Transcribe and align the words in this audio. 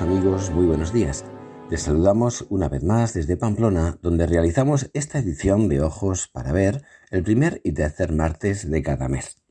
Amigos, 0.00 0.50
muy 0.50 0.64
buenos 0.64 0.94
días. 0.94 1.26
Les 1.68 1.82
saludamos 1.82 2.46
una 2.48 2.70
vez 2.70 2.82
más 2.82 3.12
desde 3.12 3.36
Pamplona, 3.36 3.98
donde 4.00 4.26
realizamos 4.26 4.88
esta 4.94 5.18
edición 5.18 5.68
de 5.68 5.82
Ojos 5.82 6.26
para 6.26 6.52
Ver 6.52 6.84
el 7.10 7.22
primer 7.22 7.60
y 7.64 7.72
tercer 7.72 8.10
martes 8.10 8.70
de 8.70 8.82
cada 8.82 9.08
mes. 9.08 9.42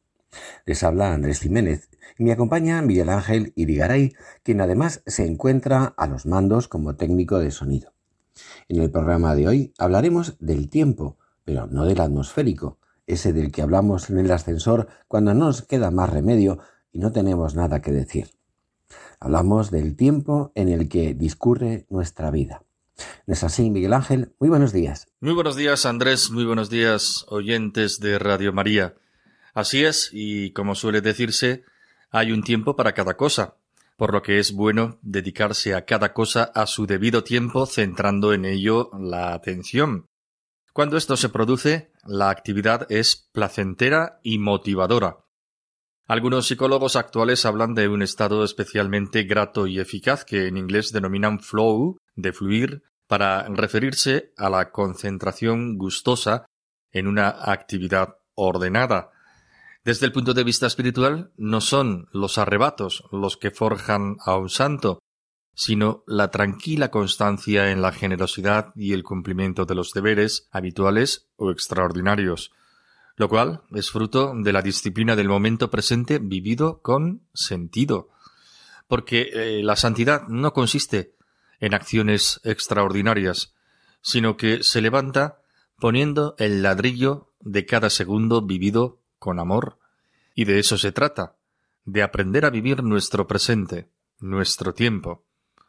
Les 0.65 0.81
habla 0.81 1.13
Andrés 1.13 1.41
Jiménez 1.41 1.91
y 2.17 2.23
me 2.23 2.31
acompaña 2.31 2.81
Miguel 2.81 3.09
Ángel 3.09 3.53
Irigaray, 3.55 4.13
quien 4.41 4.59
además 4.59 5.03
se 5.05 5.23
encuentra 5.23 5.93
a 5.95 6.07
los 6.07 6.25
mandos 6.25 6.67
como 6.67 6.95
técnico 6.95 7.37
de 7.37 7.51
sonido. 7.51 7.93
En 8.69 8.81
el 8.81 8.89
programa 8.89 9.35
de 9.35 9.47
hoy 9.47 9.73
hablaremos 9.77 10.35
del 10.39 10.67
tiempo, 10.67 11.19
pero 11.45 11.67
no 11.67 11.85
del 11.85 12.01
atmosférico, 12.01 12.79
ese 13.05 13.33
del 13.33 13.51
que 13.51 13.61
hablamos 13.61 14.09
en 14.09 14.17
el 14.17 14.31
ascensor 14.31 14.87
cuando 15.07 15.35
no 15.35 15.45
nos 15.45 15.61
queda 15.61 15.91
más 15.91 16.09
remedio 16.09 16.57
y 16.91 16.97
no 16.97 17.11
tenemos 17.11 17.53
nada 17.53 17.81
que 17.81 17.91
decir. 17.91 18.38
Hablamos 19.21 19.69
del 19.69 19.97
tiempo 19.97 20.53
en 20.55 20.69
el 20.69 20.87
que 20.87 21.13
discurre 21.13 21.85
nuestra 21.89 22.31
vida. 22.31 22.63
¿No 23.27 23.33
es 23.33 23.43
así, 23.43 23.69
Miguel 23.69 23.91
Ángel? 23.91 24.33
Muy 24.39 24.47
buenos 24.47 24.71
días. 24.71 25.07
Muy 25.19 25.33
buenos 25.33 25.57
días, 25.57 25.85
Andrés. 25.85 26.31
Muy 26.31 26.45
buenos 26.45 26.69
días, 26.69 27.25
oyentes 27.27 27.99
de 27.99 28.17
Radio 28.17 28.53
María. 28.53 28.95
Así 29.53 29.83
es, 29.83 30.09
y 30.13 30.51
como 30.51 30.73
suele 30.73 31.01
decirse, 31.01 31.63
hay 32.11 32.31
un 32.31 32.43
tiempo 32.43 32.77
para 32.77 32.93
cada 32.93 33.17
cosa, 33.17 33.55
por 33.97 34.13
lo 34.13 34.21
que 34.21 34.39
es 34.39 34.53
bueno 34.53 34.99
dedicarse 35.01 35.75
a 35.75 35.83
cada 35.83 36.13
cosa 36.13 36.43
a 36.55 36.65
su 36.65 36.87
debido 36.87 37.21
tiempo, 37.21 37.65
centrando 37.65 38.31
en 38.31 38.45
ello 38.45 38.89
la 38.97 39.33
atención. 39.33 40.05
Cuando 40.71 40.95
esto 40.95 41.17
se 41.17 41.27
produce, 41.27 41.91
la 42.05 42.29
actividad 42.29 42.89
es 42.89 43.27
placentera 43.33 44.21
y 44.23 44.37
motivadora. 44.37 45.17
Algunos 46.09 46.47
psicólogos 46.47 46.95
actuales 46.95 47.45
hablan 47.45 47.75
de 47.75 47.87
un 47.87 48.01
estado 48.01 48.43
especialmente 48.43 49.25
grato 49.25 49.67
y 49.67 49.79
eficaz 49.79 50.25
que 50.25 50.47
en 50.47 50.57
inglés 50.57 50.91
denominan 50.91 51.39
flow, 51.39 51.99
de 52.15 52.33
fluir, 52.33 52.81
para 53.05 53.43
referirse 53.43 54.33
a 54.35 54.49
la 54.49 54.71
concentración 54.71 55.77
gustosa 55.77 56.47
en 56.91 57.05
una 57.05 57.29
actividad 57.29 58.15
ordenada. 58.33 59.11
Desde 59.85 60.07
el 60.07 60.11
punto 60.11 60.33
de 60.33 60.43
vista 60.43 60.65
espiritual, 60.65 61.31
no 61.37 61.61
son 61.61 62.07
los 62.11 62.39
arrebatos 62.39 63.03
los 63.11 63.37
que 63.37 63.51
forjan 63.51 64.17
a 64.25 64.35
un 64.35 64.49
santo, 64.49 64.97
sino 65.53 66.03
la 66.07 66.31
tranquila 66.31 66.89
constancia 66.89 67.69
en 67.69 67.83
la 67.83 67.91
generosidad 67.91 68.71
y 68.75 68.93
el 68.93 69.03
cumplimiento 69.03 69.65
de 69.65 69.75
los 69.75 69.93
deberes 69.93 70.47
habituales 70.49 71.29
o 71.35 71.51
extraordinarios 71.51 72.51
lo 73.19 73.27
cual 73.27 73.63
es 73.75 73.91
fruto 73.91 74.33
de 74.33 74.53
la 74.53 74.61
disciplina 74.61 75.17
del 75.17 75.27
momento 75.27 75.69
presente 75.69 76.19
vivido 76.19 76.81
con 76.81 77.27
sentido. 77.33 78.11
Porque 78.87 79.29
eh, 79.33 79.61
la 79.61 79.75
santidad 79.75 80.29
no 80.29 80.53
consiste 80.53 81.15
en 81.59 81.73
acciones 81.73 82.39
extraordinarias, 82.45 83.53
sino 84.01 84.37
que 84.37 84.63
se 84.63 84.79
levanta 84.79 85.41
poniendo 85.77 86.35
el 86.39 86.63
ladrillo 86.63 87.33
de 87.41 87.65
cada 87.65 87.89
segundo 87.89 88.41
vivido 88.41 89.01
con 89.17 89.39
amor. 89.39 89.79
Y 90.33 90.45
de 90.45 90.59
eso 90.59 90.77
se 90.77 90.93
trata, 90.93 91.35
de 91.83 92.03
aprender 92.03 92.45
a 92.45 92.49
vivir 92.49 92.83
nuestro 92.83 93.27
presente, 93.27 93.89
nuestro 94.19 94.73
tiempo, 94.73 95.25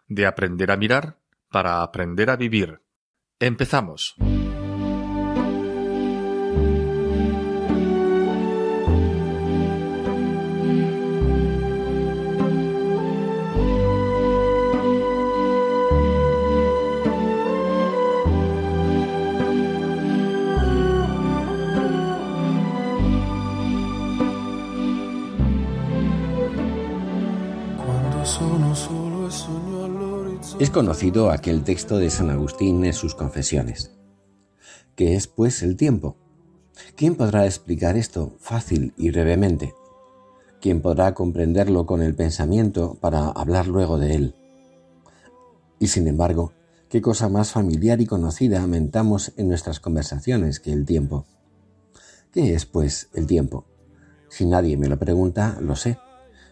de 0.06 0.26
aprender 0.26 0.70
a 0.70 0.76
mirar 0.76 1.18
para 1.50 1.82
aprender 1.82 2.30
a 2.30 2.36
vivir. 2.36 2.80
Empezamos. 3.40 4.14
Es 30.60 30.68
conocido 30.68 31.30
aquel 31.30 31.64
texto 31.64 31.96
de 31.96 32.10
San 32.10 32.28
Agustín 32.28 32.84
en 32.84 32.92
sus 32.92 33.14
confesiones. 33.14 33.92
¿Qué 34.94 35.14
es, 35.14 35.26
pues, 35.26 35.62
el 35.62 35.78
tiempo? 35.78 36.18
¿Quién 36.96 37.14
podrá 37.14 37.46
explicar 37.46 37.96
esto 37.96 38.34
fácil 38.38 38.92
y 38.98 39.10
brevemente? 39.10 39.72
¿Quién 40.60 40.82
podrá 40.82 41.14
comprenderlo 41.14 41.86
con 41.86 42.02
el 42.02 42.14
pensamiento 42.14 42.98
para 43.00 43.28
hablar 43.30 43.68
luego 43.68 43.98
de 43.98 44.14
él? 44.14 44.34
Y 45.78 45.86
sin 45.86 46.06
embargo, 46.06 46.52
¿qué 46.90 47.00
cosa 47.00 47.30
más 47.30 47.52
familiar 47.52 48.02
y 48.02 48.06
conocida 48.06 48.66
mentamos 48.66 49.32
en 49.38 49.48
nuestras 49.48 49.80
conversaciones 49.80 50.60
que 50.60 50.74
el 50.74 50.84
tiempo? 50.84 51.24
¿Qué 52.32 52.52
es, 52.52 52.66
pues, 52.66 53.08
el 53.14 53.26
tiempo? 53.26 53.64
Si 54.28 54.44
nadie 54.44 54.76
me 54.76 54.88
lo 54.88 54.98
pregunta, 54.98 55.56
lo 55.62 55.74
sé. 55.74 55.96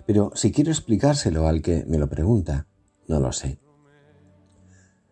Pero 0.06 0.32
si 0.34 0.50
quiero 0.50 0.70
explicárselo 0.70 1.46
al 1.46 1.60
que 1.60 1.84
me 1.86 1.98
lo 1.98 2.08
pregunta, 2.08 2.66
no 3.06 3.20
lo 3.20 3.32
sé. 3.32 3.58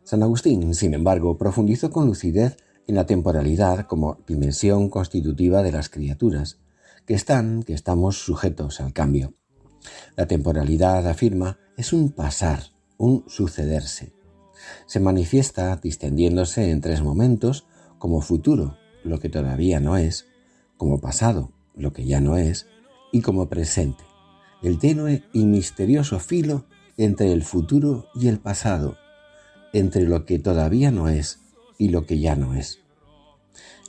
San 0.06 0.22
Agustín, 0.22 0.72
sin 0.76 0.94
embargo, 0.94 1.36
profundizó 1.36 1.90
con 1.90 2.06
lucidez 2.06 2.58
en 2.86 2.94
la 2.94 3.06
temporalidad 3.06 3.88
como 3.88 4.18
dimensión 4.24 4.88
constitutiva 4.88 5.64
de 5.64 5.72
las 5.72 5.88
criaturas, 5.88 6.60
que 7.06 7.14
están, 7.14 7.64
que 7.64 7.72
estamos 7.72 8.24
sujetos 8.24 8.80
al 8.80 8.92
cambio. 8.92 9.34
La 10.14 10.28
temporalidad, 10.28 11.08
afirma, 11.08 11.58
es 11.76 11.92
un 11.92 12.12
pasar, 12.12 12.60
un 12.98 13.24
sucederse. 13.26 14.12
Se 14.86 15.00
manifiesta 15.00 15.74
distendiéndose 15.74 16.70
en 16.70 16.80
tres 16.80 17.02
momentos 17.02 17.66
como 17.98 18.20
futuro, 18.20 18.78
lo 19.02 19.18
que 19.18 19.28
todavía 19.28 19.80
no 19.80 19.96
es, 19.96 20.26
como 20.76 21.00
pasado, 21.00 21.50
lo 21.74 21.92
que 21.92 22.06
ya 22.06 22.20
no 22.20 22.36
es, 22.36 22.68
y 23.10 23.22
como 23.22 23.48
presente, 23.48 24.04
el 24.62 24.78
tenue 24.78 25.24
y 25.32 25.46
misterioso 25.46 26.20
filo 26.20 26.66
entre 26.96 27.32
el 27.32 27.42
futuro 27.42 28.06
y 28.14 28.28
el 28.28 28.38
pasado, 28.38 28.96
entre 29.78 30.04
lo 30.04 30.24
que 30.24 30.38
todavía 30.38 30.90
no 30.90 31.08
es 31.08 31.40
y 31.76 31.90
lo 31.90 32.06
que 32.06 32.18
ya 32.18 32.34
no 32.34 32.54
es. 32.54 32.80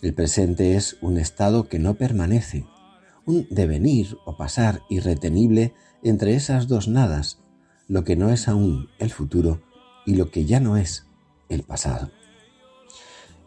El 0.01 0.13
presente 0.13 0.75
es 0.75 0.97
un 1.01 1.17
estado 1.17 1.69
que 1.69 1.79
no 1.79 1.95
permanece, 1.95 2.65
un 3.25 3.47
devenir 3.49 4.17
o 4.25 4.35
pasar 4.35 4.81
irretenible 4.89 5.73
entre 6.03 6.35
esas 6.35 6.67
dos 6.67 6.89
nadas, 6.89 7.39
lo 7.87 8.03
que 8.03 8.17
no 8.17 8.31
es 8.31 8.49
aún 8.49 8.89
el 8.99 9.11
futuro 9.11 9.61
y 10.05 10.15
lo 10.15 10.29
que 10.29 10.45
ya 10.45 10.59
no 10.59 10.75
es 10.75 11.05
el 11.47 11.63
pasado. 11.63 12.11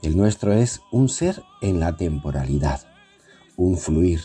El 0.03 0.17
nuestro 0.17 0.55
es 0.55 0.81
un 0.91 1.11
ser 1.11 1.43
en 1.61 1.79
la 1.79 1.99
temporalidad, 1.99 2.87
un 3.57 3.77
fluir, 3.77 4.23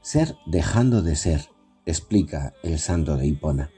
ser 0.00 0.34
dejando 0.46 1.02
de 1.02 1.14
ser, 1.14 1.50
explica 1.84 2.54
el 2.62 2.78
santo 2.78 3.18
de 3.18 3.26
Hipona. 3.26 3.70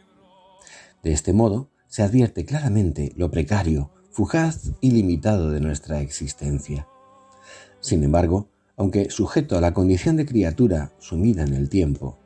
De 1.03 1.13
este 1.13 1.33
modo, 1.33 1.72
se 1.93 2.03
advierte 2.03 2.47
claramente 2.47 3.13
lo 3.17 3.31
precario, 3.31 3.91
fugaz 4.13 4.71
y 4.81 4.93
limitado 4.93 5.51
de 5.51 5.61
nuestra 5.61 6.01
existencia. 6.01 6.89
Sin 7.81 8.03
embargo, 8.03 8.49
aunque 8.79 9.11
sujeto 9.11 9.59
a 9.59 9.61
la 9.61 9.75
condición 9.75 10.17
de 10.17 10.25
criatura 10.25 10.93
sumida 11.01 11.43
en 11.43 11.53
el 11.53 11.69
tiempo, 11.69 12.17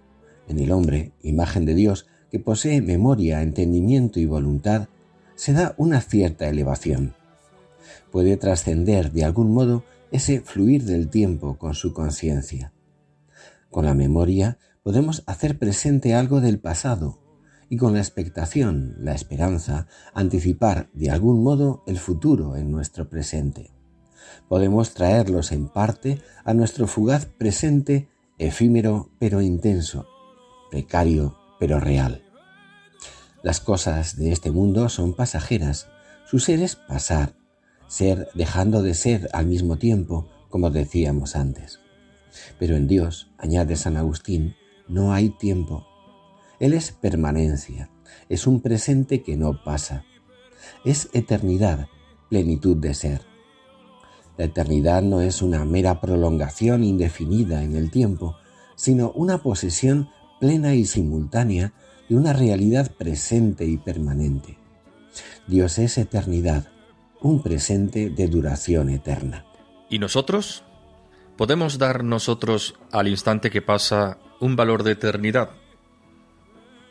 en 0.46 0.60
el 0.60 0.70
hombre, 0.70 1.10
imagen 1.20 1.64
de 1.64 1.74
Dios, 1.74 2.06
que 2.30 2.38
posee 2.38 2.80
memoria, 2.80 3.42
entendimiento 3.42 4.20
y 4.20 4.26
voluntad, 4.26 4.86
se 5.34 5.52
da 5.52 5.74
una 5.78 6.00
cierta 6.00 6.46
elevación. 6.46 7.16
Puede 8.12 8.36
trascender 8.36 9.10
de 9.10 9.24
algún 9.24 9.50
modo 9.50 9.82
ese 10.12 10.42
fluir 10.42 10.84
del 10.84 11.08
tiempo 11.08 11.58
con 11.58 11.74
su 11.74 11.92
conciencia. 11.92 12.72
Con 13.72 13.84
la 13.84 13.94
memoria 13.94 14.58
podemos 14.84 15.24
hacer 15.26 15.58
presente 15.58 16.14
algo 16.14 16.40
del 16.40 16.60
pasado, 16.60 17.18
y 17.68 17.76
con 17.76 17.94
la 17.94 18.00
expectación, 18.00 18.96
la 19.00 19.14
esperanza, 19.14 19.86
anticipar 20.14 20.88
de 20.92 21.10
algún 21.10 21.42
modo 21.42 21.82
el 21.86 21.98
futuro 21.98 22.56
en 22.56 22.70
nuestro 22.70 23.08
presente. 23.08 23.70
Podemos 24.48 24.94
traerlos 24.94 25.52
en 25.52 25.68
parte 25.68 26.20
a 26.44 26.54
nuestro 26.54 26.86
fugaz 26.86 27.26
presente 27.26 28.08
efímero 28.38 29.10
pero 29.18 29.40
intenso, 29.40 30.06
precario 30.70 31.36
pero 31.58 31.80
real. 31.80 32.22
Las 33.42 33.60
cosas 33.60 34.16
de 34.16 34.32
este 34.32 34.50
mundo 34.50 34.88
son 34.88 35.14
pasajeras, 35.14 35.88
su 36.26 36.38
ser 36.38 36.60
es 36.60 36.76
pasar, 36.76 37.34
ser 37.86 38.28
dejando 38.34 38.82
de 38.82 38.94
ser 38.94 39.28
al 39.32 39.46
mismo 39.46 39.78
tiempo, 39.78 40.28
como 40.48 40.70
decíamos 40.70 41.36
antes. 41.36 41.80
Pero 42.58 42.76
en 42.76 42.88
Dios, 42.88 43.30
añade 43.38 43.76
San 43.76 43.96
Agustín, 43.96 44.56
no 44.88 45.12
hay 45.12 45.30
tiempo. 45.30 45.85
Él 46.58 46.72
es 46.72 46.92
permanencia, 46.92 47.90
es 48.28 48.46
un 48.46 48.60
presente 48.60 49.22
que 49.22 49.36
no 49.36 49.62
pasa. 49.62 50.04
Es 50.84 51.08
eternidad, 51.12 51.88
plenitud 52.28 52.76
de 52.76 52.94
ser. 52.94 53.22
La 54.36 54.46
eternidad 54.46 55.02
no 55.02 55.20
es 55.20 55.42
una 55.42 55.64
mera 55.64 56.00
prolongación 56.00 56.84
indefinida 56.84 57.62
en 57.62 57.76
el 57.76 57.90
tiempo, 57.90 58.36
sino 58.74 59.10
una 59.12 59.38
posesión 59.42 60.10
plena 60.40 60.74
y 60.74 60.84
simultánea 60.84 61.72
de 62.08 62.16
una 62.16 62.32
realidad 62.32 62.92
presente 62.96 63.64
y 63.64 63.78
permanente. 63.78 64.58
Dios 65.46 65.78
es 65.78 65.96
eternidad, 65.98 66.68
un 67.20 67.42
presente 67.42 68.10
de 68.10 68.28
duración 68.28 68.90
eterna. 68.90 69.46
¿Y 69.88 69.98
nosotros? 69.98 70.64
¿Podemos 71.36 71.78
dar 71.78 72.04
nosotros 72.04 72.74
al 72.92 73.08
instante 73.08 73.50
que 73.50 73.62
pasa 73.62 74.18
un 74.40 74.56
valor 74.56 74.82
de 74.82 74.92
eternidad? 74.92 75.50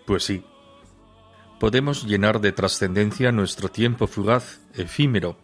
Pues 0.05 0.23
sí. 0.23 0.43
Podemos 1.59 2.03
llenar 2.03 2.41
de 2.41 2.51
trascendencia 2.51 3.31
nuestro 3.31 3.69
tiempo 3.69 4.07
fugaz, 4.07 4.59
efímero. 4.73 5.37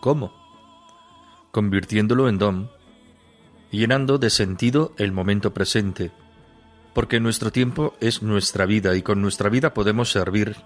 ¿Cómo? 0.00 0.32
Convirtiéndolo 1.52 2.28
en 2.28 2.38
don, 2.38 2.70
llenando 3.70 4.18
de 4.18 4.30
sentido 4.30 4.92
el 4.98 5.12
momento 5.12 5.54
presente, 5.54 6.10
porque 6.94 7.20
nuestro 7.20 7.52
tiempo 7.52 7.94
es 8.00 8.22
nuestra 8.22 8.66
vida 8.66 8.96
y 8.96 9.02
con 9.02 9.22
nuestra 9.22 9.48
vida 9.48 9.72
podemos 9.72 10.10
servir, 10.10 10.56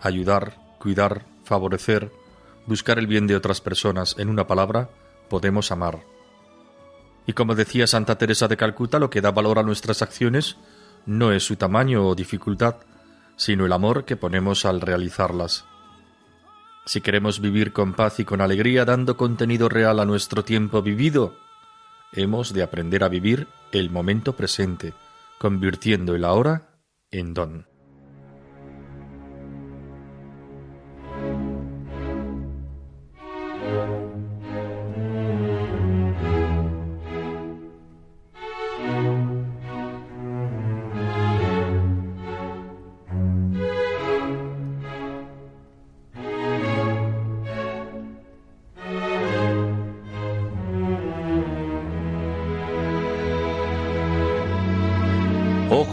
ayudar, 0.00 0.76
cuidar, 0.78 1.26
favorecer, 1.44 2.12
buscar 2.66 2.98
el 2.98 3.06
bien 3.06 3.26
de 3.26 3.36
otras 3.36 3.60
personas, 3.60 4.16
en 4.18 4.28
una 4.28 4.46
palabra, 4.46 4.90
podemos 5.28 5.70
amar. 5.70 6.00
Y 7.26 7.32
como 7.32 7.54
decía 7.54 7.86
Santa 7.86 8.18
Teresa 8.18 8.48
de 8.48 8.56
Calcuta, 8.56 8.98
lo 8.98 9.10
que 9.10 9.20
da 9.20 9.30
valor 9.30 9.58
a 9.58 9.62
nuestras 9.62 10.02
acciones 10.02 10.56
no 11.06 11.32
es 11.32 11.44
su 11.44 11.56
tamaño 11.56 12.06
o 12.06 12.14
dificultad, 12.14 12.76
sino 13.36 13.66
el 13.66 13.72
amor 13.72 14.04
que 14.04 14.16
ponemos 14.16 14.64
al 14.64 14.80
realizarlas. 14.80 15.64
Si 16.84 17.00
queremos 17.00 17.40
vivir 17.40 17.72
con 17.72 17.94
paz 17.94 18.18
y 18.18 18.24
con 18.24 18.40
alegría 18.40 18.84
dando 18.84 19.16
contenido 19.16 19.68
real 19.68 20.00
a 20.00 20.04
nuestro 20.04 20.42
tiempo 20.44 20.82
vivido, 20.82 21.36
hemos 22.12 22.52
de 22.52 22.62
aprender 22.62 23.04
a 23.04 23.08
vivir 23.08 23.46
el 23.72 23.90
momento 23.90 24.34
presente, 24.34 24.94
convirtiendo 25.38 26.14
el 26.14 26.24
ahora 26.24 26.80
en 27.10 27.34
don. 27.34 27.67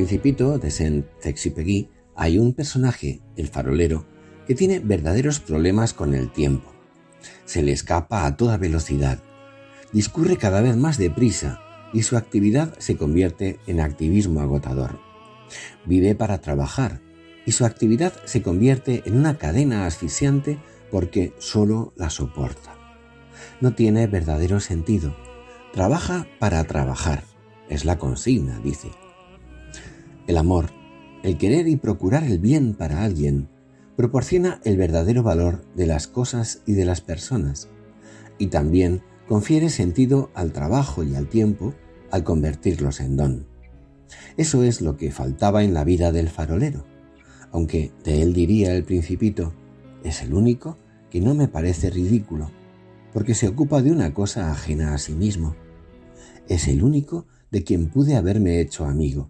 Principito 0.00 0.56
de 0.56 0.70
Saint-Exupéry 0.70 1.90
hay 2.16 2.38
un 2.38 2.54
personaje, 2.54 3.20
el 3.36 3.48
farolero, 3.48 4.06
que 4.46 4.54
tiene 4.54 4.78
verdaderos 4.78 5.40
problemas 5.40 5.92
con 5.92 6.14
el 6.14 6.32
tiempo. 6.32 6.72
Se 7.44 7.62
le 7.62 7.72
escapa 7.72 8.24
a 8.24 8.34
toda 8.34 8.56
velocidad, 8.56 9.22
discurre 9.92 10.38
cada 10.38 10.62
vez 10.62 10.74
más 10.74 10.96
deprisa 10.96 11.60
y 11.92 12.02
su 12.02 12.16
actividad 12.16 12.78
se 12.78 12.96
convierte 12.96 13.60
en 13.66 13.78
activismo 13.78 14.40
agotador. 14.40 14.98
Vive 15.84 16.14
para 16.14 16.40
trabajar 16.40 17.02
y 17.44 17.52
su 17.52 17.66
actividad 17.66 18.14
se 18.24 18.40
convierte 18.40 19.02
en 19.04 19.18
una 19.18 19.36
cadena 19.36 19.84
asfixiante 19.84 20.58
porque 20.90 21.34
solo 21.40 21.92
la 21.94 22.08
soporta. 22.08 22.74
No 23.60 23.74
tiene 23.74 24.06
verdadero 24.06 24.60
sentido. 24.60 25.14
Trabaja 25.74 26.26
para 26.38 26.64
trabajar. 26.64 27.22
Es 27.68 27.84
la 27.84 27.98
consigna, 27.98 28.60
dice. 28.60 28.90
El 30.30 30.36
amor, 30.36 30.70
el 31.24 31.38
querer 31.38 31.66
y 31.66 31.74
procurar 31.74 32.22
el 32.22 32.38
bien 32.38 32.74
para 32.74 33.02
alguien, 33.02 33.48
proporciona 33.96 34.60
el 34.62 34.76
verdadero 34.76 35.24
valor 35.24 35.64
de 35.74 35.88
las 35.88 36.06
cosas 36.06 36.62
y 36.66 36.74
de 36.74 36.84
las 36.84 37.00
personas, 37.00 37.68
y 38.38 38.46
también 38.46 39.02
confiere 39.26 39.70
sentido 39.70 40.30
al 40.34 40.52
trabajo 40.52 41.02
y 41.02 41.16
al 41.16 41.26
tiempo 41.26 41.74
al 42.12 42.22
convertirlos 42.22 43.00
en 43.00 43.16
don. 43.16 43.46
Eso 44.36 44.62
es 44.62 44.82
lo 44.82 44.96
que 44.96 45.10
faltaba 45.10 45.64
en 45.64 45.74
la 45.74 45.82
vida 45.82 46.12
del 46.12 46.28
farolero, 46.28 46.86
aunque 47.50 47.90
de 48.04 48.22
él 48.22 48.32
diría 48.32 48.72
el 48.76 48.84
principito, 48.84 49.52
es 50.04 50.22
el 50.22 50.32
único 50.32 50.78
que 51.10 51.20
no 51.20 51.34
me 51.34 51.48
parece 51.48 51.90
ridículo, 51.90 52.52
porque 53.12 53.34
se 53.34 53.48
ocupa 53.48 53.82
de 53.82 53.90
una 53.90 54.14
cosa 54.14 54.52
ajena 54.52 54.94
a 54.94 54.98
sí 54.98 55.12
mismo. 55.12 55.56
Es 56.46 56.68
el 56.68 56.84
único 56.84 57.26
de 57.50 57.64
quien 57.64 57.88
pude 57.88 58.14
haberme 58.14 58.60
hecho 58.60 58.84
amigo, 58.84 59.28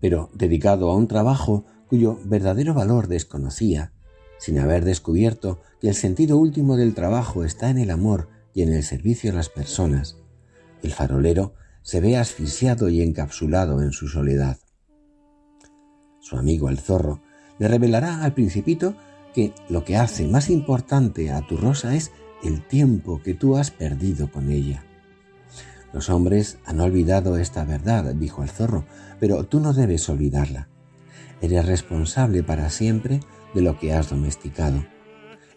pero 0.00 0.30
dedicado 0.34 0.90
a 0.90 0.96
un 0.96 1.08
trabajo 1.08 1.64
cuyo 1.88 2.18
verdadero 2.24 2.74
valor 2.74 3.08
desconocía, 3.08 3.92
sin 4.38 4.58
haber 4.58 4.84
descubierto 4.84 5.60
que 5.80 5.88
el 5.88 5.94
sentido 5.94 6.36
último 6.38 6.76
del 6.76 6.94
trabajo 6.94 7.44
está 7.44 7.70
en 7.70 7.78
el 7.78 7.90
amor 7.90 8.28
y 8.52 8.62
en 8.62 8.72
el 8.72 8.82
servicio 8.82 9.32
a 9.32 9.34
las 9.34 9.48
personas, 9.48 10.16
el 10.82 10.92
farolero 10.92 11.54
se 11.82 12.00
ve 12.00 12.16
asfixiado 12.16 12.88
y 12.88 13.02
encapsulado 13.02 13.82
en 13.82 13.92
su 13.92 14.08
soledad. 14.08 14.58
Su 16.20 16.36
amigo 16.36 16.68
el 16.68 16.78
zorro 16.78 17.22
le 17.58 17.68
revelará 17.68 18.24
al 18.24 18.34
principito 18.34 18.96
que 19.34 19.52
lo 19.68 19.84
que 19.84 19.96
hace 19.96 20.26
más 20.26 20.48
importante 20.48 21.30
a 21.30 21.46
tu 21.46 21.56
rosa 21.56 21.94
es 21.94 22.12
el 22.42 22.66
tiempo 22.66 23.20
que 23.22 23.34
tú 23.34 23.56
has 23.56 23.70
perdido 23.70 24.30
con 24.30 24.50
ella. 24.50 24.84
Los 25.94 26.10
hombres 26.10 26.58
han 26.64 26.80
olvidado 26.80 27.36
esta 27.38 27.64
verdad, 27.64 28.12
dijo 28.16 28.42
el 28.42 28.50
zorro, 28.50 28.84
pero 29.20 29.44
tú 29.44 29.60
no 29.60 29.72
debes 29.72 30.08
olvidarla. 30.08 30.68
Eres 31.40 31.66
responsable 31.66 32.42
para 32.42 32.68
siempre 32.68 33.20
de 33.54 33.62
lo 33.62 33.78
que 33.78 33.94
has 33.94 34.10
domesticado. 34.10 34.84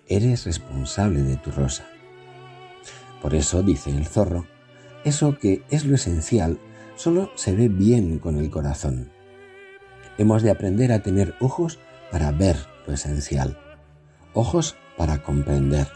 Eres 0.08 0.46
responsable 0.46 1.24
de 1.24 1.38
tu 1.38 1.50
rosa. 1.50 1.88
Por 3.20 3.34
eso, 3.34 3.64
dice 3.64 3.90
el 3.90 4.06
zorro, 4.06 4.46
eso 5.04 5.40
que 5.40 5.64
es 5.72 5.86
lo 5.86 5.96
esencial 5.96 6.60
solo 6.96 7.32
se 7.34 7.56
ve 7.56 7.68
bien 7.68 8.20
con 8.20 8.38
el 8.38 8.52
corazón. 8.52 9.10
Hemos 10.20 10.44
de 10.44 10.52
aprender 10.52 10.92
a 10.92 11.02
tener 11.02 11.34
ojos 11.40 11.80
para 12.12 12.32
ver 12.32 12.58
lo 12.86 12.94
esencial, 12.94 13.58
ojos 14.36 14.76
para 14.98 15.24
comprender. 15.24 15.88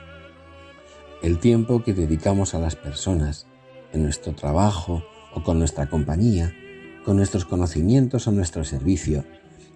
El 1.21 1.37
tiempo 1.37 1.83
que 1.83 1.93
dedicamos 1.93 2.55
a 2.55 2.59
las 2.59 2.75
personas, 2.75 3.45
en 3.93 4.03
nuestro 4.03 4.33
trabajo 4.33 5.03
o 5.33 5.43
con 5.43 5.59
nuestra 5.59 5.87
compañía, 5.87 6.53
con 7.05 7.17
nuestros 7.17 7.45
conocimientos 7.45 8.27
o 8.27 8.31
nuestro 8.31 8.63
servicio, 8.63 9.23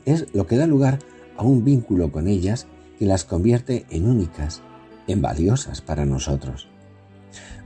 es 0.06 0.28
lo 0.34 0.46
que 0.48 0.58
da 0.58 0.68
lugar 0.68 1.00
a 1.38 1.44
un 1.44 1.64
vínculo 1.64 2.12
con 2.12 2.28
ellas 2.28 2.68
que 3.00 3.06
las 3.06 3.26
convierte 3.26 3.86
en 3.90 4.08
únicas, 4.08 4.62
en 5.08 5.22
valiosas 5.22 5.82
para 5.82 6.06
nosotros. 6.06 6.68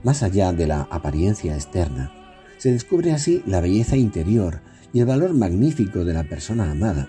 Más 0.02 0.22
allá 0.22 0.52
de 0.52 0.66
la 0.66 0.88
apariencia 0.90 1.54
externa, 1.54 2.12
Se 2.60 2.70
descubre 2.70 3.12
así 3.12 3.42
la 3.46 3.62
belleza 3.62 3.96
interior 3.96 4.60
y 4.92 5.00
el 5.00 5.06
valor 5.06 5.32
magnífico 5.32 6.04
de 6.04 6.12
la 6.12 6.24
persona 6.24 6.70
amada, 6.70 7.08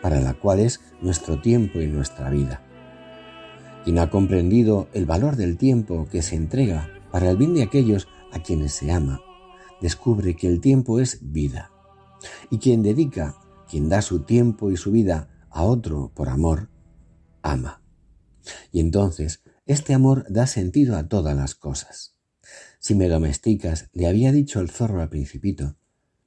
para 0.00 0.20
la 0.20 0.34
cual 0.34 0.60
es 0.60 0.78
nuestro 1.00 1.40
tiempo 1.40 1.80
y 1.80 1.88
nuestra 1.88 2.30
vida. 2.30 2.60
Quien 3.82 3.98
ha 3.98 4.10
comprendido 4.10 4.86
el 4.92 5.04
valor 5.04 5.34
del 5.34 5.56
tiempo 5.56 6.06
que 6.08 6.22
se 6.22 6.36
entrega 6.36 6.88
para 7.10 7.30
el 7.30 7.36
bien 7.36 7.52
de 7.54 7.64
aquellos 7.64 8.06
a 8.32 8.42
quienes 8.42 8.72
se 8.72 8.90
ama, 8.90 9.20
descubre 9.80 10.34
que 10.34 10.48
el 10.48 10.60
tiempo 10.60 11.00
es 11.00 11.18
vida. 11.22 11.70
Y 12.50 12.58
quien 12.58 12.82
dedica, 12.82 13.36
quien 13.68 13.88
da 13.88 14.02
su 14.02 14.22
tiempo 14.22 14.70
y 14.70 14.76
su 14.76 14.90
vida 14.90 15.46
a 15.50 15.62
otro 15.64 16.12
por 16.14 16.28
amor, 16.28 16.70
ama. 17.42 17.82
Y 18.70 18.80
entonces 18.80 19.42
este 19.66 19.94
amor 19.94 20.26
da 20.28 20.46
sentido 20.46 20.96
a 20.96 21.08
todas 21.08 21.36
las 21.36 21.54
cosas. 21.54 22.16
Si 22.78 22.94
me 22.94 23.08
domesticas, 23.08 23.88
le 23.92 24.08
había 24.08 24.32
dicho 24.32 24.60
el 24.60 24.70
zorro 24.70 25.00
al 25.00 25.08
principito, 25.08 25.76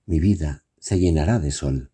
mi 0.05 0.19
vida 0.19 0.63
se 0.79 0.99
llenará 0.99 1.39
de 1.39 1.51
sol. 1.51 1.91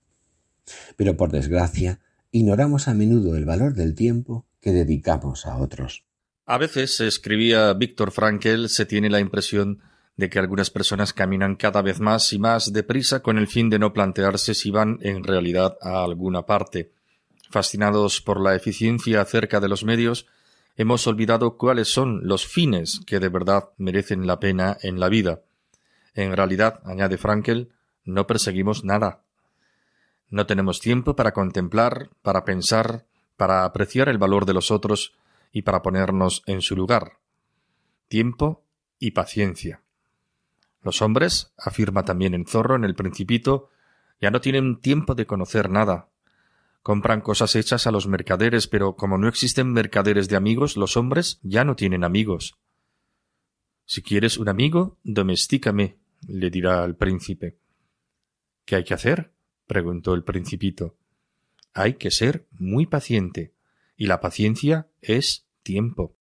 Pero 0.97 1.17
por 1.17 1.31
desgracia, 1.31 1.99
ignoramos 2.31 2.87
a 2.87 2.93
menudo 2.93 3.35
el 3.35 3.45
valor 3.45 3.73
del 3.73 3.95
tiempo 3.95 4.45
que 4.59 4.71
dedicamos 4.71 5.45
a 5.45 5.57
otros. 5.57 6.05
A 6.45 6.57
veces, 6.57 6.99
escribía 6.99 7.73
Víctor 7.73 8.11
Frankel, 8.11 8.69
se 8.69 8.85
tiene 8.85 9.09
la 9.09 9.19
impresión 9.19 9.79
de 10.21 10.29
que 10.29 10.37
algunas 10.37 10.69
personas 10.69 11.13
caminan 11.13 11.55
cada 11.55 11.81
vez 11.81 11.99
más 11.99 12.31
y 12.31 12.37
más 12.37 12.71
deprisa 12.71 13.23
con 13.23 13.39
el 13.39 13.47
fin 13.47 13.71
de 13.71 13.79
no 13.79 13.91
plantearse 13.91 14.53
si 14.53 14.69
van 14.69 14.99
en 15.01 15.23
realidad 15.23 15.79
a 15.81 16.03
alguna 16.03 16.45
parte. 16.45 16.91
Fascinados 17.49 18.21
por 18.21 18.39
la 18.39 18.53
eficiencia 18.53 19.19
acerca 19.19 19.59
de 19.59 19.67
los 19.67 19.83
medios, 19.83 20.27
hemos 20.77 21.07
olvidado 21.07 21.57
cuáles 21.57 21.91
son 21.91 22.27
los 22.27 22.45
fines 22.45 23.01
que 23.07 23.19
de 23.19 23.29
verdad 23.29 23.69
merecen 23.79 24.27
la 24.27 24.39
pena 24.39 24.77
en 24.83 24.99
la 24.99 25.09
vida. 25.09 25.41
En 26.13 26.37
realidad, 26.37 26.81
añade 26.85 27.17
Frankel, 27.17 27.71
no 28.05 28.27
perseguimos 28.27 28.83
nada. 28.83 29.23
No 30.29 30.45
tenemos 30.45 30.81
tiempo 30.81 31.15
para 31.15 31.31
contemplar, 31.31 32.11
para 32.21 32.45
pensar, 32.45 33.05
para 33.37 33.65
apreciar 33.65 34.07
el 34.07 34.19
valor 34.19 34.45
de 34.45 34.53
los 34.53 34.69
otros 34.69 35.15
y 35.51 35.63
para 35.63 35.81
ponernos 35.81 36.43
en 36.45 36.61
su 36.61 36.75
lugar. 36.75 37.13
Tiempo 38.07 38.61
y 38.99 39.11
paciencia. 39.11 39.81
Los 40.81 41.01
hombres, 41.01 41.53
afirma 41.57 42.05
también 42.05 42.33
en 42.33 42.45
Zorro 42.45 42.75
en 42.75 42.83
el 42.83 42.95
Principito, 42.95 43.69
ya 44.19 44.31
no 44.31 44.41
tienen 44.41 44.79
tiempo 44.81 45.15
de 45.15 45.25
conocer 45.25 45.69
nada, 45.69 46.11
Compran 46.83 47.21
cosas 47.21 47.55
hechas 47.55 47.85
a 47.85 47.91
los 47.91 48.07
mercaderes, 48.07 48.67
pero 48.67 48.95
como 48.95 49.17
no 49.17 49.27
existen 49.27 49.71
mercaderes 49.71 50.27
de 50.29 50.35
amigos, 50.35 50.77
los 50.77 50.97
hombres 50.97 51.39
ya 51.43 51.63
no 51.63 51.75
tienen 51.75 52.03
amigos. 52.03 52.57
Si 53.85 54.01
quieres 54.01 54.37
un 54.37 54.49
amigo, 54.49 54.97
domestícame, 55.03 55.97
le 56.27 56.49
dirá 56.49 56.83
al 56.83 56.95
príncipe. 56.95 57.57
¿Qué 58.65 58.77
hay 58.77 58.83
que 58.83 58.95
hacer? 58.95 59.31
preguntó 59.67 60.15
el 60.15 60.23
principito. 60.23 60.97
Hay 61.73 61.93
que 61.93 62.09
ser 62.09 62.47
muy 62.51 62.87
paciente, 62.87 63.53
y 63.95 64.07
la 64.07 64.19
paciencia 64.19 64.87
es 65.01 65.45
tiempo. 65.61 66.15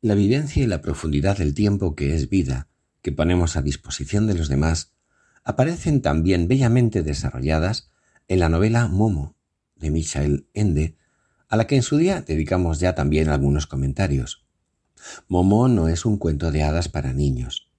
La 0.00 0.14
vivencia 0.14 0.62
y 0.62 0.66
la 0.66 0.80
profundidad 0.80 1.36
del 1.36 1.54
tiempo 1.54 1.94
que 1.94 2.14
es 2.14 2.30
vida, 2.30 2.68
que 3.06 3.12
ponemos 3.12 3.56
a 3.56 3.62
disposición 3.62 4.26
de 4.26 4.34
los 4.34 4.48
demás, 4.48 4.90
aparecen 5.44 6.02
también 6.02 6.48
bellamente 6.48 7.04
desarrolladas 7.04 7.88
en 8.26 8.40
la 8.40 8.48
novela 8.48 8.88
Momo, 8.88 9.36
de 9.76 9.92
Michael 9.92 10.48
Ende, 10.54 10.96
a 11.48 11.56
la 11.56 11.68
que 11.68 11.76
en 11.76 11.84
su 11.84 11.98
día 11.98 12.22
dedicamos 12.22 12.80
ya 12.80 12.96
también 12.96 13.28
algunos 13.28 13.68
comentarios. 13.68 14.44
Momo 15.28 15.68
no 15.68 15.86
es 15.86 16.04
un 16.04 16.18
cuento 16.18 16.50
de 16.50 16.64
hadas 16.64 16.88
para 16.88 17.12
niños. 17.12 17.70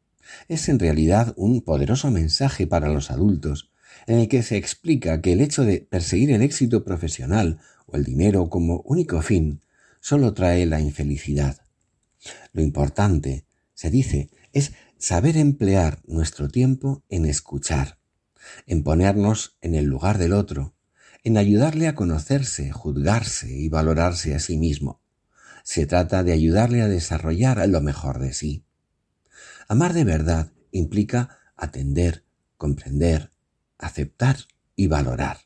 Es 0.48 0.70
en 0.70 0.80
realidad 0.80 1.34
un 1.36 1.60
poderoso 1.60 2.10
mensaje 2.10 2.66
para 2.66 2.88
los 2.88 3.12
adultos, 3.12 3.70
en 4.06 4.20
el 4.20 4.30
que 4.30 4.44
se 4.44 4.56
explica 4.56 5.20
que 5.20 5.34
el 5.34 5.42
hecho 5.42 5.66
de 5.66 5.82
perseguir 5.82 6.32
el 6.32 6.42
éxito 6.42 6.86
profesional 6.86 7.60
o 7.86 7.98
el 7.98 8.06
dinero 8.06 8.48
como 8.50 8.80
único 8.86 9.22
fin 9.22 9.60
solo 10.00 10.34
trae 10.34 10.66
la 10.66 10.80
infelicidad. 10.80 11.58
Lo 12.54 12.62
importante, 12.62 13.44
se 13.74 13.90
dice, 13.90 14.30
es 14.54 14.72
saber 15.00 15.38
emplear 15.38 16.02
nuestro 16.06 16.50
tiempo 16.50 17.04
en 17.10 17.26
escuchar, 17.26 18.00
en 18.66 18.84
ponernos 18.84 19.58
en 19.62 19.76
el 19.76 19.86
lugar 19.86 20.18
del 20.18 20.34
otro, 20.34 20.74
en 21.24 21.38
ayudarle 21.38 21.88
a 21.88 21.96
conocerse, 21.96 22.72
juzgarse 22.72 23.52
y 23.52 23.70
valorarse 23.70 24.34
a 24.34 24.40
sí 24.40 24.58
mismo. 24.58 25.02
Se 25.64 25.86
trata 25.86 26.24
de 26.24 26.32
ayudarle 26.32 26.82
a 26.82 26.88
desarrollar 26.88 27.68
lo 27.68 27.82
mejor 27.82 28.20
de 28.20 28.34
sí. 28.34 28.64
Amar 29.68 29.94
de 29.94 30.06
verdad 30.06 30.52
implica 30.72 31.38
atender, 31.56 32.24
comprender, 32.56 33.32
aceptar 33.78 34.38
y 34.76 34.88
valorar. 34.88 35.40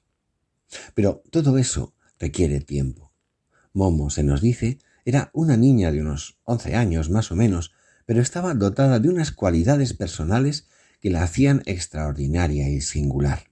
Pero 0.93 1.23
todo 1.31 1.57
eso 1.57 1.95
requiere 2.19 2.61
tiempo. 2.61 3.11
Momo, 3.73 4.09
se 4.09 4.23
nos 4.23 4.41
dice, 4.41 4.79
era 5.05 5.31
una 5.33 5.57
niña 5.57 5.91
de 5.91 6.01
unos 6.01 6.37
once 6.43 6.75
años 6.75 7.09
más 7.09 7.31
o 7.31 7.35
menos, 7.35 7.73
pero 8.11 8.21
estaba 8.21 8.53
dotada 8.53 8.99
de 8.99 9.07
unas 9.07 9.31
cualidades 9.31 9.93
personales 9.93 10.67
que 10.99 11.09
la 11.09 11.23
hacían 11.23 11.63
extraordinaria 11.65 12.67
y 12.67 12.81
singular. 12.81 13.49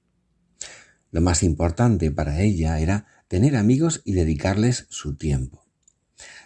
Lo 1.12 1.22
más 1.22 1.44
importante 1.44 2.12
para 2.12 2.42
ella 2.42 2.78
era 2.78 3.08
tener 3.30 3.56
amigos 3.56 4.02
y 4.04 4.12
dedicarles 4.12 4.86
su 4.90 5.16
tiempo. 5.16 5.66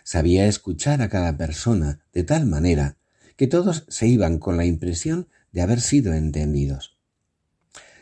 Sabía 0.03 0.46
escuchar 0.46 1.01
a 1.01 1.10
cada 1.10 1.38
persona 1.38 2.01
de 2.13 2.24
tal 2.24 2.46
manera 2.46 2.98
que 3.36 3.48
todos 3.48 3.84
se 3.88 4.05
iban 4.05 4.38
con 4.38 4.58
la 4.58 4.65
impresión 4.65 5.27
de 5.51 5.63
haber 5.63 5.82
sido 5.82 6.13
entendidos. 6.13 7.00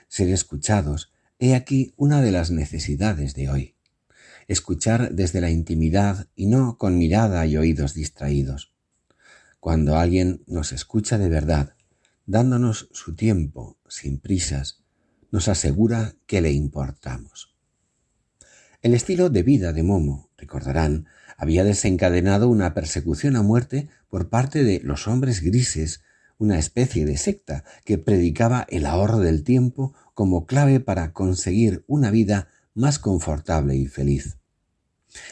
Ser 0.09 0.27
escuchados, 0.27 1.13
he 1.39 1.55
aquí 1.55 1.93
una 1.95 2.21
de 2.21 2.33
las 2.33 2.51
necesidades 2.51 3.33
de 3.33 3.49
hoy. 3.49 3.75
Escuchar 4.49 5.13
desde 5.13 5.39
la 5.39 5.51
intimidad 5.51 6.27
y 6.35 6.47
no 6.47 6.77
con 6.77 6.97
mirada 6.97 7.45
y 7.45 7.55
oídos 7.55 7.93
distraídos. 7.93 8.70
Cuando 9.61 9.95
alguien 9.95 10.43
nos 10.47 10.71
escucha 10.71 11.19
de 11.19 11.29
verdad, 11.29 11.75
dándonos 12.25 12.89
su 12.93 13.13
tiempo, 13.13 13.77
sin 13.87 14.17
prisas, 14.19 14.81
nos 15.29 15.47
asegura 15.47 16.15
que 16.25 16.41
le 16.41 16.51
importamos. 16.51 17.55
El 18.81 18.95
estilo 18.95 19.29
de 19.29 19.43
vida 19.43 19.71
de 19.71 19.83
Momo, 19.83 20.31
recordarán, 20.35 21.05
había 21.37 21.63
desencadenado 21.63 22.49
una 22.49 22.73
persecución 22.73 23.35
a 23.35 23.43
muerte 23.43 23.87
por 24.09 24.29
parte 24.29 24.63
de 24.63 24.81
los 24.83 25.07
hombres 25.07 25.43
grises, 25.43 26.01
una 26.39 26.57
especie 26.57 27.05
de 27.05 27.17
secta 27.17 27.63
que 27.85 27.99
predicaba 27.99 28.65
el 28.67 28.87
ahorro 28.87 29.19
del 29.19 29.43
tiempo 29.43 29.93
como 30.15 30.47
clave 30.47 30.79
para 30.79 31.13
conseguir 31.13 31.85
una 31.85 32.09
vida 32.09 32.47
más 32.73 32.97
confortable 32.97 33.75
y 33.75 33.85
feliz. 33.85 34.40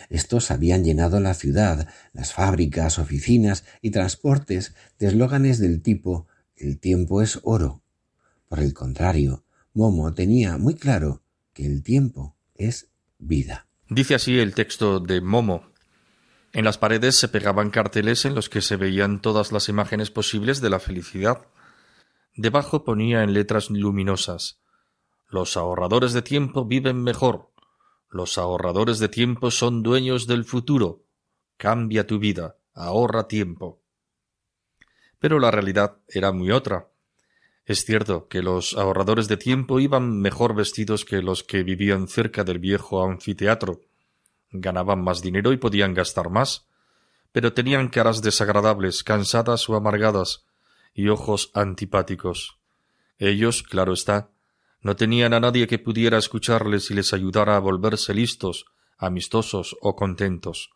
Estos 0.09 0.51
habían 0.51 0.83
llenado 0.83 1.19
la 1.19 1.33
ciudad, 1.33 1.88
las 2.13 2.33
fábricas, 2.33 3.00
oficinas 3.00 3.63
y 3.81 3.91
transportes 3.91 4.75
de 4.98 5.07
eslóganes 5.07 5.59
del 5.59 5.81
tipo 5.81 6.27
el 6.59 6.79
tiempo 6.79 7.21
es 7.21 7.39
oro. 7.43 7.81
Por 8.50 8.59
el 8.59 8.74
contrario, 8.74 9.45
Momo 9.74 10.13
tenía 10.13 10.57
muy 10.57 10.75
claro 10.75 11.24
que 11.53 11.65
el 11.65 11.83
tiempo 11.83 12.36
es 12.55 12.89
vida. 13.17 13.67
Dice 13.89 14.15
así 14.15 14.38
el 14.38 14.53
texto 14.53 15.00
de 15.00 15.21
Momo. 15.21 15.71
En 16.51 16.65
las 16.65 16.77
paredes 16.77 17.15
se 17.15 17.29
pegaban 17.29 17.69
carteles 17.69 18.25
en 18.25 18.36
los 18.36 18.50
que 18.50 18.62
se 18.62 18.75
veían 18.75 19.21
todas 19.21 19.51
las 19.51 19.69
imágenes 19.69 20.12
posibles 20.12 20.62
de 20.62 20.69
la 20.69 20.79
felicidad. 20.79 21.45
Debajo 22.36 22.83
ponía 22.83 23.24
en 23.24 23.33
letras 23.33 23.69
luminosas 23.69 24.59
Los 25.29 25.57
ahorradores 25.57 26.12
de 26.12 26.24
tiempo 26.24 26.65
viven 26.65 27.03
mejor. 27.03 27.49
Los 28.10 28.39
ahorradores 28.39 28.98
de 28.98 29.08
tiempo 29.08 29.51
son 29.51 29.84
dueños 29.84 30.25
del 30.25 30.44
futuro. 30.44 31.04
Cambia 31.58 32.08
tu 32.08 32.18
vida. 32.18 32.56
Ahorra 32.74 33.28
tiempo. 33.28 33.82
Pero 35.20 35.39
la 35.39 35.51
realidad 35.51 35.98
era 36.08 36.32
muy 36.32 36.51
otra. 36.51 36.88
Es 37.66 37.86
cierto 37.86 38.28
que 38.28 38.42
los 38.42 38.75
ahorradores 38.75 39.28
de 39.28 39.38
tiempo 39.38 39.80
iban 39.80 40.20
mejor 40.22 40.56
vestidos 40.56 41.06
que 41.06 41.22
los 41.22 41.44
que 41.44 41.62
vivían 41.62 42.08
cerca 42.08 42.44
del 42.44 42.58
viejo 42.58 43.04
anfiteatro. 43.04 43.82
Ganaban 44.50 45.04
más 45.04 45.22
dinero 45.22 45.54
y 45.54 45.58
podían 45.58 45.94
gastar 45.94 46.32
más, 46.32 46.68
pero 47.32 47.54
tenían 47.54 47.89
caras 47.89 48.24
desagradables, 48.24 49.04
cansadas 49.04 49.70
o 49.70 49.75
amargadas, 49.75 50.46
y 50.96 51.10
ojos 51.10 51.51
antipáticos. 51.54 52.58
Ellos, 53.20 53.62
claro 53.62 53.94
está, 53.94 54.32
no 54.81 54.95
tenían 54.95 55.33
a 55.33 55.39
nadie 55.39 55.67
que 55.67 55.79
pudiera 55.79 56.17
escucharles 56.17 56.89
y 56.91 56.93
les 56.93 57.13
ayudara 57.13 57.55
a 57.55 57.59
volverse 57.59 58.13
listos, 58.13 58.65
amistosos 58.98 59.75
o 59.81 59.95
contentos. 59.95 60.71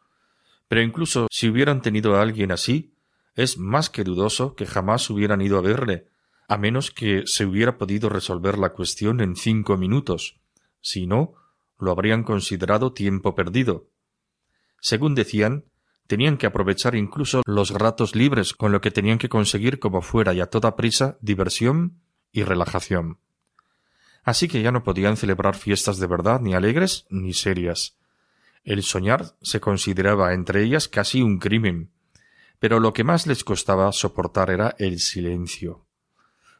Pero 0.67 0.81
incluso 0.81 1.27
si 1.29 1.49
hubieran 1.49 1.81
tenido 1.81 2.15
a 2.15 2.21
alguien 2.21 2.51
así, 2.51 2.93
es 3.35 3.57
más 3.57 3.89
que 3.89 4.03
dudoso 4.03 4.55
que 4.55 4.65
jamás 4.65 5.09
hubieran 5.09 5.41
ido 5.41 5.57
a 5.57 5.61
verle, 5.61 6.07
a 6.47 6.57
menos 6.57 6.91
que 6.91 7.23
se 7.25 7.45
hubiera 7.45 7.77
podido 7.77 8.09
resolver 8.09 8.57
la 8.57 8.73
cuestión 8.73 9.21
en 9.21 9.35
cinco 9.35 9.77
minutos. 9.77 10.39
Si 10.81 11.07
no, 11.07 11.33
lo 11.79 11.91
habrían 11.91 12.23
considerado 12.23 12.93
tiempo 12.93 13.35
perdido. 13.35 13.87
Según 14.79 15.15
decían, 15.15 15.65
tenían 16.07 16.37
que 16.37 16.45
aprovechar 16.45 16.95
incluso 16.95 17.41
los 17.45 17.71
ratos 17.71 18.15
libres 18.15 18.53
con 18.53 18.71
lo 18.71 18.81
que 18.81 18.91
tenían 18.91 19.17
que 19.17 19.29
conseguir 19.29 19.79
como 19.79 20.01
fuera 20.01 20.33
y 20.33 20.41
a 20.41 20.49
toda 20.49 20.75
prisa 20.75 21.17
diversión 21.21 22.01
y 22.31 22.43
relajación. 22.43 23.19
Así 24.23 24.47
que 24.47 24.61
ya 24.61 24.71
no 24.71 24.83
podían 24.83 25.17
celebrar 25.17 25.55
fiestas 25.55 25.97
de 25.97 26.07
verdad 26.07 26.39
ni 26.39 26.53
alegres 26.53 27.05
ni 27.09 27.33
serias. 27.33 27.97
El 28.63 28.83
soñar 28.83 29.35
se 29.41 29.59
consideraba 29.59 30.33
entre 30.33 30.63
ellas 30.63 30.87
casi 30.87 31.21
un 31.21 31.39
crimen, 31.39 31.91
pero 32.59 32.79
lo 32.79 32.93
que 32.93 33.03
más 33.03 33.27
les 33.27 33.43
costaba 33.43 33.91
soportar 33.91 34.49
era 34.49 34.75
el 34.79 34.99
silencio, 34.99 35.85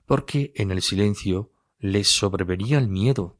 porque 0.05 0.51
en 0.55 0.71
el 0.71 0.81
silencio 0.81 1.51
les 1.79 2.09
sobrevenía 2.09 2.77
el 2.77 2.89
miedo, 2.89 3.37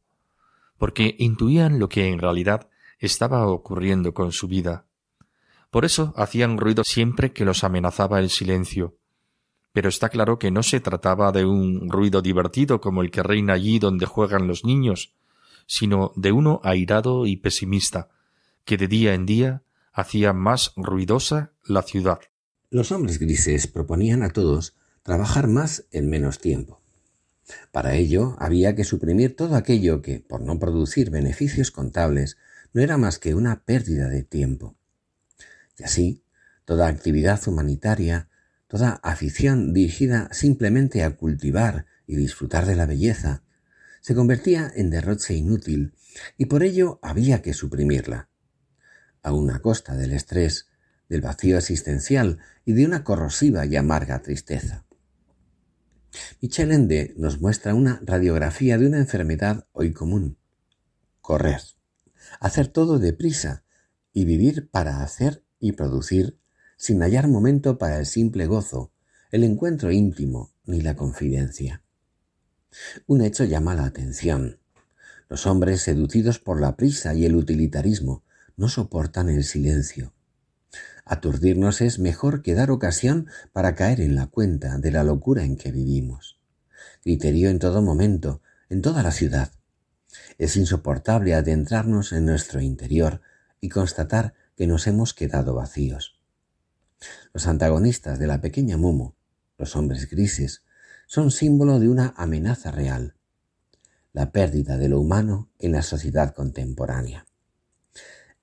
porque 0.78 1.16
intuían 1.20 1.80
lo 1.80 1.90
que 1.90 2.08
en 2.08 2.20
realidad 2.20 2.70
estaba 3.00 3.46
ocurriendo 3.48 4.14
con 4.14 4.32
su 4.32 4.48
vida. 4.48 4.86
Por 5.72 5.84
eso 5.84 6.14
hacían 6.16 6.58
ruido 6.58 6.84
siempre 6.86 7.34
que 7.34 7.44
los 7.44 7.66
amenazaba 7.66 8.20
el 8.20 8.30
silencio. 8.30 8.96
Pero 9.74 9.90
está 9.90 10.10
claro 10.10 10.40
que 10.40 10.52
no 10.52 10.64
se 10.64 10.80
trataba 10.80 11.32
de 11.32 11.46
un 11.46 11.90
ruido 11.90 12.22
divertido 12.22 12.80
como 12.80 13.02
el 13.02 13.12
que 13.12 13.24
reina 13.24 13.54
allí 13.54 13.80
donde 13.80 14.06
juegan 14.06 14.48
los 14.48 14.64
niños, 14.64 15.16
sino 15.66 16.14
de 16.16 16.32
uno 16.32 16.62
airado 16.64 17.26
y 17.26 17.38
pesimista, 17.38 18.10
que 18.66 18.78
de 18.78 18.88
día 18.88 19.14
en 19.14 19.26
día 19.26 19.64
hacía 19.92 20.32
más 20.32 20.74
ruidosa 20.76 21.52
la 21.66 21.82
ciudad. 21.82 22.20
Los 22.70 22.92
hombres 22.92 23.20
grises 23.20 23.68
proponían 23.68 24.24
a 24.24 24.30
todos 24.30 24.76
trabajar 25.04 25.48
más 25.48 25.86
en 25.92 26.10
menos 26.10 26.40
tiempo. 26.40 26.82
Para 27.72 27.96
ello 27.96 28.36
había 28.40 28.76
que 28.76 28.84
suprimir 28.84 29.36
todo 29.36 29.56
aquello 29.56 30.02
que, 30.02 30.20
por 30.20 30.42
no 30.42 30.60
producir 30.60 31.10
beneficios 31.10 31.72
contables, 31.72 32.38
no 32.74 32.82
era 32.82 32.98
más 32.98 33.20
que 33.20 33.36
una 33.36 33.64
pérdida 33.64 34.08
de 34.08 34.24
tiempo. 34.24 34.76
Y 35.78 35.84
así, 35.84 36.24
toda 36.66 36.88
actividad 36.88 37.42
humanitaria, 37.48 38.30
toda 38.74 39.00
afición 39.04 39.72
dirigida 39.72 40.30
simplemente 40.32 41.04
a 41.04 41.16
cultivar 41.16 41.86
y 42.08 42.16
disfrutar 42.16 42.66
de 42.66 42.76
la 42.76 42.88
belleza, 42.88 43.44
se 44.02 44.16
convertía 44.16 44.72
en 44.76 44.90
derroche 44.90 45.36
inútil 45.36 45.94
y 46.40 46.46
por 46.46 46.64
ello 46.64 46.98
había 47.04 47.44
que 47.44 47.54
suprimirla, 47.54 48.30
a 49.22 49.32
una 49.32 49.60
costa 49.60 49.96
del 49.96 50.12
estrés, 50.12 50.70
del 51.08 51.22
vacío 51.22 51.60
existencial 51.60 52.40
y 52.66 52.74
de 52.74 52.88
una 52.88 53.04
corrosiva 53.04 53.64
y 53.68 53.76
amarga 53.76 54.24
tristeza. 54.24 54.88
Michel 56.42 56.72
Ende 56.72 57.14
nos 57.16 57.40
muestra 57.40 57.76
una 57.76 58.02
radiografía 58.04 58.80
de 58.80 58.88
una 58.88 58.98
enfermedad 58.98 59.68
hoy 59.74 59.94
común. 59.94 60.40
Correr. 61.22 61.62
Hacer 62.40 62.70
todo 62.70 62.98
deprisa 62.98 63.66
y 64.14 64.26
vivir 64.26 64.68
para 64.72 65.04
hacer 65.04 65.44
y 65.60 65.74
producir 65.74 66.40
sin 66.84 67.02
hallar 67.02 67.30
momento 67.30 67.78
para 67.78 67.98
el 67.98 68.06
simple 68.06 68.46
gozo, 68.46 68.92
el 69.32 69.46
encuentro 69.46 69.94
íntimo 69.94 70.52
ni 70.66 70.82
la 70.82 70.98
confidencia. 70.98 71.82
Un 73.08 73.22
hecho 73.22 73.46
llama 73.46 73.74
la 73.74 73.86
atención. 73.86 74.60
Los 75.30 75.48
hombres 75.48 75.82
seducidos 75.82 76.40
por 76.40 76.60
la 76.60 76.76
prisa 76.76 77.14
y 77.14 77.24
el 77.26 77.38
utilitarismo 77.38 78.26
no 78.58 78.68
soportan 78.68 79.30
el 79.30 79.46
silencio. 79.46 80.12
Aturdirnos 81.06 81.80
es 81.80 82.00
mejor 82.00 82.42
que 82.42 82.54
dar 82.54 82.70
ocasión 82.70 83.28
para 83.54 83.76
caer 83.76 84.02
en 84.02 84.16
la 84.16 84.28
cuenta 84.28 84.78
de 84.78 84.92
la 84.92 85.06
locura 85.06 85.46
en 85.46 85.56
que 85.56 85.72
vivimos. 85.72 86.38
Criterio 87.02 87.50
en 87.50 87.60
todo 87.60 87.82
momento, 87.82 88.42
en 88.68 88.82
toda 88.82 89.04
la 89.04 89.14
ciudad. 89.14 89.54
Es 90.38 90.58
insoportable 90.58 91.34
adentrarnos 91.34 92.12
en 92.12 92.26
nuestro 92.26 92.60
interior 92.60 93.22
y 93.62 93.70
constatar 93.70 94.34
que 94.58 94.68
nos 94.68 94.86
hemos 94.86 95.14
quedado 95.14 95.56
vacíos. 95.56 96.13
Los 97.34 97.48
antagonistas 97.48 98.20
de 98.20 98.28
la 98.28 98.42
pequeña 98.42 98.78
Momo, 98.78 99.16
los 99.58 99.76
hombres 99.76 100.10
grises, 100.10 100.64
son 101.08 101.32
símbolo 101.32 101.80
de 101.80 101.90
una 101.90 102.14
amenaza 102.18 102.72
real, 102.72 103.16
la 104.14 104.32
pérdida 104.32 104.78
de 104.78 104.90
lo 104.90 105.00
humano 105.00 105.50
en 105.60 105.72
la 105.72 105.82
sociedad 105.82 106.34
contemporánea. 106.34 107.26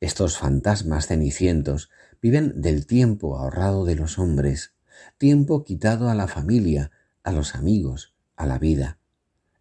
Estos 0.00 0.38
fantasmas 0.38 1.06
cenicientos 1.06 1.90
viven 2.22 2.60
del 2.60 2.86
tiempo 2.86 3.36
ahorrado 3.36 3.84
de 3.84 3.94
los 3.94 4.18
hombres, 4.18 4.72
tiempo 5.18 5.64
quitado 5.64 6.08
a 6.08 6.14
la 6.14 6.26
familia, 6.26 6.90
a 7.22 7.32
los 7.32 7.54
amigos, 7.54 8.14
a 8.36 8.46
la 8.46 8.58
vida, 8.58 8.98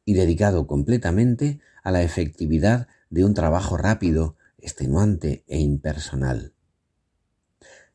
y 0.06 0.14
dedicado 0.14 0.66
completamente 0.66 1.60
a 1.84 1.92
la 1.92 2.02
efectividad 2.04 2.88
de 3.10 3.26
un 3.26 3.34
trabajo 3.34 3.78
rápido, 3.78 4.36
extenuante 4.58 5.44
e 5.48 5.60
impersonal. 5.60 6.54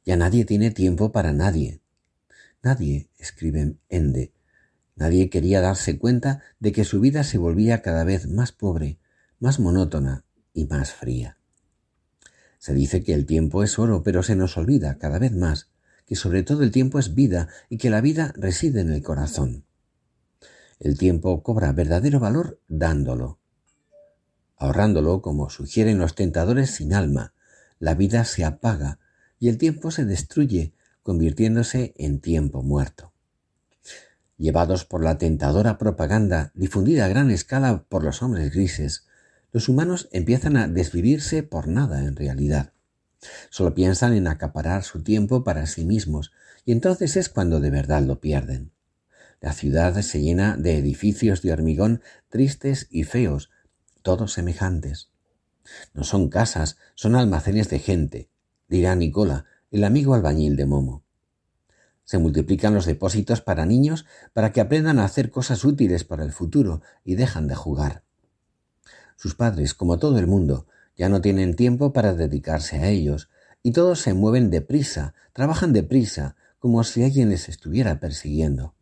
Ya 0.05 0.17
nadie 0.17 0.45
tiene 0.45 0.71
tiempo 0.71 1.13
para 1.13 1.33
nadie. 1.33 1.81
Nadie, 2.63 3.11
escribe 3.19 3.77
Ende, 3.89 4.33
nadie 4.97 5.31
quería 5.31 5.61
darse 5.61 5.99
cuenta 5.99 6.43
de 6.61 6.73
que 6.73 6.85
su 6.85 7.01
vida 7.01 7.25
se 7.25 7.39
volvía 7.39 7.83
cada 7.83 8.05
vez 8.05 8.27
más 8.29 8.53
pobre, 8.53 8.99
más 9.39 9.61
monótona 9.61 10.25
y 10.53 10.67
más 10.67 10.93
fría. 10.93 11.39
Se 12.59 12.73
dice 12.73 13.03
que 13.03 13.13
el 13.13 13.27
tiempo 13.27 13.63
es 13.63 13.79
oro, 13.79 14.03
pero 14.03 14.23
se 14.23 14.37
nos 14.37 14.57
olvida 14.57 14.99
cada 14.99 15.19
vez 15.19 15.33
más 15.33 15.71
que 16.07 16.17
sobre 16.17 16.43
todo 16.43 16.63
el 16.63 16.71
tiempo 16.71 16.99
es 16.99 17.15
vida 17.15 17.49
y 17.69 17.79
que 17.79 17.91
la 17.91 18.01
vida 18.01 18.33
reside 18.37 18.81
en 18.81 18.91
el 18.91 19.03
corazón. 19.03 19.65
El 20.79 20.99
tiempo 20.99 21.43
cobra 21.43 21.73
verdadero 21.73 22.21
valor 22.21 22.61
dándolo, 22.69 23.39
Ahorrándolo, 24.57 25.21
como 25.21 25.51
sugieren 25.51 25.99
los 25.99 26.15
tentadores 26.15 26.71
sin 26.71 26.95
alma, 26.95 27.35
la 27.79 27.95
vida 27.95 28.25
se 28.25 28.45
apaga 28.45 28.99
y 29.39 29.49
el 29.49 29.59
tiempo 29.59 29.91
se 29.91 30.05
destruye, 30.05 30.75
convirtiéndose 31.03 31.95
en 31.97 32.21
tiempo 32.21 32.63
muerto. 32.63 33.13
Llevados 34.37 34.85
por 34.85 35.05
la 35.05 35.19
tentadora 35.19 35.79
propaganda 35.79 36.51
difundida 36.55 37.05
a 37.05 37.09
gran 37.09 37.31
escala 37.31 37.85
por 37.89 38.03
los 38.03 38.23
hombres 38.23 38.53
grises, 38.53 39.07
los 39.53 39.69
humanos 39.69 40.09
empiezan 40.11 40.57
a 40.57 40.67
desvivirse 40.67 41.45
por 41.45 41.69
nada 41.69 42.01
en 42.01 42.17
realidad. 42.17 42.73
Solo 43.51 43.75
piensan 43.75 44.13
en 44.15 44.27
acaparar 44.27 44.83
su 44.83 45.03
tiempo 45.03 45.45
para 45.45 45.67
sí 45.67 45.85
mismos, 45.85 46.33
y 46.65 46.73
entonces 46.73 47.17
es 47.17 47.29
cuando 47.29 47.61
de 47.61 47.71
verdad 47.71 48.03
lo 48.03 48.21
pierden. 48.21 48.73
La 49.41 49.53
ciudad 49.53 50.01
se 50.03 50.21
llena 50.21 50.57
de 50.57 50.79
edificios 50.79 51.43
de 51.43 51.53
hormigón 51.53 52.03
tristes 52.29 52.89
y 52.91 53.05
feos, 53.05 53.51
todos 54.03 54.33
semejantes. 54.33 55.11
No 55.93 56.03
son 56.03 56.29
casas, 56.29 56.77
son 56.95 57.15
almacenes 57.15 57.69
de 57.69 57.79
gente, 57.79 58.31
dirá 58.75 58.97
Nicola, 58.97 59.45
el 59.71 59.85
amigo 59.85 60.15
albañil 60.15 60.57
de 60.57 60.67
Momo. 60.67 61.05
Se 62.03 62.19
multiplican 62.19 62.75
los 62.75 62.87
depósitos 62.87 63.41
para 63.41 63.67
niños 63.67 64.05
para 64.33 64.51
que 64.51 64.61
aprendan 64.61 64.99
a 64.99 65.05
hacer 65.05 65.31
cosas 65.31 65.65
útiles 65.65 66.03
para 66.03 66.25
el 66.25 66.33
futuro 66.33 66.83
y 67.05 67.15
dejan 67.15 67.47
de 67.47 67.55
jugar. 67.55 68.03
Sus 69.15 69.37
padres, 69.37 69.75
como 69.75 70.01
todo 70.01 70.19
el 70.19 70.27
mundo, 70.27 70.67
ya 70.97 71.09
no 71.09 71.21
tienen 71.21 71.55
tiempo 71.55 71.93
para 71.93 72.15
dedicarse 72.15 72.79
a 72.79 72.89
ellos, 72.89 73.31
y 73.63 73.71
todos 73.71 74.01
se 74.01 74.13
mueven 74.13 74.51
deprisa, 74.51 75.15
trabajan 75.33 75.73
deprisa, 75.73 76.35
como 76.59 76.83
si 76.83 77.05
alguien 77.05 77.31
les 77.31 77.49
estuviera 77.49 78.01
persiguiendo. 78.01 78.75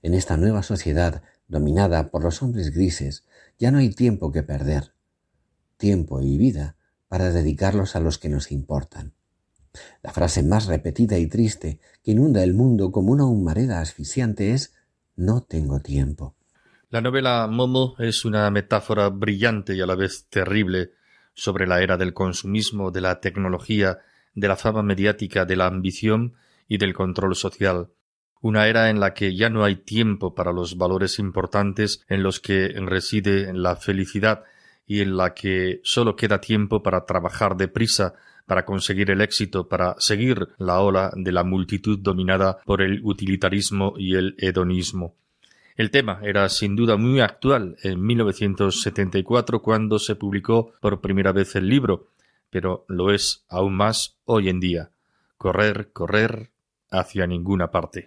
En 0.00 0.14
esta 0.14 0.36
nueva 0.36 0.62
sociedad, 0.62 1.22
dominada 1.48 2.12
por 2.12 2.22
los 2.22 2.40
hombres 2.40 2.70
grises, 2.70 3.24
ya 3.58 3.72
no 3.72 3.78
hay 3.78 3.90
tiempo 3.90 4.30
que 4.30 4.44
perder, 4.44 4.92
tiempo 5.76 6.20
y 6.20 6.38
vida 6.38 6.76
para 7.08 7.30
dedicarlos 7.30 7.96
a 7.96 8.00
los 8.00 8.18
que 8.18 8.28
nos 8.28 8.50
importan. 8.52 9.14
La 10.02 10.12
frase 10.12 10.42
más 10.42 10.66
repetida 10.66 11.18
y 11.18 11.26
triste 11.26 11.80
que 12.02 12.12
inunda 12.12 12.42
el 12.42 12.54
mundo 12.54 12.92
como 12.92 13.12
una 13.12 13.26
humareda 13.26 13.80
asfixiante 13.80 14.52
es 14.52 14.74
no 15.16 15.42
tengo 15.42 15.80
tiempo. 15.80 16.34
La 16.88 17.00
novela 17.00 17.46
Momo 17.46 17.94
es 17.98 18.24
una 18.24 18.50
metáfora 18.50 19.08
brillante 19.08 19.74
y 19.74 19.80
a 19.80 19.86
la 19.86 19.96
vez 19.96 20.26
terrible 20.30 20.92
sobre 21.34 21.66
la 21.66 21.82
era 21.82 21.96
del 21.96 22.14
consumismo, 22.14 22.90
de 22.90 23.02
la 23.02 23.20
tecnología, 23.20 23.98
de 24.34 24.48
la 24.48 24.56
fama 24.56 24.82
mediática, 24.82 25.44
de 25.44 25.56
la 25.56 25.66
ambición 25.66 26.34
y 26.68 26.78
del 26.78 26.94
control 26.94 27.34
social 27.36 27.90
una 28.46 28.68
era 28.68 28.90
en 28.90 29.00
la 29.00 29.14
que 29.14 29.34
ya 29.34 29.50
no 29.50 29.64
hay 29.64 29.76
tiempo 29.76 30.34
para 30.34 30.52
los 30.52 30.76
valores 30.76 31.18
importantes 31.18 32.04
en 32.08 32.22
los 32.22 32.38
que 32.38 32.68
reside 32.68 33.52
la 33.52 33.76
felicidad 33.76 34.44
y 34.86 35.00
en 35.00 35.16
la 35.16 35.34
que 35.34 35.80
sólo 35.82 36.16
queda 36.16 36.40
tiempo 36.40 36.82
para 36.82 37.04
trabajar 37.04 37.56
deprisa, 37.56 38.14
para 38.46 38.64
conseguir 38.64 39.10
el 39.10 39.20
éxito, 39.20 39.68
para 39.68 39.96
seguir 39.98 40.48
la 40.58 40.80
ola 40.80 41.12
de 41.14 41.32
la 41.32 41.42
multitud 41.42 41.98
dominada 41.98 42.58
por 42.64 42.80
el 42.80 43.00
utilitarismo 43.02 43.94
y 43.96 44.14
el 44.14 44.36
hedonismo. 44.38 45.14
El 45.76 45.90
tema 45.90 46.20
era 46.22 46.48
sin 46.48 46.74
duda 46.74 46.96
muy 46.96 47.20
actual 47.20 47.76
en 47.82 48.04
1974 48.04 49.60
cuando 49.60 49.98
se 49.98 50.14
publicó 50.14 50.72
por 50.80 51.00
primera 51.00 51.32
vez 51.32 51.54
el 51.56 51.68
libro, 51.68 52.08
pero 52.48 52.86
lo 52.88 53.12
es 53.12 53.44
aún 53.48 53.74
más 53.74 54.16
hoy 54.24 54.48
en 54.48 54.60
día. 54.60 54.90
Correr, 55.36 55.90
correr, 55.92 56.50
hacia 56.90 57.26
ninguna 57.26 57.70
parte. 57.70 58.06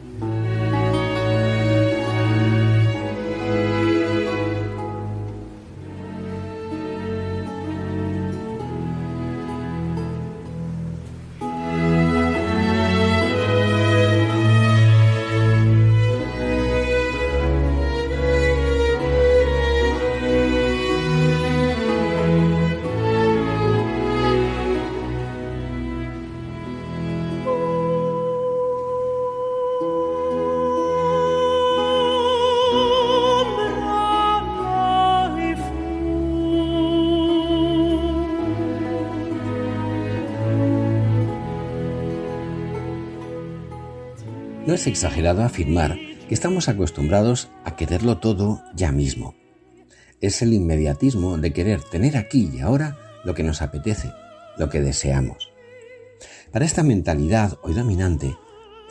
No 44.65 44.75
es 44.75 44.85
exagerado 44.85 45.43
afirmar 45.43 45.97
que 46.27 46.35
estamos 46.35 46.69
acostumbrados 46.69 47.49
a 47.65 47.75
quererlo 47.75 48.19
todo 48.19 48.61
ya 48.75 48.91
mismo. 48.91 49.33
Es 50.21 50.43
el 50.43 50.53
inmediatismo 50.53 51.39
de 51.39 51.51
querer 51.51 51.81
tener 51.81 52.15
aquí 52.15 52.51
y 52.53 52.59
ahora 52.59 52.95
lo 53.25 53.33
que 53.33 53.43
nos 53.43 53.63
apetece, 53.63 54.11
lo 54.57 54.69
que 54.69 54.79
deseamos. 54.79 55.51
Para 56.51 56.65
esta 56.65 56.83
mentalidad 56.83 57.57
hoy 57.63 57.73
dominante, 57.73 58.37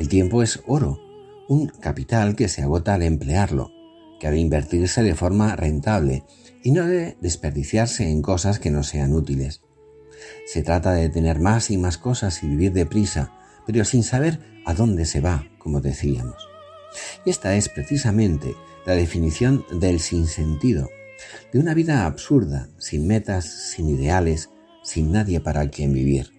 el 0.00 0.08
tiempo 0.08 0.42
es 0.42 0.60
oro, 0.66 0.98
un 1.48 1.68
capital 1.68 2.34
que 2.34 2.48
se 2.48 2.62
agota 2.62 2.94
al 2.94 3.02
emplearlo, 3.02 3.70
que 4.18 4.26
ha 4.26 4.32
de 4.32 4.38
invertirse 4.38 5.04
de 5.04 5.14
forma 5.14 5.54
rentable 5.54 6.24
y 6.64 6.72
no 6.72 6.84
debe 6.84 7.16
desperdiciarse 7.20 8.10
en 8.10 8.22
cosas 8.22 8.58
que 8.58 8.72
no 8.72 8.82
sean 8.82 9.14
útiles. 9.14 9.60
Se 10.46 10.62
trata 10.62 10.92
de 10.92 11.08
tener 11.10 11.38
más 11.38 11.70
y 11.70 11.78
más 11.78 11.96
cosas 11.96 12.42
y 12.42 12.48
vivir 12.48 12.72
deprisa, 12.72 13.39
pero 13.66 13.84
sin 13.84 14.02
saber 14.02 14.40
a 14.64 14.74
dónde 14.74 15.04
se 15.04 15.20
va, 15.20 15.46
como 15.58 15.80
decíamos. 15.80 16.48
Y 17.24 17.30
esta 17.30 17.56
es 17.56 17.68
precisamente 17.68 18.54
la 18.86 18.94
definición 18.94 19.64
del 19.72 20.00
sinsentido, 20.00 20.88
de 21.52 21.58
una 21.58 21.74
vida 21.74 22.06
absurda, 22.06 22.68
sin 22.78 23.06
metas, 23.06 23.44
sin 23.44 23.88
ideales, 23.88 24.50
sin 24.82 25.12
nadie 25.12 25.40
para 25.40 25.68
quien 25.68 25.92
vivir. 25.92 26.32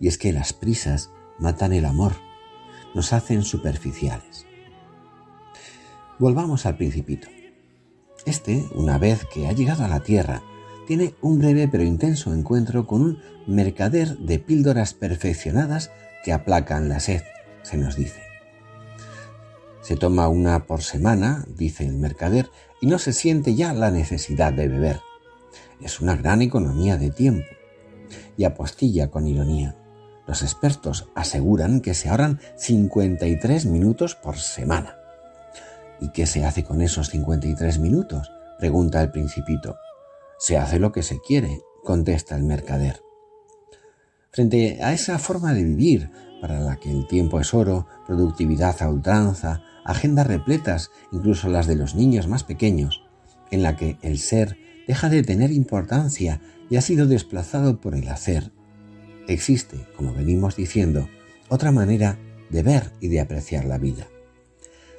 Y 0.00 0.08
es 0.08 0.18
que 0.18 0.32
las 0.32 0.52
prisas 0.52 1.10
matan 1.38 1.72
el 1.72 1.84
amor, 1.84 2.14
nos 2.94 3.12
hacen 3.12 3.42
superficiales. 3.42 4.46
Volvamos 6.18 6.66
al 6.66 6.76
principito. 6.76 7.28
Este, 8.26 8.66
una 8.74 8.98
vez 8.98 9.24
que 9.32 9.46
ha 9.46 9.52
llegado 9.52 9.84
a 9.84 9.88
la 9.88 10.00
Tierra, 10.00 10.42
tiene 10.86 11.14
un 11.20 11.38
breve 11.38 11.68
pero 11.68 11.84
intenso 11.84 12.34
encuentro 12.34 12.86
con 12.86 13.02
un 13.02 13.18
mercader 13.46 14.18
de 14.18 14.38
píldoras 14.38 14.92
perfeccionadas 14.92 15.90
que 16.24 16.32
aplacan 16.32 16.88
la 16.88 17.00
sed, 17.00 17.22
se 17.62 17.76
nos 17.76 17.96
dice. 17.96 18.20
Se 19.80 19.96
toma 19.96 20.28
una 20.28 20.66
por 20.66 20.82
semana, 20.82 21.44
dice 21.48 21.86
el 21.86 21.94
mercader, 21.94 22.50
y 22.80 22.86
no 22.86 22.98
se 22.98 23.12
siente 23.12 23.54
ya 23.54 23.72
la 23.72 23.90
necesidad 23.90 24.52
de 24.52 24.68
beber. 24.68 25.00
Es 25.80 26.00
una 26.00 26.16
gran 26.16 26.42
economía 26.42 26.96
de 26.96 27.10
tiempo. 27.10 27.48
Y 28.36 28.44
apostilla 28.44 29.10
con 29.10 29.26
ironía. 29.26 29.76
Los 30.26 30.42
expertos 30.42 31.08
aseguran 31.14 31.80
que 31.80 31.94
se 31.94 32.08
ahorran 32.08 32.40
53 32.56 33.66
minutos 33.66 34.14
por 34.14 34.38
semana. 34.38 34.96
¿Y 36.00 36.10
qué 36.10 36.26
se 36.26 36.44
hace 36.44 36.64
con 36.64 36.82
esos 36.82 37.10
53 37.10 37.78
minutos? 37.78 38.30
pregunta 38.58 39.00
el 39.00 39.10
principito. 39.10 39.76
Se 40.38 40.56
hace 40.56 40.78
lo 40.78 40.92
que 40.92 41.02
se 41.02 41.20
quiere, 41.20 41.60
contesta 41.82 42.36
el 42.36 42.44
mercader. 42.44 43.02
Frente 44.32 44.78
a 44.82 44.92
esa 44.92 45.18
forma 45.18 45.52
de 45.54 45.64
vivir, 45.64 46.10
para 46.40 46.60
la 46.60 46.76
que 46.76 46.90
el 46.90 47.06
tiempo 47.08 47.40
es 47.40 47.52
oro, 47.52 47.86
productividad 48.06 48.80
a 48.80 48.88
ultranza, 48.88 49.62
agendas 49.84 50.26
repletas, 50.26 50.90
incluso 51.10 51.48
las 51.48 51.66
de 51.66 51.74
los 51.74 51.96
niños 51.96 52.28
más 52.28 52.44
pequeños, 52.44 53.02
en 53.50 53.62
la 53.64 53.76
que 53.76 53.98
el 54.02 54.18
ser 54.18 54.56
deja 54.86 55.08
de 55.08 55.24
tener 55.24 55.50
importancia 55.50 56.40
y 56.70 56.76
ha 56.76 56.80
sido 56.80 57.06
desplazado 57.06 57.80
por 57.80 57.96
el 57.96 58.08
hacer. 58.08 58.52
Existe, 59.26 59.86
como 59.96 60.14
venimos 60.14 60.54
diciendo, 60.54 61.08
otra 61.48 61.72
manera 61.72 62.18
de 62.50 62.62
ver 62.62 62.92
y 63.00 63.08
de 63.08 63.20
apreciar 63.20 63.64
la 63.64 63.78
vida. 63.78 64.06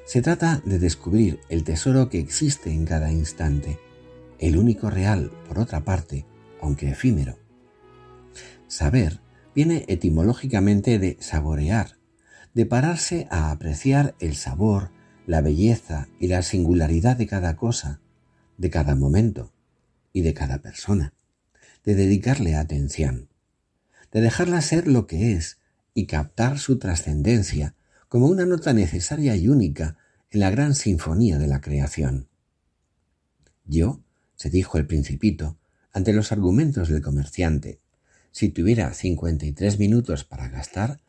Se 0.04 0.20
trata 0.20 0.60
de 0.66 0.78
descubrir 0.78 1.40
el 1.48 1.64
tesoro 1.64 2.10
que 2.10 2.18
existe 2.18 2.70
en 2.70 2.84
cada 2.84 3.10
instante, 3.10 3.78
el 4.38 4.58
único 4.58 4.90
real, 4.90 5.32
por 5.48 5.58
otra 5.58 5.84
parte, 5.84 6.26
aunque 6.60 6.90
efímero. 6.90 7.41
Saber 8.72 9.20
viene 9.54 9.84
etimológicamente 9.88 10.98
de 10.98 11.18
saborear, 11.20 11.98
de 12.54 12.64
pararse 12.64 13.28
a 13.30 13.50
apreciar 13.50 14.14
el 14.18 14.34
sabor, 14.34 14.92
la 15.26 15.42
belleza 15.42 16.08
y 16.18 16.28
la 16.28 16.40
singularidad 16.40 17.18
de 17.18 17.26
cada 17.26 17.54
cosa, 17.54 18.00
de 18.56 18.70
cada 18.70 18.94
momento 18.94 19.52
y 20.14 20.22
de 20.22 20.32
cada 20.32 20.62
persona, 20.62 21.12
de 21.84 21.94
dedicarle 21.94 22.54
atención, 22.54 23.28
de 24.10 24.22
dejarla 24.22 24.62
ser 24.62 24.88
lo 24.88 25.06
que 25.06 25.34
es 25.34 25.58
y 25.92 26.06
captar 26.06 26.58
su 26.58 26.78
trascendencia 26.78 27.74
como 28.08 28.26
una 28.26 28.46
nota 28.46 28.72
necesaria 28.72 29.36
y 29.36 29.48
única 29.48 29.98
en 30.30 30.40
la 30.40 30.48
gran 30.48 30.74
sinfonía 30.74 31.36
de 31.36 31.46
la 31.46 31.60
creación. 31.60 32.30
Yo, 33.66 34.02
se 34.34 34.48
dijo 34.48 34.78
el 34.78 34.86
principito, 34.86 35.58
ante 35.92 36.14
los 36.14 36.32
argumentos 36.32 36.88
del 36.88 37.02
comerciante, 37.02 37.81
si 38.32 38.48
tuviera 38.48 38.92
cincuenta 38.94 39.46
y 39.46 39.52
tres 39.52 39.78
minutos 39.78 40.24
para 40.24 40.48
gastar, 40.48 41.00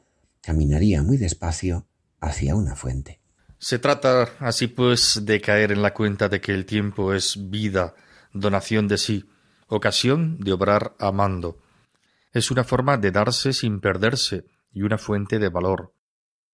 caminaría 0.41 1.01
muy 1.01 1.17
despacio 1.17 1.87
hacia 2.19 2.55
una 2.55 2.75
fuente. 2.75 3.21
Se 3.57 3.79
trata 3.79 4.29
así 4.39 4.67
pues 4.67 5.21
de 5.23 5.39
caer 5.39 5.71
en 5.71 5.81
la 5.81 5.93
cuenta 5.93 6.27
de 6.27 6.41
que 6.41 6.53
el 6.53 6.65
tiempo 6.65 7.13
es 7.13 7.49
vida, 7.49 7.95
donación 8.33 8.89
de 8.89 8.97
sí, 8.97 9.25
ocasión 9.67 10.37
de 10.39 10.51
obrar 10.51 10.95
amando. 10.99 11.59
Es 12.33 12.51
una 12.51 12.65
forma 12.65 12.97
de 12.97 13.11
darse 13.11 13.53
sin 13.53 13.79
perderse 13.79 14.45
y 14.73 14.81
una 14.81 14.97
fuente 14.97 15.39
de 15.39 15.47
valor. 15.47 15.93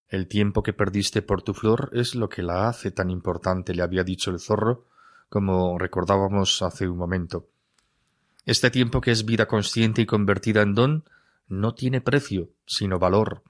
El 0.08 0.27
tiempo 0.27 0.62
que 0.62 0.73
perdiste 0.73 1.23
por 1.23 1.41
tu 1.41 1.55
flor 1.55 1.89
es 1.93 2.13
lo 2.13 2.29
que 2.29 2.43
la 2.43 2.67
hace 2.67 2.91
tan 2.91 3.10
importante, 3.10 3.73
le 3.73 3.82
había 3.82 4.03
dicho 4.03 4.29
el 4.29 4.39
zorro, 4.39 4.86
como 5.29 5.79
recordábamos 5.79 6.62
hace 6.62 6.88
un 6.88 6.97
momento. 6.97 7.49
Este 8.49 8.71
tiempo 8.71 8.99
que 8.99 9.12
es 9.12 9.25
vida 9.25 9.45
consciente 9.45 10.01
y 10.01 10.07
convertida 10.07 10.63
en 10.63 10.73
don 10.73 11.03
no 11.49 11.75
tiene 11.75 12.01
precio, 12.01 12.49
sino 12.65 12.97
valor. 12.97 13.43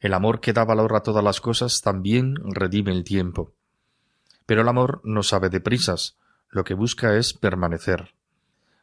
El 0.00 0.12
amor 0.12 0.40
que 0.40 0.52
da 0.52 0.64
valor 0.64 0.96
a 0.96 1.04
todas 1.04 1.22
las 1.22 1.40
cosas 1.40 1.82
también 1.82 2.34
redime 2.42 2.90
el 2.90 3.04
tiempo. 3.04 3.52
Pero 4.44 4.62
el 4.62 4.68
amor 4.68 5.00
no 5.04 5.22
sabe 5.22 5.50
de 5.50 5.60
prisas, 5.60 6.16
lo 6.50 6.64
que 6.64 6.74
busca 6.74 7.16
es 7.16 7.32
permanecer. 7.32 8.12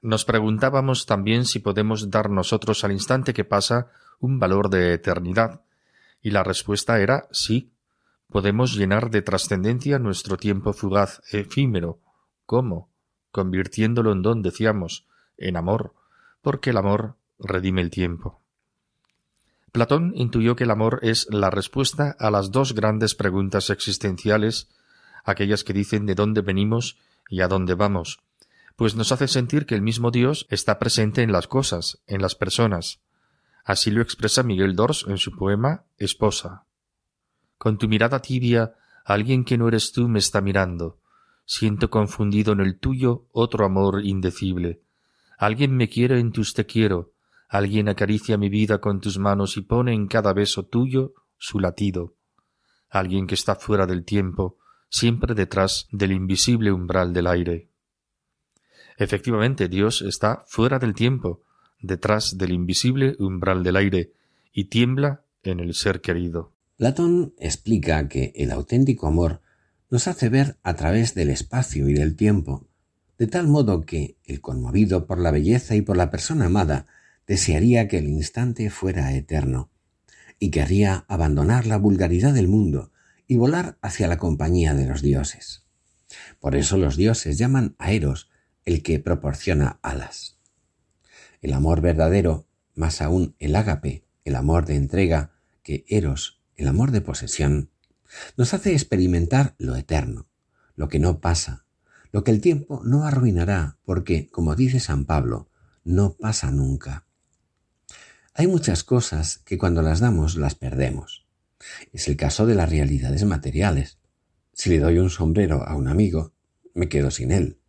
Nos 0.01 0.23
preguntábamos 0.23 1.05
también 1.05 1.43
si 1.43 1.59
podemos 1.59 2.09
dar 2.09 2.29
nosotros 2.29 2.85
al 2.85 2.93
instante 2.93 3.33
que 3.33 3.43
pasa 3.43 3.91
un 4.21 4.39
valor 4.39 4.69
de 4.69 4.93
eternidad, 4.93 5.63
y 6.21 6.31
la 6.31 6.45
respuesta 6.45 7.01
era 7.01 7.27
sí. 7.33 7.73
Podemos 8.29 8.73
llenar 8.73 9.09
de 9.09 9.21
trascendencia 9.21 9.99
nuestro 9.99 10.37
tiempo 10.37 10.71
fugaz, 10.71 11.21
efímero. 11.29 11.99
¿Cómo? 12.45 12.89
Convirtiéndolo 13.33 14.13
en 14.13 14.21
don, 14.21 14.41
decíamos, 14.43 15.10
en 15.41 15.57
amor, 15.57 15.93
porque 16.41 16.71
el 16.71 16.77
amor 16.77 17.15
redime 17.39 17.81
el 17.81 17.89
tiempo. 17.89 18.41
Platón 19.71 20.11
intuyó 20.15 20.55
que 20.55 20.65
el 20.65 20.71
amor 20.71 20.99
es 21.01 21.27
la 21.29 21.49
respuesta 21.49 22.15
a 22.19 22.29
las 22.29 22.51
dos 22.51 22.73
grandes 22.73 23.15
preguntas 23.15 23.69
existenciales, 23.69 24.69
aquellas 25.23 25.63
que 25.63 25.73
dicen 25.73 26.05
de 26.05 26.15
dónde 26.15 26.41
venimos 26.41 26.97
y 27.29 27.41
a 27.41 27.47
dónde 27.47 27.73
vamos, 27.75 28.19
pues 28.75 28.95
nos 28.95 29.11
hace 29.11 29.27
sentir 29.27 29.65
que 29.65 29.75
el 29.75 29.81
mismo 29.81 30.11
Dios 30.11 30.47
está 30.49 30.79
presente 30.79 31.21
en 31.21 31.31
las 31.31 31.47
cosas, 31.47 31.99
en 32.07 32.21
las 32.21 32.35
personas. 32.35 32.99
Así 33.63 33.91
lo 33.91 34.01
expresa 34.01 34.43
Miguel 34.43 34.75
Dors 34.75 35.05
en 35.07 35.17
su 35.17 35.31
poema 35.31 35.83
Esposa. 35.97 36.65
Con 37.57 37.77
tu 37.77 37.87
mirada 37.87 38.21
tibia, 38.21 38.73
alguien 39.05 39.45
que 39.45 39.57
no 39.57 39.67
eres 39.67 39.91
tú 39.91 40.07
me 40.07 40.19
está 40.19 40.41
mirando. 40.41 40.97
Siento 41.45 41.89
confundido 41.89 42.53
en 42.53 42.61
el 42.61 42.79
tuyo 42.79 43.27
otro 43.31 43.65
amor 43.65 44.03
indecible. 44.03 44.81
Alguien 45.41 45.75
me 45.75 45.89
quiere 45.89 46.19
en 46.19 46.31
tus 46.31 46.53
te 46.53 46.65
quiero, 46.65 47.13
Alguien 47.51 47.89
acaricia 47.89 48.37
mi 48.37 48.47
vida 48.47 48.79
con 48.79 49.01
tus 49.01 49.17
manos 49.17 49.57
y 49.57 49.61
pone 49.61 49.93
en 49.93 50.07
cada 50.07 50.31
beso 50.31 50.63
tuyo 50.67 51.13
su 51.37 51.59
latido. 51.59 52.15
Alguien 52.89 53.27
que 53.27 53.35
está 53.35 53.55
fuera 53.55 53.85
del 53.85 54.05
tiempo, 54.05 54.57
siempre 54.89 55.35
detrás 55.35 55.89
del 55.91 56.13
invisible 56.13 56.71
umbral 56.71 57.11
del 57.11 57.27
aire. 57.27 57.67
Efectivamente, 58.95 59.67
Dios 59.67 60.01
está 60.01 60.45
fuera 60.47 60.79
del 60.79 60.93
tiempo, 60.93 61.43
detrás 61.81 62.37
del 62.37 62.53
invisible 62.53 63.17
umbral 63.19 63.63
del 63.63 63.75
aire, 63.75 64.13
y 64.53 64.65
tiembla 64.65 65.25
en 65.43 65.59
el 65.59 65.73
ser 65.73 65.99
querido. 65.99 66.53
Platón 66.77 67.33
explica 67.37 68.07
que 68.07 68.31
el 68.37 68.51
auténtico 68.51 69.07
amor 69.07 69.41
nos 69.89 70.07
hace 70.07 70.29
ver 70.29 70.55
a 70.63 70.75
través 70.75 71.15
del 71.15 71.31
espacio 71.31 71.89
y 71.89 71.93
del 71.93 72.15
tiempo, 72.15 72.65
de 73.21 73.27
tal 73.27 73.47
modo 73.47 73.81
que 73.81 74.17
el 74.25 74.41
conmovido 74.41 75.05
por 75.05 75.19
la 75.19 75.29
belleza 75.29 75.75
y 75.75 75.83
por 75.83 75.95
la 75.95 76.09
persona 76.09 76.47
amada 76.47 76.87
desearía 77.27 77.87
que 77.87 77.99
el 77.99 78.07
instante 78.07 78.71
fuera 78.71 79.13
eterno, 79.13 79.69
y 80.39 80.49
querría 80.49 81.05
abandonar 81.07 81.67
la 81.67 81.77
vulgaridad 81.77 82.33
del 82.33 82.47
mundo 82.47 82.91
y 83.27 83.35
volar 83.35 83.77
hacia 83.83 84.07
la 84.07 84.17
compañía 84.17 84.73
de 84.73 84.87
los 84.87 85.03
dioses. 85.03 85.67
Por 86.39 86.55
eso 86.55 86.77
los 86.77 86.97
dioses 86.97 87.37
llaman 87.37 87.75
a 87.77 87.91
Eros 87.91 88.31
el 88.65 88.81
que 88.81 88.97
proporciona 88.97 89.77
alas. 89.83 90.39
El 91.43 91.53
amor 91.53 91.79
verdadero, 91.79 92.47
más 92.73 93.03
aún 93.03 93.35
el 93.37 93.55
ágape, 93.55 94.03
el 94.25 94.35
amor 94.35 94.65
de 94.65 94.77
entrega, 94.77 95.33
que 95.61 95.85
Eros, 95.87 96.41
el 96.55 96.67
amor 96.67 96.89
de 96.89 97.01
posesión, 97.01 97.69
nos 98.35 98.55
hace 98.55 98.73
experimentar 98.73 99.53
lo 99.59 99.75
eterno, 99.75 100.27
lo 100.75 100.87
que 100.87 100.97
no 100.97 101.19
pasa, 101.19 101.67
lo 102.11 102.23
que 102.23 102.31
el 102.31 102.41
tiempo 102.41 102.81
no 102.83 103.03
arruinará, 103.03 103.77
porque, 103.85 104.29
como 104.29 104.55
dice 104.55 104.79
San 104.79 105.05
Pablo, 105.05 105.49
no 105.83 106.13
pasa 106.13 106.51
nunca. 106.51 107.05
Hay 108.33 108.47
muchas 108.47 108.83
cosas 108.83 109.39
que 109.39 109.57
cuando 109.57 109.81
las 109.81 109.99
damos 109.99 110.35
las 110.35 110.55
perdemos. 110.55 111.25
Es 111.91 112.07
el 112.07 112.17
caso 112.17 112.45
de 112.45 112.55
las 112.55 112.69
realidades 112.69 113.23
materiales. 113.25 113.99
Si 114.53 114.69
le 114.69 114.79
doy 114.79 114.99
un 114.99 115.09
sombrero 115.09 115.63
a 115.63 115.75
un 115.75 115.87
amigo, 115.87 116.33
me 116.73 116.89
quedo 116.89 117.11
sin 117.11 117.31
él. 117.31 117.59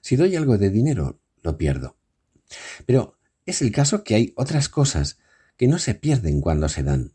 Si 0.00 0.16
doy 0.16 0.36
algo 0.36 0.58
de 0.58 0.70
dinero, 0.70 1.20
lo 1.42 1.56
pierdo. 1.56 1.96
Pero 2.86 3.18
es 3.46 3.62
el 3.62 3.72
caso 3.72 4.04
que 4.04 4.14
hay 4.14 4.32
otras 4.36 4.68
cosas 4.68 5.18
que 5.56 5.68
no 5.68 5.78
se 5.78 5.94
pierden 5.94 6.40
cuando 6.40 6.68
se 6.68 6.82
dan. 6.82 7.14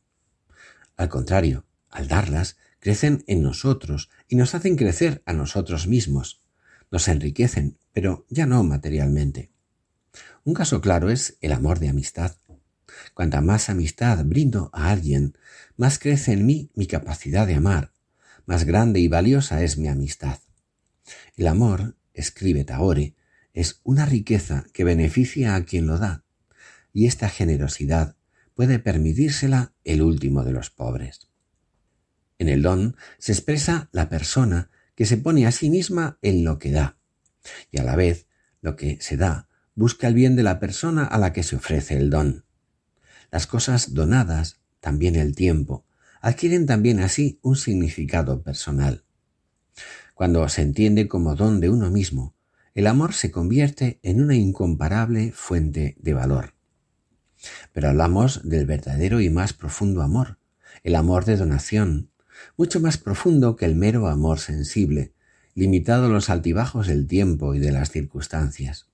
Al 0.95 1.09
contrario, 1.09 1.65
al 1.89 2.07
darlas, 2.07 2.57
crecen 2.79 3.23
en 3.27 3.43
nosotros 3.43 4.09
y 4.27 4.35
nos 4.35 4.55
hacen 4.55 4.75
crecer 4.75 5.21
a 5.25 5.33
nosotros 5.33 5.87
mismos. 5.87 6.41
Nos 6.91 7.07
enriquecen, 7.07 7.77
pero 7.93 8.25
ya 8.29 8.45
no 8.45 8.63
materialmente. 8.63 9.51
Un 10.43 10.53
caso 10.53 10.81
claro 10.81 11.09
es 11.09 11.37
el 11.41 11.51
amor 11.51 11.79
de 11.79 11.89
amistad. 11.89 12.35
Cuanta 13.13 13.41
más 13.41 13.69
amistad 13.69 14.23
brindo 14.25 14.69
a 14.73 14.89
alguien, 14.89 15.37
más 15.77 15.99
crece 15.99 16.33
en 16.33 16.45
mí 16.45 16.71
mi 16.73 16.87
capacidad 16.87 17.45
de 17.45 17.55
amar, 17.55 17.91
más 18.45 18.63
grande 18.63 18.99
y 18.99 19.07
valiosa 19.07 19.63
es 19.63 19.77
mi 19.77 19.87
amistad. 19.87 20.39
El 21.35 21.47
amor, 21.47 21.95
escribe 22.13 22.63
Taore, 22.63 23.15
es 23.53 23.79
una 23.83 24.05
riqueza 24.05 24.65
que 24.73 24.83
beneficia 24.83 25.55
a 25.55 25.65
quien 25.65 25.85
lo 25.85 25.97
da, 25.97 26.23
y 26.93 27.05
esta 27.05 27.29
generosidad 27.29 28.15
puede 28.55 28.79
permitírsela 28.79 29.73
el 29.83 30.01
último 30.01 30.43
de 30.43 30.51
los 30.51 30.69
pobres. 30.69 31.29
En 32.39 32.49
el 32.49 32.61
don 32.61 32.95
se 33.17 33.33
expresa 33.33 33.89
la 33.91 34.09
persona 34.09 34.69
que 34.99 35.05
se 35.05 35.15
pone 35.15 35.47
a 35.47 35.53
sí 35.53 35.69
misma 35.69 36.19
en 36.21 36.43
lo 36.43 36.59
que 36.59 36.71
da, 36.71 36.97
y 37.71 37.79
a 37.79 37.83
la 37.83 37.95
vez 37.95 38.27
lo 38.59 38.75
que 38.75 38.97
se 38.99 39.15
da 39.15 39.47
busca 39.73 40.09
el 40.09 40.13
bien 40.13 40.35
de 40.35 40.43
la 40.43 40.59
persona 40.59 41.05
a 41.05 41.17
la 41.17 41.31
que 41.31 41.41
se 41.41 41.55
ofrece 41.55 41.95
el 41.95 42.09
don. 42.09 42.43
Las 43.31 43.47
cosas 43.47 43.93
donadas, 43.93 44.59
también 44.81 45.15
el 45.15 45.35
tiempo, 45.35 45.85
adquieren 46.19 46.65
también 46.65 46.99
así 46.99 47.39
un 47.41 47.55
significado 47.55 48.43
personal. 48.43 49.05
Cuando 50.15 50.49
se 50.49 50.63
entiende 50.63 51.07
como 51.07 51.33
don 51.33 51.61
de 51.61 51.69
uno 51.69 51.89
mismo, 51.89 52.35
el 52.73 52.85
amor 52.85 53.13
se 53.13 53.31
convierte 53.31 54.01
en 54.03 54.21
una 54.21 54.35
incomparable 54.35 55.31
fuente 55.31 55.95
de 55.97 56.13
valor. 56.13 56.55
Pero 57.71 57.87
hablamos 57.87 58.41
del 58.43 58.65
verdadero 58.65 59.21
y 59.21 59.29
más 59.29 59.53
profundo 59.53 60.01
amor, 60.01 60.39
el 60.83 60.95
amor 60.95 61.23
de 61.23 61.37
donación, 61.37 62.11
mucho 62.57 62.79
más 62.79 62.97
profundo 62.97 63.55
que 63.55 63.65
el 63.65 63.75
mero 63.75 64.07
amor 64.07 64.39
sensible, 64.39 65.13
limitado 65.55 66.05
a 66.05 66.09
los 66.09 66.29
altibajos 66.29 66.87
del 66.87 67.07
tiempo 67.07 67.55
y 67.55 67.59
de 67.59 67.71
las 67.71 67.91
circunstancias. 67.91 68.87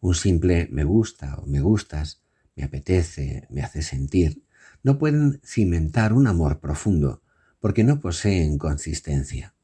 Un 0.00 0.14
simple 0.14 0.68
me 0.70 0.84
gusta 0.84 1.36
o 1.36 1.46
me 1.46 1.60
gustas, 1.60 2.22
me 2.56 2.64
apetece, 2.64 3.46
me 3.50 3.62
hace 3.62 3.82
sentir, 3.82 4.42
no 4.82 4.98
pueden 4.98 5.40
cimentar 5.44 6.12
un 6.12 6.26
amor 6.26 6.60
profundo, 6.60 7.22
porque 7.60 7.84
no 7.84 8.00
poseen 8.00 8.58
consistencia. 8.58 9.54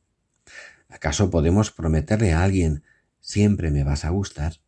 ¿Acaso 0.89 1.31
podemos 1.31 1.71
prometerle 1.71 2.33
a 2.33 2.43
alguien 2.43 2.85
siempre 3.21 3.71
me 3.71 3.83
vas 3.83 4.05
a 4.05 4.11
gustar? 4.11 4.61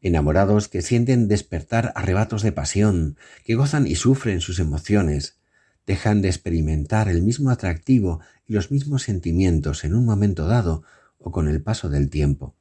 Enamorados 0.00 0.68
que 0.68 0.82
sienten 0.82 1.28
despertar 1.28 1.92
arrebatos 1.94 2.42
de 2.42 2.52
pasión, 2.52 3.16
que 3.44 3.54
gozan 3.54 3.86
y 3.86 3.94
sufren 3.94 4.40
sus 4.40 4.58
emociones, 4.58 5.38
dejan 5.86 6.22
de 6.22 6.28
experimentar 6.28 7.08
el 7.08 7.22
mismo 7.22 7.50
atractivo 7.50 8.20
y 8.46 8.52
los 8.52 8.70
mismos 8.70 9.02
sentimientos 9.02 9.84
en 9.84 9.94
un 9.94 10.04
momento 10.04 10.46
dado 10.46 10.82
o 11.18 11.30
con 11.30 11.48
el 11.48 11.62
paso 11.62 11.88
del 11.88 12.10
tiempo. 12.10 12.54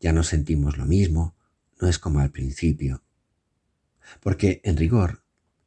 Ya 0.00 0.12
no 0.12 0.22
sentimos 0.22 0.78
lo 0.78 0.86
mismo, 0.86 1.36
no 1.80 1.88
es 1.88 1.98
como 1.98 2.20
al 2.20 2.30
principio. 2.30 3.02
Porque, 4.20 4.60
en 4.64 4.76
rigor, 4.76 5.22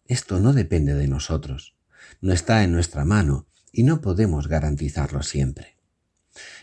esto 0.06 0.40
no 0.40 0.54
depende 0.54 0.96
de 0.96 1.08
nosotros, 1.08 1.76
no 2.20 2.34
está 2.34 2.64
en 2.64 2.72
nuestra 2.72 3.06
mano 3.06 3.48
y 3.72 3.84
no 3.84 4.02
podemos 4.02 4.48
garantizarlo 4.48 5.24
siempre. 5.24 5.78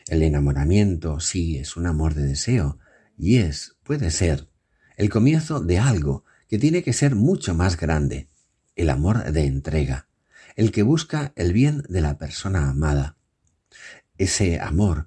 El 0.09 0.23
enamoramiento 0.23 1.21
sí 1.21 1.59
es 1.59 1.77
un 1.77 1.87
amor 1.87 2.15
de 2.15 2.23
deseo 2.23 2.79
y 3.17 3.39
es, 3.39 3.77
puede 3.85 4.11
ser, 4.11 4.49
el 4.97 5.11
comienzo 5.11 5.61
de 5.61 5.79
algo 5.79 6.25
que 6.49 6.59
tiene 6.59 6.83
que 6.83 6.93
ser 6.93 7.15
mucho 7.15 7.55
más 7.55 7.77
grande, 7.77 8.29
el 8.75 8.91
amor 8.91 9.33
de 9.33 9.45
entrega, 9.45 10.08
el 10.59 10.73
que 10.73 10.83
busca 10.83 11.33
el 11.37 11.53
bien 11.53 11.85
de 11.89 12.01
la 12.01 12.19
persona 12.19 12.69
amada, 12.69 13.17
ese 14.17 14.59
amor 14.59 15.07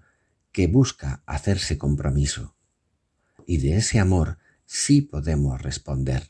que 0.54 0.68
busca 0.68 1.24
hacerse 1.26 1.78
compromiso. 1.78 2.56
Y 3.46 3.58
de 3.58 3.76
ese 3.76 4.00
amor 4.00 4.38
sí 4.66 5.02
podemos 5.02 5.62
responder. 5.62 6.30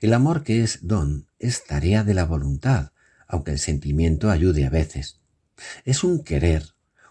El 0.00 0.14
amor 0.14 0.42
que 0.42 0.62
es 0.62 0.86
don 0.86 1.28
es 1.38 1.66
tarea 1.66 2.02
de 2.02 2.14
la 2.14 2.24
voluntad, 2.24 2.92
aunque 3.26 3.50
el 3.50 3.58
sentimiento 3.58 4.30
ayude 4.30 4.64
a 4.64 4.70
veces. 4.70 5.20
Es 5.84 6.02
un 6.02 6.24
querer, 6.24 6.64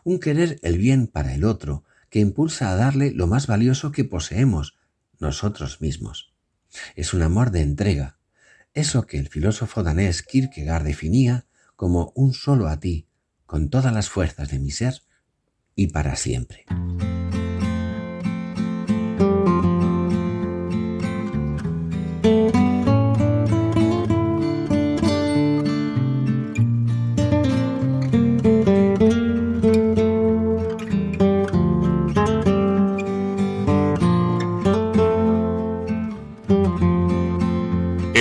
un 0.04 0.20
querer 0.20 0.60
el 0.64 0.80
bien 0.80 1.06
para 1.06 1.36
el 1.36 1.44
otro, 1.44 1.84
que 2.10 2.22
impulsa 2.22 2.72
a 2.72 2.76
darle 2.76 3.12
lo 3.12 3.28
más 3.28 3.46
valioso 3.46 3.92
que 3.92 4.04
poseemos, 4.04 4.76
nosotros 5.20 5.80
mismos. 5.80 6.34
Es 6.96 7.14
un 7.14 7.22
amor 7.22 7.52
de 7.52 7.62
entrega, 7.62 8.17
eso 8.78 9.08
que 9.08 9.18
el 9.18 9.28
filósofo 9.28 9.82
danés 9.82 10.22
Kierkegaard 10.22 10.84
definía 10.84 11.48
como 11.76 12.12
un 12.16 12.34
solo 12.34 12.68
a 12.68 12.80
ti, 12.80 13.08
con 13.48 13.70
todas 13.70 13.92
las 13.92 14.10
fuerzas 14.10 14.50
de 14.50 14.60
mi 14.60 14.70
ser 14.70 15.02
y 15.76 15.88
para 15.88 16.16
siempre. 16.16 16.66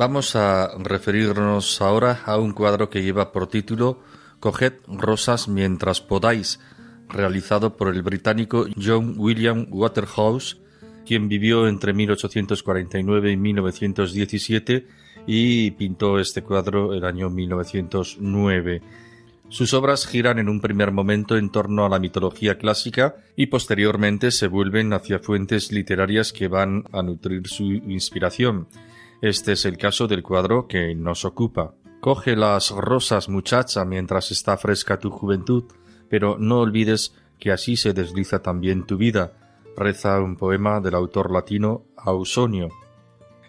Vamos 0.00 0.34
a 0.34 0.70
referirnos 0.78 1.82
ahora 1.82 2.22
a 2.24 2.38
un 2.38 2.54
cuadro 2.54 2.88
que 2.88 3.02
lleva 3.02 3.32
por 3.32 3.48
título 3.48 4.00
Coged 4.40 4.72
rosas 4.88 5.46
mientras 5.46 6.00
podáis, 6.00 6.58
realizado 7.10 7.76
por 7.76 7.94
el 7.94 8.00
británico 8.00 8.64
John 8.82 9.16
William 9.18 9.66
Waterhouse, 9.68 10.56
quien 11.04 11.28
vivió 11.28 11.68
entre 11.68 11.92
1849 11.92 13.30
y 13.30 13.36
1917 13.36 14.86
y 15.26 15.72
pintó 15.72 16.18
este 16.18 16.40
cuadro 16.40 16.94
el 16.94 17.04
año 17.04 17.28
1909. 17.28 18.80
Sus 19.50 19.74
obras 19.74 20.06
giran 20.06 20.38
en 20.38 20.48
un 20.48 20.62
primer 20.62 20.92
momento 20.92 21.36
en 21.36 21.50
torno 21.50 21.84
a 21.84 21.90
la 21.90 21.98
mitología 21.98 22.56
clásica 22.56 23.16
y 23.36 23.48
posteriormente 23.48 24.30
se 24.30 24.46
vuelven 24.46 24.94
hacia 24.94 25.18
fuentes 25.18 25.70
literarias 25.70 26.32
que 26.32 26.48
van 26.48 26.84
a 26.90 27.02
nutrir 27.02 27.48
su 27.48 27.64
inspiración. 27.64 28.66
Este 29.22 29.52
es 29.52 29.66
el 29.66 29.76
caso 29.76 30.06
del 30.06 30.22
cuadro 30.22 30.66
que 30.66 30.94
nos 30.94 31.26
ocupa. 31.26 31.74
Coge 32.00 32.36
las 32.36 32.70
rosas, 32.70 33.28
muchacha, 33.28 33.84
mientras 33.84 34.30
está 34.30 34.56
fresca 34.56 34.98
tu 34.98 35.10
juventud, 35.10 35.64
pero 36.08 36.38
no 36.38 36.60
olvides 36.60 37.14
que 37.38 37.52
así 37.52 37.76
se 37.76 37.92
desliza 37.92 38.40
también 38.40 38.86
tu 38.86 38.96
vida, 38.96 39.34
reza 39.76 40.20
un 40.20 40.36
poema 40.36 40.80
del 40.80 40.94
autor 40.94 41.30
latino 41.30 41.84
Ausonio. 41.98 42.70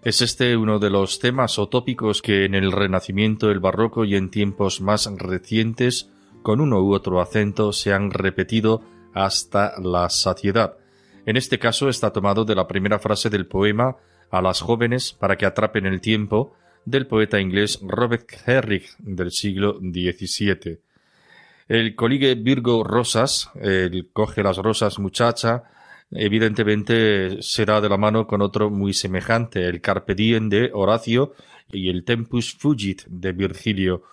Es 0.04 0.22
este 0.22 0.58
uno 0.58 0.78
de 0.80 0.90
los 0.90 1.20
temas 1.20 1.58
o 1.58 1.70
tópicos 1.70 2.22
que 2.22 2.44
en 2.44 2.54
el 2.54 2.74
Renacimiento, 2.74 3.50
el 3.50 3.60
Barroco 3.60 4.04
y 4.04 4.16
en 4.16 4.30
tiempos 4.30 4.82
más 4.82 5.10
recientes, 5.18 6.10
con 6.42 6.60
uno 6.60 6.82
u 6.82 6.94
otro 6.94 7.22
acento, 7.22 7.72
se 7.72 7.94
han 7.94 8.12
repetido 8.12 8.82
hasta 9.14 9.80
la 9.80 10.10
saciedad. 10.10 10.78
En 11.26 11.38
este 11.38 11.60
caso 11.60 11.88
está 11.88 12.12
tomado 12.12 12.44
de 12.44 12.56
la 12.56 12.68
primera 12.68 13.00
frase 13.00 13.30
del 13.30 13.46
poema 13.46 13.96
a 14.32 14.42
las 14.42 14.62
jóvenes 14.62 15.14
para 15.14 15.38
que 15.38 15.46
atrapen 15.46 15.86
el 15.86 16.02
tiempo 16.02 16.56
del 16.86 17.06
poeta 17.06 17.40
inglés 17.40 17.80
Robert 17.82 18.28
Herrick 18.46 18.96
del 18.98 19.32
siglo 19.32 19.80
XVII. 19.80 20.80
El 21.68 21.96
coligue 21.96 22.36
Virgo 22.36 22.84
Rosas, 22.84 23.50
el 23.56 24.10
coge 24.12 24.44
las 24.44 24.58
rosas 24.58 25.00
muchacha, 25.00 25.64
evidentemente 26.12 27.42
será 27.42 27.80
de 27.80 27.90
la 27.90 27.98
mano 27.98 28.28
con 28.28 28.42
otro 28.42 28.70
muy 28.70 28.94
semejante, 28.94 29.66
el 29.66 29.80
Carpe 29.80 30.16
Diem 30.16 30.50
de 30.50 30.72
Horacio 30.74 31.34
y 31.72 31.90
el 31.90 32.04
Tempus 32.04 32.54
Fugit 32.54 33.04
de 33.08 33.32
Virgilio. 33.32 34.04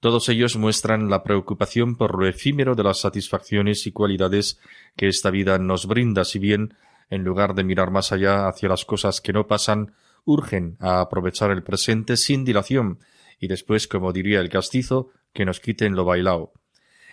Todos 0.00 0.28
ellos 0.28 0.56
muestran 0.56 1.08
la 1.10 1.22
preocupación 1.22 1.96
por 1.96 2.18
lo 2.18 2.26
efímero 2.26 2.74
de 2.74 2.84
las 2.84 3.00
satisfacciones 3.00 3.86
y 3.86 3.92
cualidades 3.92 4.60
que 4.96 5.08
esta 5.08 5.30
vida 5.30 5.58
nos 5.58 5.86
brinda, 5.86 6.24
si 6.24 6.38
bien, 6.38 6.74
en 7.10 7.24
lugar 7.24 7.54
de 7.54 7.64
mirar 7.64 7.90
más 7.90 8.12
allá 8.12 8.48
hacia 8.48 8.68
las 8.68 8.84
cosas 8.84 9.20
que 9.20 9.32
no 9.32 9.46
pasan, 9.46 9.92
urgen 10.24 10.76
a 10.80 11.00
aprovechar 11.00 11.50
el 11.50 11.62
presente 11.62 12.16
sin 12.16 12.44
dilación 12.44 12.98
y 13.40 13.48
después, 13.48 13.86
como 13.88 14.12
diría 14.12 14.40
el 14.40 14.48
castizo, 14.48 15.10
que 15.32 15.44
nos 15.44 15.60
quiten 15.60 15.94
lo 15.94 16.04
bailao. 16.04 16.52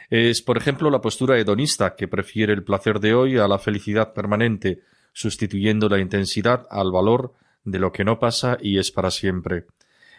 Es, 0.09 0.41
por 0.41 0.57
ejemplo, 0.57 0.89
la 0.89 1.01
postura 1.01 1.37
hedonista 1.39 1.95
que 1.95 2.07
prefiere 2.07 2.53
el 2.53 2.63
placer 2.63 2.99
de 2.99 3.13
hoy 3.13 3.37
a 3.37 3.47
la 3.47 3.59
felicidad 3.59 4.13
permanente, 4.13 4.81
sustituyendo 5.13 5.89
la 5.89 5.99
intensidad 5.99 6.67
al 6.69 6.91
valor 6.91 7.33
de 7.63 7.79
lo 7.79 7.91
que 7.91 8.03
no 8.03 8.19
pasa 8.19 8.57
y 8.61 8.77
es 8.77 8.91
para 8.91 9.11
siempre. 9.11 9.65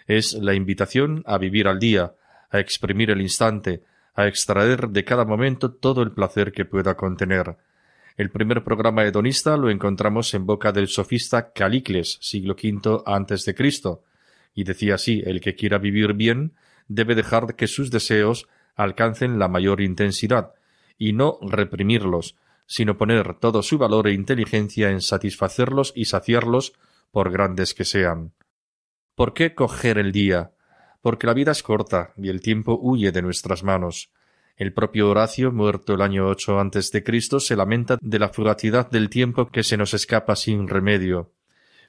Es 0.06 0.34
la 0.34 0.54
invitación 0.54 1.22
a 1.26 1.38
vivir 1.38 1.68
al 1.68 1.78
día, 1.78 2.14
a 2.50 2.58
exprimir 2.58 3.10
el 3.10 3.20
instante, 3.20 3.82
a 4.14 4.26
extraer 4.26 4.88
de 4.88 5.04
cada 5.04 5.24
momento 5.24 5.72
todo 5.72 6.02
el 6.02 6.12
placer 6.12 6.52
que 6.52 6.64
pueda 6.64 6.96
contener. 6.96 7.56
El 8.16 8.30
primer 8.30 8.64
programa 8.64 9.04
hedonista 9.04 9.58
lo 9.58 9.68
encontramos 9.68 10.32
en 10.32 10.46
boca 10.46 10.72
del 10.72 10.88
sofista 10.88 11.52
Calicles, 11.52 12.18
siglo 12.22 12.54
V 12.54 13.02
antes 13.04 13.44
de 13.44 13.54
Cristo, 13.54 14.04
y 14.54 14.64
decía 14.64 14.94
así 14.94 15.22
el 15.26 15.42
que 15.42 15.54
quiera 15.54 15.76
vivir 15.76 16.14
bien 16.14 16.54
debe 16.88 17.14
dejar 17.14 17.56
que 17.56 17.66
sus 17.66 17.90
deseos 17.90 18.48
alcancen 18.74 19.38
la 19.38 19.48
mayor 19.48 19.82
intensidad, 19.82 20.54
y 20.96 21.12
no 21.12 21.38
reprimirlos, 21.42 22.36
sino 22.66 22.96
poner 22.96 23.34
todo 23.34 23.62
su 23.62 23.76
valor 23.76 24.08
e 24.08 24.14
inteligencia 24.14 24.90
en 24.90 25.02
satisfacerlos 25.02 25.92
y 25.94 26.06
saciarlos 26.06 26.72
por 27.10 27.30
grandes 27.30 27.74
que 27.74 27.84
sean. 27.84 28.32
¿Por 29.14 29.34
qué 29.34 29.54
coger 29.54 29.98
el 29.98 30.12
día? 30.12 30.52
Porque 31.02 31.26
la 31.26 31.34
vida 31.34 31.52
es 31.52 31.62
corta 31.62 32.14
y 32.16 32.30
el 32.30 32.40
tiempo 32.40 32.78
huye 32.80 33.12
de 33.12 33.20
nuestras 33.20 33.62
manos. 33.62 34.10
El 34.56 34.72
propio 34.72 35.10
Horacio, 35.10 35.52
muerto 35.52 35.92
el 35.92 36.00
año 36.00 36.28
ocho 36.28 36.58
antes 36.58 36.90
de 36.90 37.04
Cristo, 37.04 37.40
se 37.40 37.56
lamenta 37.56 37.98
de 38.00 38.18
la 38.18 38.30
fugacidad 38.30 38.90
del 38.90 39.10
tiempo 39.10 39.48
que 39.48 39.62
se 39.62 39.76
nos 39.76 39.92
escapa 39.92 40.34
sin 40.34 40.66
remedio. 40.66 41.32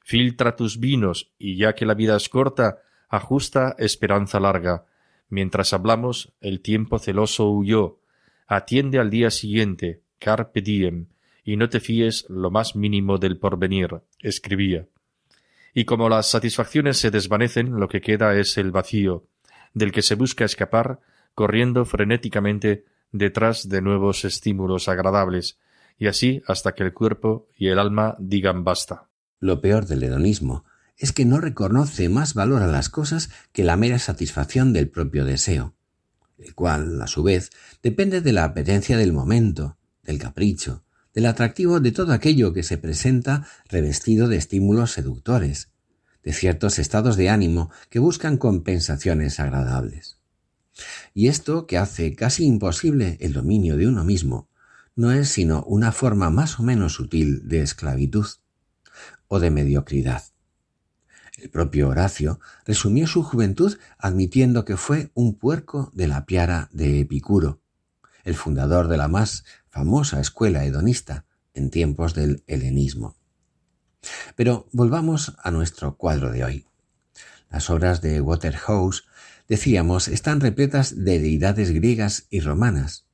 Filtra 0.04 0.58
tus 0.58 0.78
vinos, 0.78 1.32
y 1.40 1.56
ya 1.56 1.76
que 1.76 1.86
la 1.86 1.94
vida 1.94 2.18
es 2.18 2.28
corta, 2.28 2.80
ajusta 3.08 3.74
esperanza 3.78 4.42
larga. 4.42 4.86
Mientras 5.30 5.72
hablamos, 5.72 6.34
el 6.42 6.60
tiempo 6.60 7.00
celoso 7.00 7.50
huyó. 7.50 8.00
Atiende 8.48 9.00
al 9.00 9.10
día 9.10 9.32
siguiente, 9.32 10.02
carpe 10.20 10.62
diem, 10.62 11.08
y 11.46 11.56
no 11.56 11.70
te 11.70 11.80
fíes 11.80 12.26
lo 12.28 12.52
más 12.52 12.76
mínimo 12.76 13.18
del 13.18 13.38
porvenir, 13.38 14.02
escribía. 14.20 14.88
Y 15.74 15.86
como 15.86 16.10
las 16.10 16.30
satisfacciones 16.30 16.98
se 16.98 17.12
desvanecen, 17.12 17.80
lo 17.80 17.88
que 17.88 18.02
queda 18.02 18.38
es 18.38 18.58
el 18.58 18.72
vacío, 18.72 19.26
del 19.74 19.94
que 19.94 20.02
se 20.02 20.16
busca 20.16 20.44
escapar, 20.44 21.00
corriendo 21.38 21.86
frenéticamente 21.86 22.86
detrás 23.12 23.70
de 23.70 23.84
nuevos 23.84 24.26
estímulos 24.26 24.88
agradables, 24.90 25.60
y 25.96 26.08
así 26.08 26.42
hasta 26.48 26.74
que 26.74 26.82
el 26.82 26.96
cuerpo 26.96 27.48
y 27.56 27.68
el 27.68 27.78
alma 27.78 28.16
digan 28.18 28.64
basta. 28.64 29.08
Lo 29.40 29.62
peor 29.62 29.86
del 29.86 30.02
hedonismo 30.02 30.66
es 30.98 31.14
que 31.14 31.26
no 31.26 31.40
reconoce 31.40 32.10
más 32.10 32.34
valor 32.34 32.64
a 32.64 32.68
las 32.68 32.90
cosas 32.90 33.30
que 33.52 33.64
la 33.64 33.78
mera 33.78 34.00
satisfacción 34.00 34.74
del 34.74 34.90
propio 34.90 35.26
deseo, 35.26 35.76
el 36.40 36.56
cual, 36.56 37.00
a 37.04 37.06
su 37.06 37.22
vez, 37.22 37.52
depende 37.84 38.22
de 38.22 38.34
la 38.34 38.44
apetencia 38.44 38.98
del 38.98 39.14
momento, 39.14 39.78
del 40.02 40.18
capricho, 40.18 40.86
del 41.14 41.28
atractivo 41.28 41.80
de 41.80 41.92
todo 41.92 42.14
aquello 42.14 42.52
que 42.52 42.64
se 42.64 42.80
presenta 42.80 43.46
revestido 43.70 44.28
de 44.28 44.38
estímulos 44.38 44.94
seductores, 44.94 45.70
de 46.24 46.34
ciertos 46.34 46.80
estados 46.80 47.16
de 47.16 47.30
ánimo 47.30 47.70
que 47.92 48.00
buscan 48.00 48.38
compensaciones 48.38 49.40
agradables. 49.40 50.17
Y 51.14 51.28
esto 51.28 51.68
que 51.68 51.78
hace 51.78 52.16
casi 52.16 52.46
imposible 52.46 53.18
el 53.22 53.34
dominio 53.34 53.78
de 53.78 53.88
uno 53.88 54.04
mismo, 54.04 54.50
no 54.96 55.12
es 55.12 55.30
sino 55.30 55.64
una 55.64 55.92
forma 55.92 56.30
más 56.30 56.60
o 56.60 56.64
menos 56.64 56.94
sutil 56.94 57.48
de 57.48 57.62
esclavitud 57.62 58.28
o 59.28 59.40
de 59.40 59.52
mediocridad. 59.52 60.24
El 61.38 61.52
propio 61.52 61.90
Horacio 61.90 62.40
resumió 62.66 63.06
su 63.06 63.22
juventud 63.22 63.78
admitiendo 64.00 64.66
que 64.66 64.76
fue 64.76 65.12
un 65.14 65.36
puerco 65.36 65.92
de 65.94 66.08
la 66.08 66.26
piara 66.26 66.70
de 66.72 67.02
Epicuro, 67.02 67.62
el 68.24 68.36
fundador 68.36 68.88
de 68.88 68.98
la 68.98 69.08
más 69.08 69.46
famosa 69.70 70.20
escuela 70.20 70.66
hedonista 70.66 71.26
en 71.54 71.70
tiempos 71.70 72.16
del 72.16 72.44
helenismo. 72.48 73.16
Pero 74.36 74.68
volvamos 74.72 75.36
a 75.44 75.52
nuestro 75.52 75.96
cuadro 75.96 76.32
de 76.32 76.44
hoy. 76.44 76.66
Las 77.52 77.70
obras 77.70 78.02
de 78.02 78.20
Waterhouse, 78.20 79.06
decíamos, 79.48 80.08
están 80.08 80.40
repletas 80.40 81.04
de 81.04 81.20
deidades 81.20 81.72
griegas 81.72 82.28
y 82.30 82.40
romanas. 82.40 83.06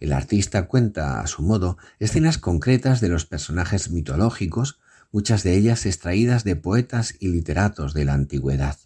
El 0.00 0.12
artista 0.12 0.66
cuenta, 0.66 1.20
a 1.20 1.26
su 1.26 1.42
modo, 1.42 1.78
escenas 1.98 2.38
concretas 2.38 3.00
de 3.00 3.08
los 3.08 3.24
personajes 3.26 3.90
mitológicos 3.90 4.80
muchas 5.12 5.42
de 5.42 5.56
ellas 5.56 5.86
extraídas 5.86 6.44
de 6.44 6.56
poetas 6.56 7.14
y 7.18 7.28
literatos 7.28 7.94
de 7.94 8.04
la 8.04 8.14
antigüedad. 8.14 8.78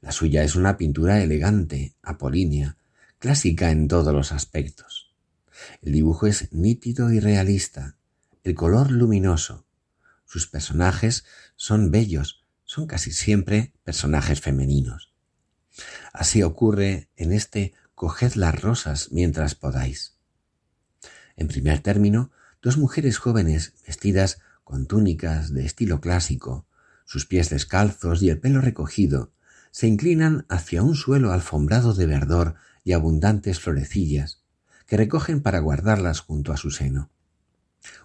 La 0.00 0.12
suya 0.12 0.44
es 0.44 0.56
una 0.56 0.76
pintura 0.76 1.22
elegante, 1.22 1.94
apolínea, 2.02 2.76
clásica 3.18 3.70
en 3.70 3.86
todos 3.86 4.14
los 4.14 4.32
aspectos. 4.32 5.14
El 5.82 5.92
dibujo 5.92 6.26
es 6.26 6.50
nítido 6.52 7.12
y 7.12 7.20
realista, 7.20 7.96
el 8.44 8.54
color 8.54 8.90
luminoso. 8.90 9.66
Sus 10.24 10.46
personajes 10.46 11.24
son 11.56 11.90
bellos, 11.90 12.46
son 12.64 12.86
casi 12.86 13.12
siempre 13.12 13.74
personajes 13.84 14.40
femeninos. 14.40 15.09
Así 16.12 16.42
ocurre 16.42 17.08
en 17.16 17.32
este 17.32 17.72
Coged 17.94 18.34
las 18.34 18.60
rosas 18.60 19.08
mientras 19.12 19.54
podáis. 19.54 20.16
En 21.36 21.48
primer 21.48 21.80
término, 21.80 22.30
dos 22.62 22.76
mujeres 22.78 23.18
jóvenes 23.18 23.74
vestidas 23.86 24.40
con 24.64 24.86
túnicas 24.86 25.52
de 25.52 25.64
estilo 25.64 26.00
clásico, 26.00 26.66
sus 27.04 27.26
pies 27.26 27.50
descalzos 27.50 28.22
y 28.22 28.30
el 28.30 28.38
pelo 28.38 28.60
recogido, 28.60 29.32
se 29.70 29.86
inclinan 29.86 30.46
hacia 30.48 30.82
un 30.82 30.94
suelo 30.94 31.32
alfombrado 31.32 31.94
de 31.94 32.06
verdor 32.06 32.54
y 32.84 32.92
abundantes 32.92 33.60
florecillas, 33.60 34.42
que 34.86 34.96
recogen 34.96 35.42
para 35.42 35.60
guardarlas 35.60 36.20
junto 36.20 36.52
a 36.52 36.56
su 36.56 36.70
seno. 36.70 37.10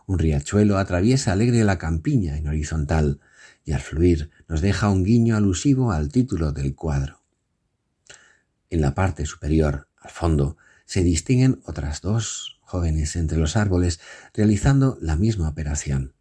Un 0.06 0.20
riachuelo 0.20 0.78
atraviesa 0.78 1.32
alegre 1.32 1.64
la 1.64 1.78
campiña 1.78 2.38
en 2.38 2.48
horizontal 2.48 3.20
y 3.64 3.74
al 3.74 3.82
fluir 3.82 4.30
nos 4.48 4.62
deja 4.62 4.90
un 4.90 5.04
guiño 5.04 5.36
alusivo 5.36 5.92
al 5.92 6.10
título 6.10 6.52
del 6.52 6.76
cuadro. 6.76 7.25
En 8.70 8.82
la 8.82 8.96
parte 8.96 9.26
superior, 9.26 9.88
al 9.98 10.12
fondo, 10.12 10.58
se 10.86 11.04
distinguen 11.04 11.62
otras 11.66 12.02
dos 12.02 12.60
jóvenes 12.62 13.16
entre 13.16 13.38
los 13.38 13.56
árboles 13.56 14.00
realizando 14.34 14.98
la 15.02 15.16
misma 15.16 15.50
operación. 15.50 16.14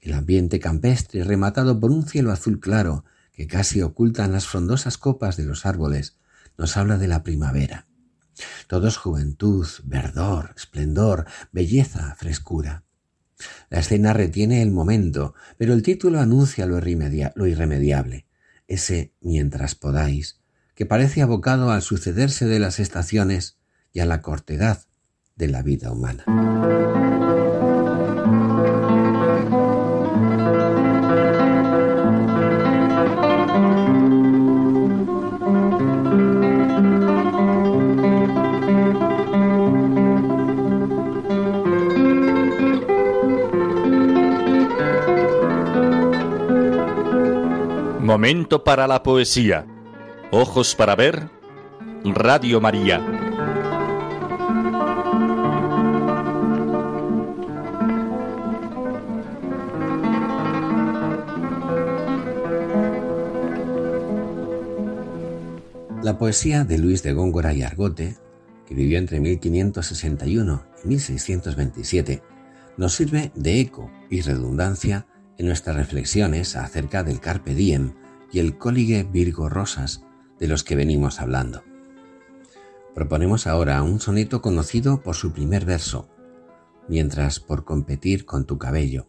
El 0.00 0.12
ambiente 0.12 0.60
campestre, 0.60 1.24
rematado 1.24 1.80
por 1.80 1.90
un 1.90 2.06
cielo 2.06 2.32
azul 2.32 2.60
claro 2.60 3.04
que 3.32 3.46
casi 3.46 3.82
ocultan 3.82 4.32
las 4.32 4.46
frondosas 4.46 4.98
copas 4.98 5.36
de 5.36 5.44
los 5.44 5.66
árboles, 5.66 6.18
nos 6.56 6.76
habla 6.76 6.98
de 6.98 7.08
la 7.08 7.22
primavera. 7.22 7.86
Todo 8.68 8.88
es 8.88 8.96
juventud, 8.96 9.66
verdor, 9.84 10.54
esplendor, 10.56 11.26
belleza, 11.52 12.14
frescura. 12.16 12.84
La 13.70 13.80
escena 13.80 14.12
retiene 14.12 14.62
el 14.62 14.70
momento, 14.70 15.34
pero 15.56 15.72
el 15.72 15.82
título 15.82 16.20
anuncia 16.20 16.66
lo, 16.66 16.80
lo 16.80 17.46
irremediable, 17.46 18.26
ese 18.66 19.12
mientras 19.20 19.74
podáis, 19.74 20.40
que 20.78 20.86
parece 20.86 21.22
abocado 21.22 21.72
al 21.72 21.82
sucederse 21.82 22.46
de 22.46 22.60
las 22.60 22.78
estaciones 22.78 23.58
y 23.92 23.98
a 23.98 24.06
la 24.06 24.22
cortedad 24.22 24.84
de 25.34 25.48
la 25.48 25.62
vida 25.62 25.90
humana. 25.90 26.22
Momento 48.00 48.62
para 48.62 48.86
la 48.86 49.02
poesía. 49.02 49.66
Ojos 50.30 50.74
para 50.74 50.94
ver. 50.94 51.30
Radio 52.04 52.60
María. 52.60 52.98
La 66.02 66.18
poesía 66.18 66.64
de 66.64 66.76
Luis 66.76 67.02
de 67.02 67.14
Góngora 67.14 67.54
y 67.54 67.62
Argote, 67.62 68.18
que 68.66 68.74
vivió 68.74 68.98
entre 68.98 69.20
1561 69.20 70.62
y 70.84 70.88
1627, 70.88 72.22
nos 72.76 72.94
sirve 72.94 73.32
de 73.34 73.60
eco 73.60 73.90
y 74.10 74.20
redundancia 74.20 75.06
en 75.38 75.46
nuestras 75.46 75.76
reflexiones 75.76 76.54
acerca 76.54 77.02
del 77.02 77.18
Carpe 77.20 77.54
Diem 77.54 77.94
y 78.30 78.40
el 78.40 78.58
Cólige 78.58 79.04
Virgo 79.04 79.48
Rosas 79.48 80.02
de 80.38 80.48
los 80.48 80.64
que 80.64 80.76
venimos 80.76 81.20
hablando. 81.20 81.62
Proponemos 82.94 83.46
ahora 83.46 83.82
un 83.82 84.00
soneto 84.00 84.42
conocido 84.42 85.02
por 85.02 85.14
su 85.14 85.32
primer 85.32 85.64
verso, 85.64 86.08
mientras 86.88 87.40
por 87.40 87.64
competir 87.64 88.24
con 88.24 88.44
tu 88.44 88.58
cabello. 88.58 89.06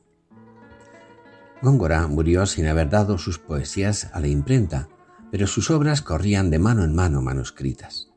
Góngora 1.62 2.08
murió 2.08 2.46
sin 2.46 2.68
haber 2.68 2.90
dado 2.90 3.18
sus 3.18 3.40
poesías 3.40 4.10
a 4.14 4.20
la 4.20 4.28
imprenta, 4.28 4.90
pero 5.32 5.48
sus 5.48 5.70
obras 5.72 6.02
corrían 6.02 6.50
de 6.50 6.60
mano 6.60 6.84
en 6.84 6.96
mano 6.96 7.22
manuscritas. 7.22 8.10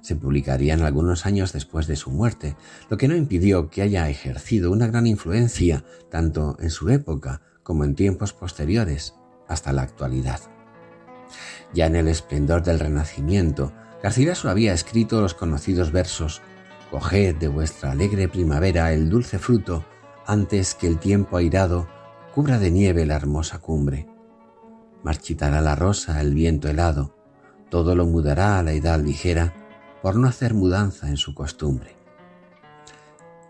Se 0.00 0.16
publicarían 0.16 0.82
algunos 0.82 1.26
años 1.26 1.52
después 1.52 1.86
de 1.86 1.96
su 1.96 2.10
muerte, 2.10 2.56
lo 2.90 2.96
que 2.96 3.08
no 3.08 3.16
impidió 3.16 3.70
que 3.70 3.82
haya 3.82 4.08
ejercido 4.08 4.70
una 4.70 4.86
gran 4.86 5.06
influencia 5.06 5.84
tanto 6.10 6.56
en 6.60 6.70
su 6.70 6.90
época 6.90 7.40
como 7.62 7.84
en 7.84 7.94
tiempos 7.94 8.32
posteriores 8.32 9.14
hasta 9.48 9.72
la 9.72 9.82
actualidad. 9.82 10.40
Ya 11.74 11.86
en 11.86 11.96
el 11.96 12.06
esplendor 12.06 12.62
del 12.62 12.78
Renacimiento, 12.78 13.72
Garcilaso 14.00 14.48
había 14.48 14.72
escrito 14.72 15.20
los 15.20 15.34
conocidos 15.34 15.90
versos 15.90 16.40
Coged 16.90 17.34
de 17.36 17.48
vuestra 17.48 17.90
alegre 17.90 18.28
primavera 18.28 18.92
el 18.92 19.10
dulce 19.10 19.40
fruto 19.40 19.84
antes 20.24 20.76
que 20.76 20.86
el 20.86 20.98
tiempo 20.98 21.36
airado 21.36 21.88
cubra 22.32 22.60
de 22.60 22.70
nieve 22.70 23.04
la 23.06 23.16
hermosa 23.16 23.58
cumbre. 23.58 24.06
Marchitará 25.02 25.60
la 25.60 25.74
rosa 25.74 26.20
el 26.20 26.32
viento 26.32 26.68
helado, 26.68 27.16
todo 27.70 27.96
lo 27.96 28.06
mudará 28.06 28.58
a 28.58 28.62
la 28.62 28.72
edad 28.72 29.00
ligera 29.00 29.52
por 30.00 30.14
no 30.14 30.28
hacer 30.28 30.54
mudanza 30.54 31.08
en 31.08 31.16
su 31.16 31.34
costumbre. 31.34 31.96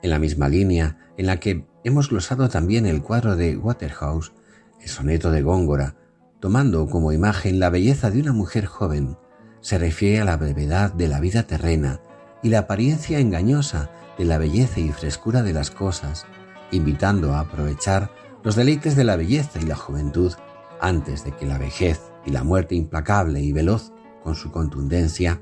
En 0.03 0.11
la 0.11 0.19
misma 0.19 0.49
línea 0.49 1.13
en 1.19 1.27
la 1.27 1.41
que 1.41 1.67
hemos 1.85 2.09
glosado 2.09 2.49
también 2.49 2.87
el 2.87 3.03
cuadro 3.03 3.37
de 3.37 3.57
Waterhouse, 3.57 4.33
el 4.81 4.89
soneto 4.89 5.31
de 5.31 5.43
Góngora, 5.43 5.97
tomando 6.45 6.87
como 6.91 7.11
imagen 7.11 7.59
la 7.59 7.71
belleza 7.71 8.11
de 8.11 8.21
una 8.21 8.35
mujer 8.35 8.67
joven, 8.67 9.17
se 9.63 9.79
refiere 9.79 10.21
a 10.21 10.27
la 10.27 10.37
brevedad 10.37 10.93
de 10.93 11.09
la 11.09 11.19
vida 11.19 11.45
terrena 11.45 12.03
y 12.43 12.51
la 12.51 12.59
apariencia 12.59 13.19
engañosa 13.19 13.89
de 14.19 14.27
la 14.27 14.37
belleza 14.37 14.79
y 14.79 14.91
frescura 14.91 15.43
de 15.43 15.55
las 15.55 15.71
cosas, 15.71 16.27
invitando 16.71 17.33
a 17.33 17.41
aprovechar 17.41 18.11
los 18.43 18.57
deleites 18.57 18.95
de 18.95 19.05
la 19.05 19.17
belleza 19.17 19.59
y 19.59 19.65
la 19.65 19.75
juventud 19.75 20.35
antes 20.83 21.25
de 21.25 21.35
que 21.35 21.47
la 21.47 21.57
vejez 21.57 22.03
y 22.27 22.31
la 22.31 22.45
muerte 22.45 22.75
implacable 22.75 23.41
y 23.41 23.55
veloz 23.55 23.95
con 24.23 24.35
su 24.35 24.53
contundencia 24.53 25.41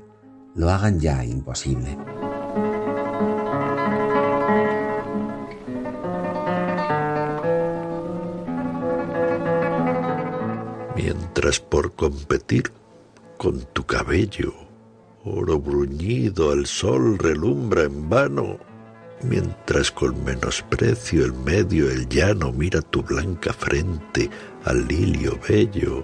lo 0.55 0.69
hagan 0.69 1.01
ya 1.01 1.25
imposible. 1.25 1.97
Mientras 10.95 11.59
por 11.59 11.93
competir 11.93 12.71
con 13.37 13.61
tu 13.73 13.83
cabello, 13.83 14.53
oro 15.23 15.59
bruñido 15.59 16.51
al 16.51 16.67
sol 16.67 17.17
relumbra 17.17 17.83
en 17.83 18.09
vano, 18.09 18.59
mientras 19.23 19.91
con 19.91 20.23
menosprecio 20.23 21.25
el 21.25 21.33
medio 21.33 21.89
el 21.89 22.07
llano 22.07 22.51
mira 22.51 22.81
tu 22.81 23.01
blanca 23.01 23.53
frente 23.53 24.29
al 24.65 24.87
lilio 24.87 25.39
bello, 25.49 26.03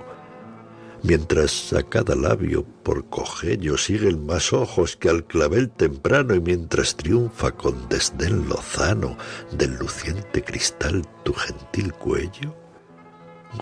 mientras 1.03 1.71
a 1.73 1.83
cada 1.83 2.15
labio 2.15 2.65
por 2.81 3.07
cogello 3.09 3.77
siguen 3.77 4.25
más 4.25 4.53
ojos 4.53 4.97
que 4.97 5.09
al 5.09 5.23
clavel 5.23 5.69
temprano 5.69 6.33
y 6.33 6.41
mientras 6.41 6.95
triunfa 6.95 7.51
con 7.51 7.87
desdén 7.89 8.49
lozano 8.49 9.17
del 9.51 9.75
luciente 9.77 10.43
cristal 10.43 11.03
tu 11.23 11.33
gentil 11.33 11.93
cuello, 11.93 12.55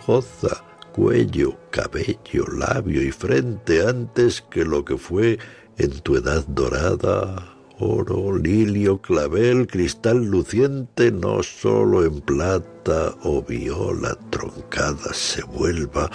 goza 0.06 0.64
cuello, 0.98 1.56
cabello, 1.70 2.48
labio 2.58 3.04
y 3.04 3.12
frente 3.12 3.88
antes 3.88 4.42
que 4.42 4.66
lo 4.66 4.84
que 4.84 4.98
fue 4.98 5.38
en 5.78 5.92
tu 6.00 6.16
edad 6.16 6.44
dorada, 6.48 7.56
oro, 7.78 8.36
lilio, 8.36 9.00
clavel, 9.00 9.68
cristal 9.68 10.26
luciente, 10.26 11.12
no 11.12 11.44
sólo 11.44 12.04
en 12.04 12.20
plata 12.22 13.14
o 13.22 13.44
viola 13.44 14.18
troncada 14.32 15.14
se 15.14 15.44
vuelva, 15.44 16.10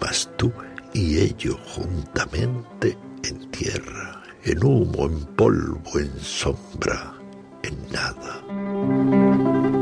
mas 0.00 0.28
tú 0.36 0.52
y 0.92 1.18
ello 1.18 1.56
juntamente 1.76 2.98
en 3.22 3.48
tierra, 3.52 4.20
en 4.42 4.64
humo, 4.64 5.06
en 5.06 5.24
polvo, 5.36 5.96
en 5.96 6.10
sombra, 6.18 7.14
en 7.62 7.76
nada. 7.92 9.77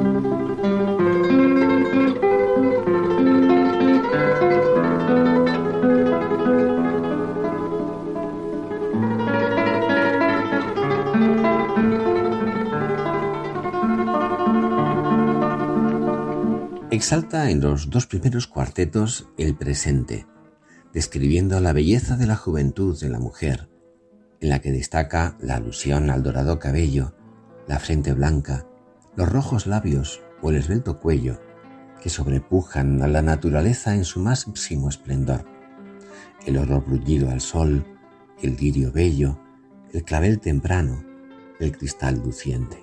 Exalta 16.97 17.51
en 17.51 17.61
los 17.61 17.91
dos 17.91 18.07
primeros 18.07 18.47
cuartetos 18.47 19.29
el 19.37 19.55
presente, 19.55 20.27
describiendo 20.95 21.61
la 21.61 21.75
belleza 21.75 22.17
de 22.17 22.27
la 22.27 22.37
juventud 22.37 22.99
de 22.99 23.11
la 23.11 23.19
mujer, 23.19 23.69
en 24.41 24.49
la 24.49 24.61
que 24.61 24.73
destaca 24.73 25.37
la 25.39 25.57
alusión 25.57 26.09
al 26.09 26.23
dorado 26.23 26.59
cabello, 26.59 27.15
la 27.69 27.79
frente 27.81 28.15
blanca, 28.15 28.67
los 29.15 29.29
rojos 29.29 29.67
labios 29.67 30.23
o 30.41 30.49
el 30.49 30.57
esbelto 30.57 30.99
cuello, 30.99 31.39
que 32.01 32.09
sobrepujan 32.09 33.03
a 33.03 33.09
la 33.09 33.21
naturaleza 33.21 33.95
en 33.95 34.07
su 34.07 34.21
máximo 34.21 34.89
esplendor, 34.89 35.45
el 36.47 36.57
oro 36.57 36.81
bruñido 36.81 37.29
al 37.29 37.43
sol, 37.43 37.85
el 38.41 38.57
lirio 38.57 38.91
bello, 38.91 39.39
el 39.93 40.03
clavel 40.03 40.41
temprano, 40.41 41.05
el 41.61 41.77
cristal 41.77 42.23
luciente. 42.25 42.83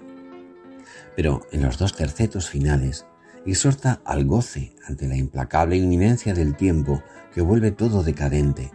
Pero 1.16 1.41
en 1.51 1.64
los 1.64 1.80
dos 1.80 1.95
tercetos 1.95 2.47
finales, 2.47 3.07
exhorta 3.51 4.01
al 4.05 4.25
goce 4.25 4.73
ante 4.87 5.07
la 5.07 5.17
implacable 5.17 5.75
inminencia 5.75 6.33
del 6.33 6.55
tiempo 6.55 7.03
que 7.33 7.41
vuelve 7.41 7.71
todo 7.71 8.03
decadente, 8.03 8.71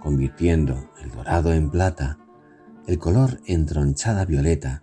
convirtiendo 0.00 0.90
el 1.00 1.10
dorado 1.10 1.52
en 1.52 1.70
plata, 1.70 2.18
el 2.86 2.98
color 2.98 3.40
en 3.46 3.66
tronchada 3.66 4.24
violeta, 4.24 4.82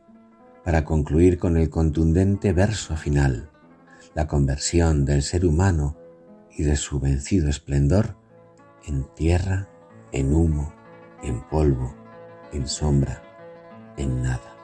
para 0.63 0.86
concluir 0.86 1.38
con 1.38 1.57
el 1.57 1.70
contundente 1.70 2.53
verso 2.53 2.95
final, 2.95 3.49
la 4.13 4.28
conversión 4.28 5.05
del 5.05 5.22
ser 5.22 5.45
humano 5.45 5.97
y 6.55 6.63
de 6.63 6.76
su 6.76 6.99
vencido 6.99 7.49
esplendor 7.49 8.17
en 8.86 9.05
tierra, 9.15 9.67
en 10.11 10.34
humo, 10.34 10.74
en 11.24 11.41
polvo, 11.49 11.95
en 12.53 12.67
sombra, 12.67 13.22
en 13.97 14.22
nada. 14.22 14.55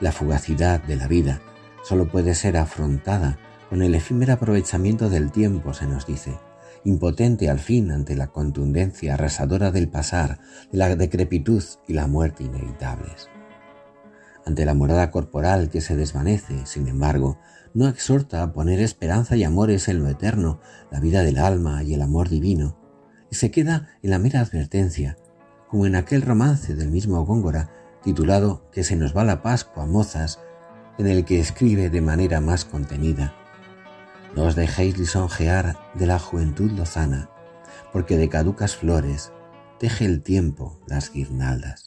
La 0.00 0.12
fugacidad 0.12 0.82
de 0.82 0.96
la 0.96 1.08
vida 1.08 1.40
solo 1.88 2.06
puede 2.06 2.34
ser 2.34 2.58
afrontada 2.58 3.38
con 3.70 3.82
el 3.82 3.94
efímero 3.94 4.34
aprovechamiento 4.34 5.08
del 5.08 5.32
tiempo, 5.32 5.72
se 5.72 5.86
nos 5.86 6.06
dice, 6.06 6.38
impotente 6.84 7.48
al 7.48 7.60
fin 7.60 7.90
ante 7.90 8.14
la 8.14 8.26
contundencia 8.26 9.14
arrasadora 9.14 9.70
del 9.70 9.88
pasar, 9.88 10.38
de 10.70 10.76
la 10.76 10.94
decrepitud 10.96 11.64
y 11.86 11.94
la 11.94 12.06
muerte 12.06 12.44
inevitables. 12.44 13.30
Ante 14.44 14.66
la 14.66 14.74
morada 14.74 15.10
corporal 15.10 15.70
que 15.70 15.80
se 15.80 15.96
desvanece, 15.96 16.66
sin 16.66 16.88
embargo, 16.88 17.38
no 17.72 17.88
exhorta 17.88 18.42
a 18.42 18.52
poner 18.52 18.80
esperanza 18.80 19.36
y 19.36 19.44
amores 19.44 19.88
en 19.88 20.00
lo 20.00 20.10
eterno, 20.10 20.60
la 20.90 21.00
vida 21.00 21.22
del 21.22 21.38
alma 21.38 21.82
y 21.82 21.94
el 21.94 22.02
amor 22.02 22.28
divino, 22.28 22.76
y 23.30 23.36
se 23.36 23.50
queda 23.50 23.88
en 24.02 24.10
la 24.10 24.18
mera 24.18 24.40
advertencia, 24.40 25.16
como 25.68 25.86
en 25.86 25.96
aquel 25.96 26.20
romance 26.20 26.74
del 26.74 26.90
mismo 26.90 27.24
Góngora, 27.24 27.70
titulado 28.02 28.68
Que 28.72 28.84
se 28.84 28.94
nos 28.94 29.16
va 29.16 29.24
la 29.24 29.40
Pascua, 29.40 29.86
mozas, 29.86 30.38
en 30.98 31.06
el 31.06 31.24
que 31.24 31.40
escribe 31.40 31.90
de 31.90 32.00
manera 32.00 32.40
más 32.40 32.64
contenida. 32.64 33.34
No 34.34 34.44
os 34.44 34.56
dejéis 34.56 34.98
lisonjear 34.98 35.76
de 35.94 36.06
la 36.06 36.18
juventud 36.18 36.70
lozana, 36.72 37.30
porque 37.92 38.16
de 38.16 38.28
caducas 38.28 38.76
flores 38.76 39.32
teje 39.78 40.04
el 40.04 40.22
tiempo 40.22 40.78
las 40.86 41.12
guirnaldas. 41.12 41.86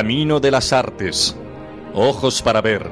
Camino 0.00 0.40
de 0.40 0.50
las 0.50 0.72
artes. 0.72 1.36
Ojos 1.92 2.40
para 2.40 2.62
ver. 2.62 2.90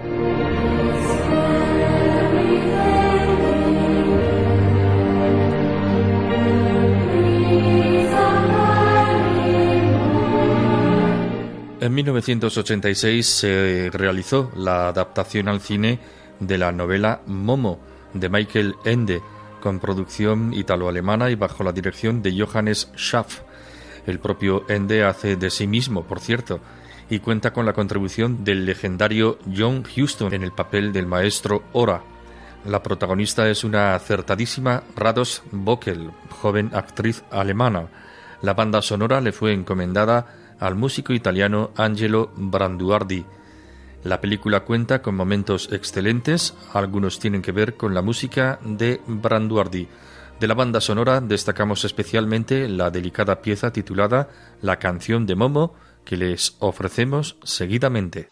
En 11.81 11.95
1986 11.95 13.27
se 13.27 13.91
realizó 13.91 14.53
la 14.55 14.89
adaptación 14.89 15.49
al 15.49 15.63
cine 15.63 15.99
de 16.41 16.59
la 16.59 16.73
novela 16.73 17.23
Momo 17.25 17.81
de 18.13 18.29
Michael 18.29 18.75
Ende, 18.85 19.23
con 19.63 19.81
producción 19.81 20.53
italo-alemana 20.53 21.31
y 21.31 21.37
bajo 21.37 21.65
la 21.65 21.73
dirección 21.73 22.21
de 22.21 22.39
Johannes 22.39 22.91
Schaff. 22.95 23.41
El 24.07 24.19
propio 24.19 24.67
Ende 24.69 25.05
hace 25.05 25.37
de 25.37 25.49
sí 25.49 25.67
mismo, 25.67 26.05
por 26.05 26.21
cierto, 26.21 26.61
y 27.11 27.21
cuenta 27.21 27.53
con 27.53 27.67
la 27.67 27.73
contribución 27.73 28.45
del 28.45 28.67
legendario 28.67 29.39
John 29.57 29.85
Huston 29.97 30.35
en 30.35 30.43
el 30.43 30.53
papel 30.53 30.93
del 30.93 31.07
maestro 31.07 31.63
Ora. 31.73 32.03
La 32.67 32.83
protagonista 32.83 33.49
es 33.49 33.65
una 33.65 33.95
acertadísima 33.95 34.83
Rados 34.97 35.43
Bockel, 35.53 36.11
joven 36.31 36.71
actriz 36.75 37.23
alemana. 37.31 37.89
La 38.43 38.55
banda 38.55 38.83
sonora 38.83 39.21
le 39.21 39.33
fue 39.33 39.53
encomendada 39.53 40.57
al 40.61 40.75
músico 40.75 41.13
italiano 41.13 41.71
Angelo 41.77 42.31
Branduardi. 42.37 43.25
La 44.05 44.21
película 44.21 44.61
cuenta 44.61 45.03
con 45.03 45.17
momentos 45.17 45.71
excelentes, 45.73 46.55
algunos 46.73 47.19
tienen 47.19 47.43
que 47.43 47.53
ver 47.53 47.75
con 47.75 47.95
la 47.95 48.03
música 48.03 48.59
de 48.65 49.01
Branduardi. 49.07 49.89
De 50.39 50.47
la 50.47 50.55
banda 50.55 50.81
sonora 50.81 51.21
destacamos 51.21 51.85
especialmente 51.85 52.69
la 52.69 52.91
delicada 52.91 53.43
pieza 53.43 53.73
titulada 53.73 54.29
La 54.63 54.79
canción 54.79 55.27
de 55.27 55.35
Momo, 55.35 55.75
que 56.09 56.17
les 56.17 56.57
ofrecemos 56.59 57.37
seguidamente. 57.45 58.31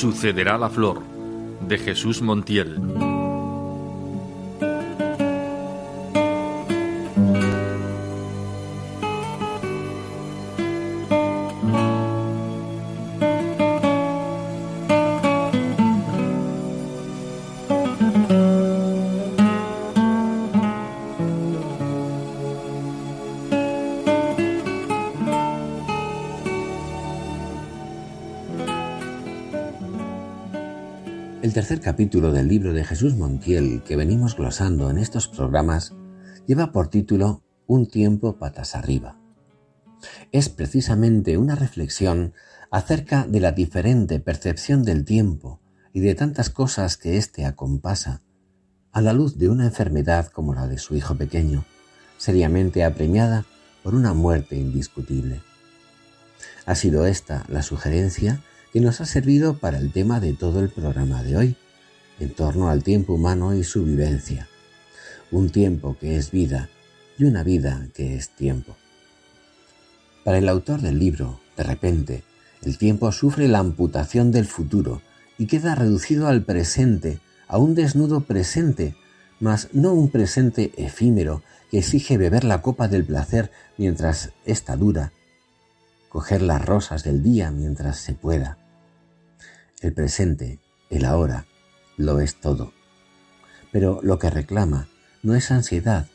Sucederá 0.00 0.56
la 0.56 0.70
flor 0.70 1.02
de 1.68 1.76
Jesús 1.76 2.22
Montiel. 2.22 3.09
Capítulo 31.82 32.30
del 32.30 32.46
libro 32.46 32.74
de 32.74 32.84
Jesús 32.84 33.16
Montiel 33.16 33.82
que 33.82 33.96
venimos 33.96 34.36
glosando 34.36 34.90
en 34.90 34.98
estos 34.98 35.28
programas 35.28 35.94
lleva 36.46 36.72
por 36.72 36.88
título 36.88 37.42
Un 37.66 37.86
tiempo 37.86 38.36
patas 38.36 38.74
arriba. 38.74 39.16
es 40.30 40.50
precisamente 40.50 41.38
una 41.38 41.54
reflexión 41.54 42.34
acerca 42.70 43.26
de 43.26 43.40
la 43.40 43.52
diferente 43.52 44.20
percepción 44.20 44.84
del 44.84 45.06
tiempo 45.06 45.58
y 45.94 46.00
de 46.00 46.14
tantas 46.14 46.50
cosas 46.50 46.98
que 46.98 47.16
éste 47.16 47.46
acompasa, 47.46 48.20
a 48.92 49.00
la 49.00 49.14
luz 49.14 49.38
de 49.38 49.48
una 49.48 49.64
enfermedad 49.64 50.26
como 50.26 50.52
la 50.52 50.66
de 50.66 50.76
su 50.76 50.94
hijo 50.96 51.14
pequeño, 51.14 51.64
seriamente 52.18 52.84
apremiada 52.84 53.46
por 53.82 53.94
una 53.94 54.12
muerte 54.12 54.56
indiscutible. 54.56 55.40
Ha 56.66 56.74
sido 56.74 57.06
esta 57.06 57.46
la 57.48 57.62
sugerencia 57.62 58.42
que 58.70 58.82
nos 58.82 59.00
ha 59.00 59.06
servido 59.06 59.56
para 59.56 59.78
el 59.78 59.92
tema 59.92 60.20
de 60.20 60.34
todo 60.34 60.60
el 60.60 60.68
programa 60.68 61.22
de 61.22 61.36
hoy, 61.38 61.56
en 62.20 62.34
torno 62.34 62.68
al 62.68 62.84
tiempo 62.84 63.14
humano 63.14 63.54
y 63.54 63.64
su 63.64 63.84
vivencia. 63.84 64.46
Un 65.32 65.50
tiempo 65.50 65.96
que 65.98 66.16
es 66.16 66.30
vida 66.30 66.68
y 67.18 67.24
una 67.24 67.42
vida 67.42 67.88
que 67.94 68.14
es 68.14 68.30
tiempo. 68.30 68.76
Para 70.22 70.38
el 70.38 70.48
autor 70.48 70.82
del 70.82 70.98
libro, 70.98 71.40
de 71.56 71.64
repente, 71.64 72.22
el 72.62 72.78
tiempo 72.78 73.10
sufre 73.10 73.48
la 73.48 73.58
amputación 73.58 74.32
del 74.32 74.44
futuro 74.44 75.00
y 75.38 75.46
queda 75.46 75.74
reducido 75.74 76.28
al 76.28 76.44
presente, 76.44 77.20
a 77.48 77.56
un 77.58 77.74
desnudo 77.74 78.20
presente, 78.20 78.94
mas 79.40 79.68
no 79.72 79.94
un 79.94 80.10
presente 80.10 80.72
efímero 80.76 81.42
que 81.70 81.78
exige 81.78 82.18
beber 82.18 82.44
la 82.44 82.60
copa 82.60 82.88
del 82.88 83.04
placer 83.04 83.50
mientras 83.78 84.32
ésta 84.44 84.76
dura, 84.76 85.12
coger 86.10 86.42
las 86.42 86.62
rosas 86.64 87.02
del 87.02 87.22
día 87.22 87.50
mientras 87.50 87.96
se 87.96 88.12
pueda. 88.12 88.58
El 89.80 89.94
presente, 89.94 90.58
el 90.90 91.06
ahora, 91.06 91.46
lo 92.00 92.20
es 92.20 92.36
todo. 92.36 92.72
Pero 93.70 94.00
lo 94.02 94.18
que 94.18 94.30
reclama 94.30 94.88
no 95.22 95.34
es 95.34 95.50
ansiedad, 95.50 96.06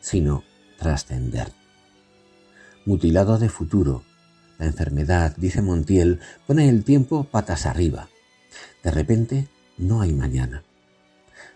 sino 0.00 0.44
trascender. 0.78 1.52
Mutilado 2.86 3.38
de 3.38 3.48
futuro, 3.48 4.02
la 4.58 4.66
enfermedad, 4.66 5.34
dice 5.36 5.60
Montiel, 5.60 6.20
pone 6.46 6.68
el 6.68 6.84
tiempo 6.84 7.24
patas 7.24 7.66
arriba. 7.66 8.08
De 8.82 8.90
repente, 8.90 9.48
no 9.78 10.00
hay 10.00 10.12
mañana. 10.12 10.62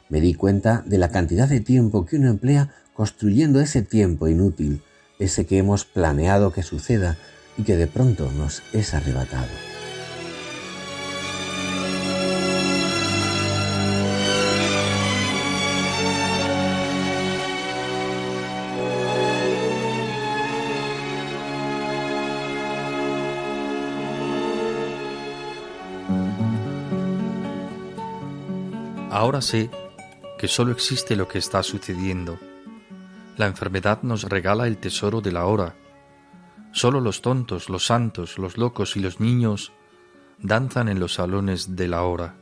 Me 0.09 0.21
di 0.21 0.35
cuenta 0.35 0.83
de 0.87 0.99
la 0.99 1.11
cantidad 1.11 1.49
de 1.49 1.61
tiempo 1.61 2.07
que 2.07 2.17
uno 2.17 2.29
emplea 2.29 2.73
construyendo 2.93 3.61
ese 3.61 3.83
tiempo 3.83 4.29
inútil, 4.29 4.83
ese 5.19 5.47
que 5.47 5.59
hemos 5.59 5.85
planeado 5.85 6.53
que 6.53 6.63
suceda 6.63 7.17
y 7.57 7.63
que 7.63 7.77
de 7.77 7.87
pronto 7.87 8.31
nos 8.33 8.63
es 8.73 8.95
arrebatado. 8.95 9.76
Ahora 29.27 29.43
sé 29.43 29.71
que 30.39 30.47
solo 30.47 30.71
existe 30.71 31.17
lo 31.17 31.27
que 31.27 31.39
está 31.39 31.61
sucediendo. 31.65 32.39
La 33.37 33.47
enfermedad 33.47 34.05
nos 34.05 34.23
regala 34.23 34.69
el 34.69 34.79
tesoro 34.79 35.21
de 35.21 35.33
la 35.33 35.47
hora. 35.47 35.75
Solo 36.71 37.01
los 37.01 37.23
tontos, 37.23 37.69
los 37.69 37.87
santos, 37.87 38.39
los 38.39 38.57
locos 38.57 38.97
y 38.97 39.01
los 39.01 39.19
niños 39.19 39.73
danzan 40.39 40.89
en 40.89 41.01
los 41.01 41.15
salones 41.15 41.75
de 41.75 41.89
la 41.89 42.03
hora. 42.03 42.37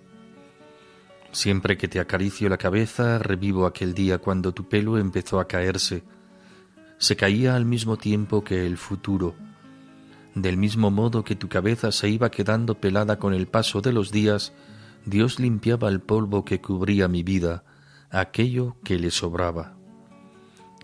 Siempre 1.32 1.78
que 1.78 1.88
te 1.88 2.00
acaricio 2.00 2.50
la 2.50 2.58
cabeza, 2.58 3.18
revivo 3.18 3.64
aquel 3.64 3.94
día 3.94 4.18
cuando 4.18 4.52
tu 4.52 4.68
pelo 4.68 4.98
empezó 4.98 5.40
a 5.40 5.48
caerse. 5.48 6.04
Se 6.98 7.16
caía 7.16 7.56
al 7.56 7.64
mismo 7.64 7.96
tiempo 7.96 8.44
que 8.44 8.66
el 8.66 8.76
futuro. 8.76 9.34
Del 10.34 10.58
mismo 10.58 10.90
modo 10.90 11.24
que 11.24 11.34
tu 11.34 11.48
cabeza 11.48 11.92
se 11.92 12.10
iba 12.10 12.30
quedando 12.30 12.74
pelada 12.74 13.18
con 13.18 13.32
el 13.32 13.46
paso 13.46 13.80
de 13.80 13.94
los 13.94 14.12
días, 14.12 14.52
Dios 15.06 15.38
limpiaba 15.38 15.88
el 15.88 16.00
polvo 16.00 16.44
que 16.44 16.60
cubría 16.60 17.08
mi 17.08 17.22
vida, 17.22 17.64
aquello 18.10 18.76
que 18.84 18.98
le 18.98 19.10
sobraba. 19.10 19.74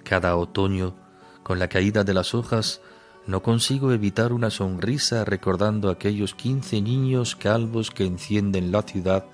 Cada 0.05 0.37
otoño, 0.37 0.95
con 1.43 1.59
la 1.59 1.69
caída 1.69 2.05
de 2.05 2.13
las 2.13 2.35
hojas, 2.35 2.83
no 3.27 3.43
consigo 3.43 3.93
evitar 3.93 4.33
una 4.33 4.51
sonrisa 4.51 5.25
recordando 5.25 5.91
aquellos 5.91 6.35
quince 6.35 6.81
niños 6.81 7.37
calvos 7.37 7.91
que 7.91 8.05
encienden 8.05 8.73
la 8.73 8.83
ciudad 8.83 9.25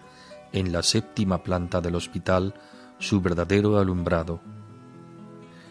en 0.53 0.72
la 0.72 0.82
séptima 0.82 1.43
planta 1.43 1.80
del 1.80 1.95
hospital 1.95 2.55
su 2.99 3.20
verdadero 3.20 3.78
alumbrado. 3.78 4.41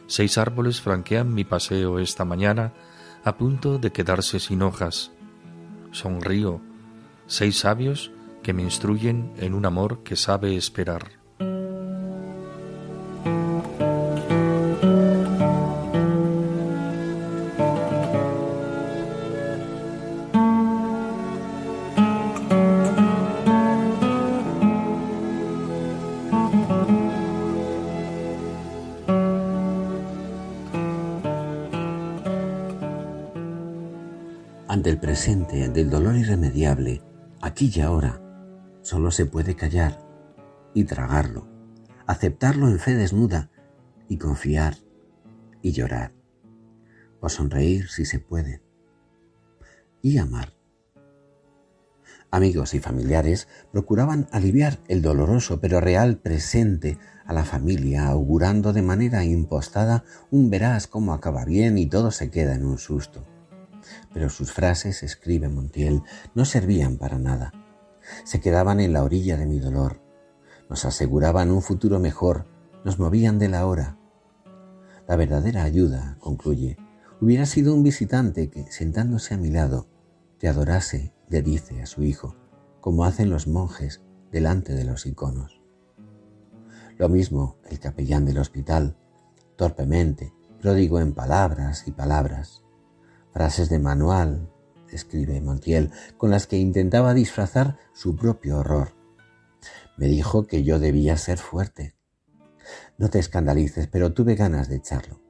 Seis 0.07 0.37
árboles 0.37 0.81
franquean 0.81 1.33
mi 1.33 1.43
paseo 1.43 1.99
esta 1.99 2.25
mañana 2.25 2.73
a 3.23 3.37
punto 3.37 3.79
de 3.79 3.91
quedarse 3.91 4.39
sin 4.39 4.61
hojas. 4.61 5.11
Sonrío. 5.91 6.61
Seis 7.27 7.59
sabios 7.59 8.11
que 8.45 8.53
me 8.53 8.61
instruyen 8.61 9.33
en 9.39 9.55
un 9.55 9.65
amor 9.65 10.03
que 10.03 10.15
sabe 10.15 10.55
esperar. 10.55 11.09
Ante 34.67 34.91
el 34.91 34.99
presente 34.99 35.67
del 35.69 35.89
dolor 35.89 36.15
irremediable, 36.15 37.01
aquí 37.41 37.71
y 37.73 37.81
ahora, 37.81 38.21
Solo 38.85 39.09
se 39.09 39.25
puede 39.25 39.55
callar 39.55 39.99
y 40.75 40.83
tragarlo, 40.83 41.47
aceptarlo 42.05 42.67
en 42.67 42.77
fe 42.77 42.93
desnuda 42.93 43.49
y 44.07 44.19
confiar 44.19 44.75
y 45.63 45.71
llorar, 45.71 46.13
o 47.19 47.27
sonreír 47.27 47.89
si 47.89 48.05
se 48.05 48.19
puede, 48.19 48.61
y 50.03 50.19
amar. 50.19 50.53
Amigos 52.29 52.75
y 52.75 52.79
familiares 52.79 53.47
procuraban 53.71 54.27
aliviar 54.31 54.77
el 54.87 55.01
doloroso 55.01 55.59
pero 55.59 55.81
real 55.81 56.19
presente 56.19 56.99
a 57.25 57.33
la 57.33 57.43
familia, 57.43 58.05
augurando 58.05 58.71
de 58.71 58.83
manera 58.83 59.25
impostada 59.25 60.03
un 60.29 60.51
verás 60.51 60.85
cómo 60.85 61.15
acaba 61.15 61.43
bien 61.43 61.79
y 61.79 61.87
todo 61.87 62.11
se 62.11 62.29
queda 62.29 62.53
en 62.53 62.63
un 62.63 62.77
susto. 62.77 63.25
Pero 64.13 64.29
sus 64.29 64.51
frases, 64.51 65.01
escribe 65.01 65.49
Montiel, 65.49 66.03
no 66.35 66.45
servían 66.45 66.97
para 66.97 67.17
nada 67.17 67.64
se 68.23 68.39
quedaban 68.39 68.79
en 68.79 68.93
la 68.93 69.03
orilla 69.03 69.37
de 69.37 69.45
mi 69.45 69.59
dolor, 69.59 70.01
nos 70.69 70.85
aseguraban 70.85 71.51
un 71.51 71.61
futuro 71.61 71.99
mejor, 71.99 72.45
nos 72.83 72.99
movían 72.99 73.39
de 73.39 73.49
la 73.49 73.65
hora. 73.65 73.97
La 75.07 75.15
verdadera 75.15 75.63
ayuda, 75.63 76.17
concluye, 76.19 76.77
hubiera 77.21 77.45
sido 77.45 77.73
un 77.73 77.83
visitante 77.83 78.49
que, 78.49 78.71
sentándose 78.71 79.33
a 79.33 79.37
mi 79.37 79.49
lado, 79.49 79.87
te 80.39 80.47
adorase, 80.47 81.13
le 81.29 81.41
dice 81.41 81.81
a 81.81 81.85
su 81.85 82.03
hijo, 82.03 82.35
como 82.81 83.05
hacen 83.05 83.29
los 83.29 83.47
monjes 83.47 84.01
delante 84.31 84.73
de 84.73 84.83
los 84.83 85.05
iconos. 85.05 85.61
Lo 86.97 87.09
mismo 87.09 87.57
el 87.69 87.79
capellán 87.79 88.25
del 88.25 88.37
hospital, 88.37 88.95
torpemente, 89.55 90.33
pródigo 90.61 90.99
en 90.99 91.13
palabras 91.13 91.87
y 91.87 91.91
palabras, 91.91 92.63
frases 93.31 93.69
de 93.69 93.79
manual, 93.79 94.49
escribe 94.91 95.41
Montiel, 95.41 95.91
con 96.17 96.31
las 96.31 96.47
que 96.47 96.57
intentaba 96.57 97.13
disfrazar 97.13 97.77
su 97.93 98.15
propio 98.15 98.59
horror. 98.59 98.93
Me 99.97 100.07
dijo 100.07 100.47
que 100.47 100.63
yo 100.63 100.79
debía 100.79 101.17
ser 101.17 101.37
fuerte. 101.37 101.95
No 102.97 103.09
te 103.09 103.19
escandalices, 103.19 103.87
pero 103.87 104.13
tuve 104.13 104.35
ganas 104.35 104.69
de 104.69 104.77
echarlo. 104.77 105.21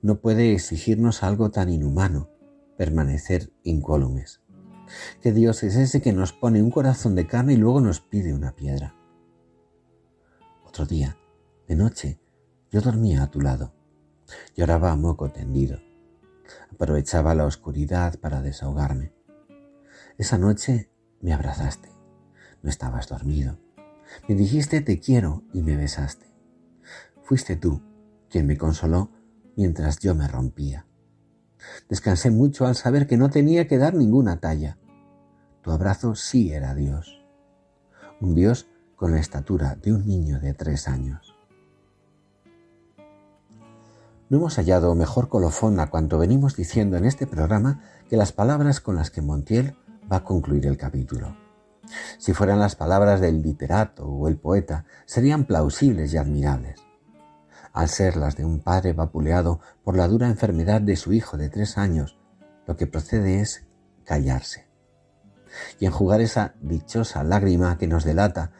No 0.00 0.20
puede 0.20 0.52
exigirnos 0.52 1.22
algo 1.22 1.50
tan 1.50 1.68
inhumano, 1.68 2.30
permanecer 2.76 3.52
incólumes. 3.64 4.40
Que 5.20 5.32
Dios 5.32 5.62
es 5.64 5.76
ese 5.76 6.00
que 6.00 6.12
nos 6.12 6.32
pone 6.32 6.62
un 6.62 6.70
corazón 6.70 7.14
de 7.14 7.26
carne 7.26 7.54
y 7.54 7.56
luego 7.56 7.80
nos 7.80 8.00
pide 8.00 8.32
una 8.32 8.54
piedra. 8.54 8.94
Otro 10.64 10.86
día, 10.86 11.18
de 11.66 11.76
noche, 11.76 12.20
yo 12.70 12.80
dormía 12.80 13.22
a 13.22 13.30
tu 13.30 13.40
lado. 13.40 13.74
Lloraba 14.54 14.92
a 14.92 14.96
moco 14.96 15.30
tendido. 15.30 15.87
Aprovechaba 16.78 17.34
la 17.34 17.44
oscuridad 17.44 18.20
para 18.20 18.40
desahogarme. 18.40 19.12
Esa 20.16 20.38
noche 20.38 20.88
me 21.20 21.32
abrazaste. 21.32 21.90
No 22.62 22.70
estabas 22.70 23.08
dormido. 23.08 23.58
Me 24.28 24.36
dijiste 24.36 24.80
te 24.80 25.00
quiero 25.00 25.42
y 25.52 25.62
me 25.62 25.76
besaste. 25.76 26.32
Fuiste 27.24 27.56
tú 27.56 27.82
quien 28.30 28.46
me 28.46 28.56
consoló 28.56 29.10
mientras 29.56 29.98
yo 29.98 30.14
me 30.14 30.28
rompía. 30.28 30.86
Descansé 31.88 32.30
mucho 32.30 32.64
al 32.64 32.76
saber 32.76 33.08
que 33.08 33.16
no 33.16 33.28
tenía 33.28 33.66
que 33.66 33.76
dar 33.76 33.94
ninguna 33.94 34.38
talla. 34.38 34.78
Tu 35.62 35.72
abrazo 35.72 36.14
sí 36.14 36.52
era 36.52 36.76
Dios. 36.76 37.24
Un 38.20 38.36
Dios 38.36 38.68
con 38.94 39.10
la 39.10 39.18
estatura 39.18 39.74
de 39.74 39.94
un 39.94 40.06
niño 40.06 40.38
de 40.38 40.54
tres 40.54 40.86
años. 40.86 41.27
No 44.30 44.36
hemos 44.36 44.56
hallado 44.56 44.94
mejor 44.94 45.28
colofón 45.28 45.80
a 45.80 45.88
cuanto 45.88 46.18
venimos 46.18 46.54
diciendo 46.54 46.98
en 46.98 47.06
este 47.06 47.26
programa 47.26 47.80
que 48.10 48.18
las 48.18 48.32
palabras 48.32 48.80
con 48.80 48.96
las 48.96 49.10
que 49.10 49.22
Montiel 49.22 49.74
va 50.10 50.18
a 50.18 50.24
concluir 50.24 50.66
el 50.66 50.76
capítulo. 50.76 51.34
Si 52.18 52.34
fueran 52.34 52.60
las 52.60 52.76
palabras 52.76 53.22
del 53.22 53.40
literato 53.40 54.06
o 54.06 54.28
el 54.28 54.36
poeta, 54.36 54.84
serían 55.06 55.44
plausibles 55.44 56.12
y 56.12 56.18
admirables. 56.18 56.78
Al 57.72 57.88
ser 57.88 58.18
las 58.18 58.36
de 58.36 58.44
un 58.44 58.60
padre 58.60 58.92
vapuleado 58.92 59.60
por 59.82 59.96
la 59.96 60.08
dura 60.08 60.26
enfermedad 60.26 60.82
de 60.82 60.96
su 60.96 61.14
hijo 61.14 61.38
de 61.38 61.48
tres 61.48 61.78
años, 61.78 62.18
lo 62.66 62.76
que 62.76 62.86
procede 62.86 63.40
es 63.40 63.64
callarse 64.04 64.68
y 65.80 65.86
enjugar 65.86 66.20
esa 66.20 66.54
dichosa 66.60 67.24
lágrima 67.24 67.78
que 67.78 67.86
nos 67.86 68.04
delata 68.04 68.52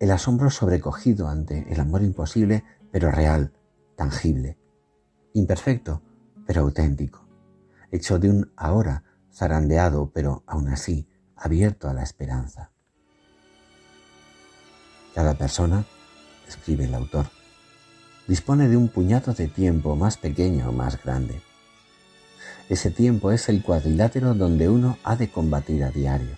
el 0.00 0.10
asombro 0.10 0.50
sobrecogido 0.50 1.28
ante 1.28 1.72
el 1.72 1.78
amor 1.78 2.02
imposible, 2.02 2.64
pero 2.90 3.12
real, 3.12 3.52
tangible, 3.94 4.58
imperfecto, 5.38 6.00
pero 6.46 6.62
auténtico, 6.62 7.26
hecho 7.92 8.18
de 8.18 8.30
un 8.30 8.52
ahora 8.56 9.04
zarandeado, 9.32 10.10
pero 10.14 10.42
aún 10.46 10.68
así 10.68 11.06
abierto 11.36 11.88
a 11.88 11.92
la 11.92 12.02
esperanza. 12.02 12.70
Cada 15.14 15.34
persona, 15.34 15.84
escribe 16.48 16.84
el 16.84 16.94
autor, 16.94 17.26
dispone 18.26 18.68
de 18.68 18.78
un 18.78 18.88
puñado 18.88 19.34
de 19.34 19.48
tiempo 19.48 19.94
más 19.94 20.16
pequeño 20.16 20.70
o 20.70 20.72
más 20.72 21.02
grande. 21.02 21.42
Ese 22.70 22.90
tiempo 22.90 23.30
es 23.30 23.48
el 23.50 23.62
cuadrilátero 23.62 24.34
donde 24.34 24.70
uno 24.70 24.98
ha 25.04 25.16
de 25.16 25.30
combatir 25.30 25.84
a 25.84 25.90
diario. 25.90 26.36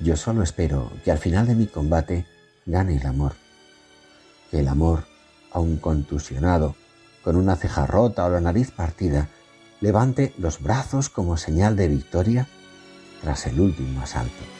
Yo 0.00 0.16
solo 0.16 0.42
espero 0.42 0.90
que 1.04 1.12
al 1.12 1.18
final 1.18 1.46
de 1.46 1.54
mi 1.54 1.66
combate 1.66 2.26
gane 2.66 2.96
el 2.96 3.06
amor. 3.06 3.34
Que 4.50 4.60
el 4.60 4.68
amor, 4.68 5.04
aun 5.52 5.76
contusionado, 5.76 6.76
con 7.28 7.36
una 7.36 7.56
ceja 7.56 7.84
rota 7.84 8.24
o 8.24 8.30
la 8.30 8.40
nariz 8.40 8.70
partida, 8.70 9.28
levante 9.82 10.32
los 10.38 10.62
brazos 10.62 11.10
como 11.10 11.36
señal 11.36 11.76
de 11.76 11.86
victoria 11.86 12.48
tras 13.20 13.46
el 13.46 13.60
último 13.60 14.00
asalto. 14.00 14.57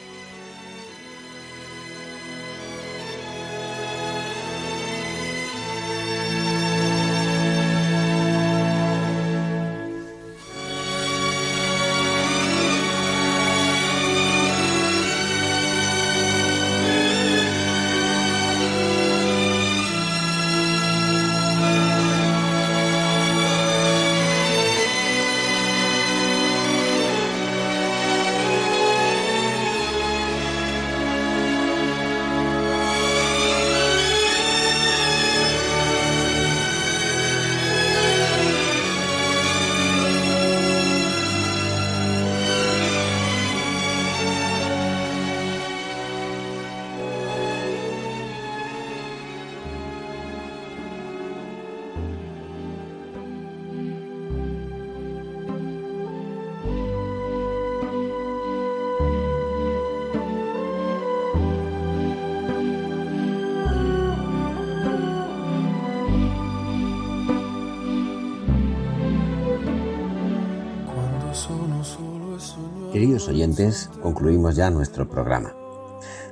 Oyentes, 73.29 73.91
concluimos 74.03 74.57
ya 74.57 74.71
nuestro 74.71 75.07
programa. 75.07 75.55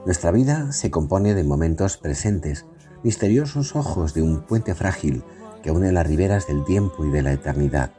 Nuestra 0.07 0.31
vida 0.31 0.73
se 0.73 0.91
compone 0.91 1.35
de 1.35 1.45
momentos 1.45 1.99
presentes, 1.99 2.65
misteriosos 3.03 3.77
ojos 3.77 4.15
de 4.15 4.23
un 4.23 4.41
puente 4.41 4.75
frágil 4.75 5.23
que 5.63 5.71
une 5.71 5.93
las 5.93 6.07
riberas 6.07 6.47
del 6.47 6.65
tiempo 6.65 7.05
y 7.05 7.11
de 7.11 7.23
la 7.23 7.35
eternidad, 7.35 7.91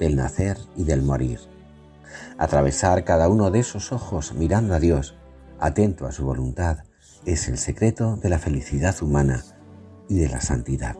del 0.00 0.16
nacer 0.16 0.58
y 0.74 0.82
del 0.82 1.02
morir. 1.02 1.38
Atravesar 2.36 3.04
cada 3.04 3.28
uno 3.28 3.52
de 3.52 3.60
esos 3.60 3.92
ojos 3.92 4.34
mirando 4.34 4.74
a 4.74 4.80
Dios, 4.80 5.14
atento 5.60 6.06
a 6.06 6.12
su 6.12 6.24
voluntad, 6.24 6.78
es 7.24 7.46
el 7.46 7.56
secreto 7.56 8.16
de 8.16 8.30
la 8.30 8.40
felicidad 8.40 9.00
humana 9.00 9.44
y 10.08 10.18
de 10.18 10.28
la 10.28 10.40
santidad. 10.40 10.96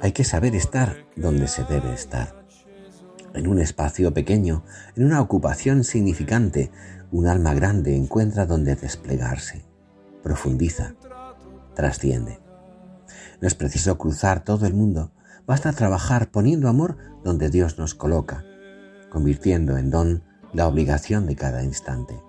Hay 0.00 0.12
que 0.12 0.24
saber 0.24 0.56
estar 0.56 1.04
donde 1.16 1.48
se 1.48 1.64
debe 1.64 1.92
estar 1.92 2.41
en 3.34 3.46
un 3.46 3.58
espacio 3.58 4.12
pequeño, 4.14 4.64
en 4.96 5.04
una 5.04 5.20
ocupación 5.20 5.84
significante, 5.84 6.70
un 7.10 7.26
alma 7.26 7.54
grande 7.54 7.96
encuentra 7.96 8.46
donde 8.46 8.74
desplegarse, 8.74 9.64
profundiza, 10.22 10.94
trasciende. 11.74 12.40
No 13.40 13.48
es 13.48 13.54
preciso 13.54 13.98
cruzar 13.98 14.44
todo 14.44 14.66
el 14.66 14.74
mundo, 14.74 15.12
basta 15.46 15.72
trabajar 15.72 16.30
poniendo 16.30 16.68
amor 16.68 16.96
donde 17.24 17.50
Dios 17.50 17.78
nos 17.78 17.94
coloca, 17.94 18.44
convirtiendo 19.10 19.76
en 19.76 19.90
don 19.90 20.24
la 20.52 20.66
obligación 20.66 21.26
de 21.26 21.36
cada 21.36 21.62
instante, 21.62 22.20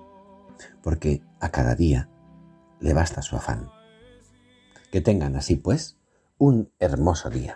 porque 0.81 1.21
a 1.39 1.49
cada 1.49 1.75
día 1.75 2.09
le 2.79 2.93
basta 2.93 3.21
su 3.21 3.35
afán. 3.35 3.69
Que 4.91 5.01
tengan 5.01 5.35
así 5.35 5.55
pues 5.55 5.97
un 6.37 6.71
hermoso 6.79 7.29
día. 7.29 7.55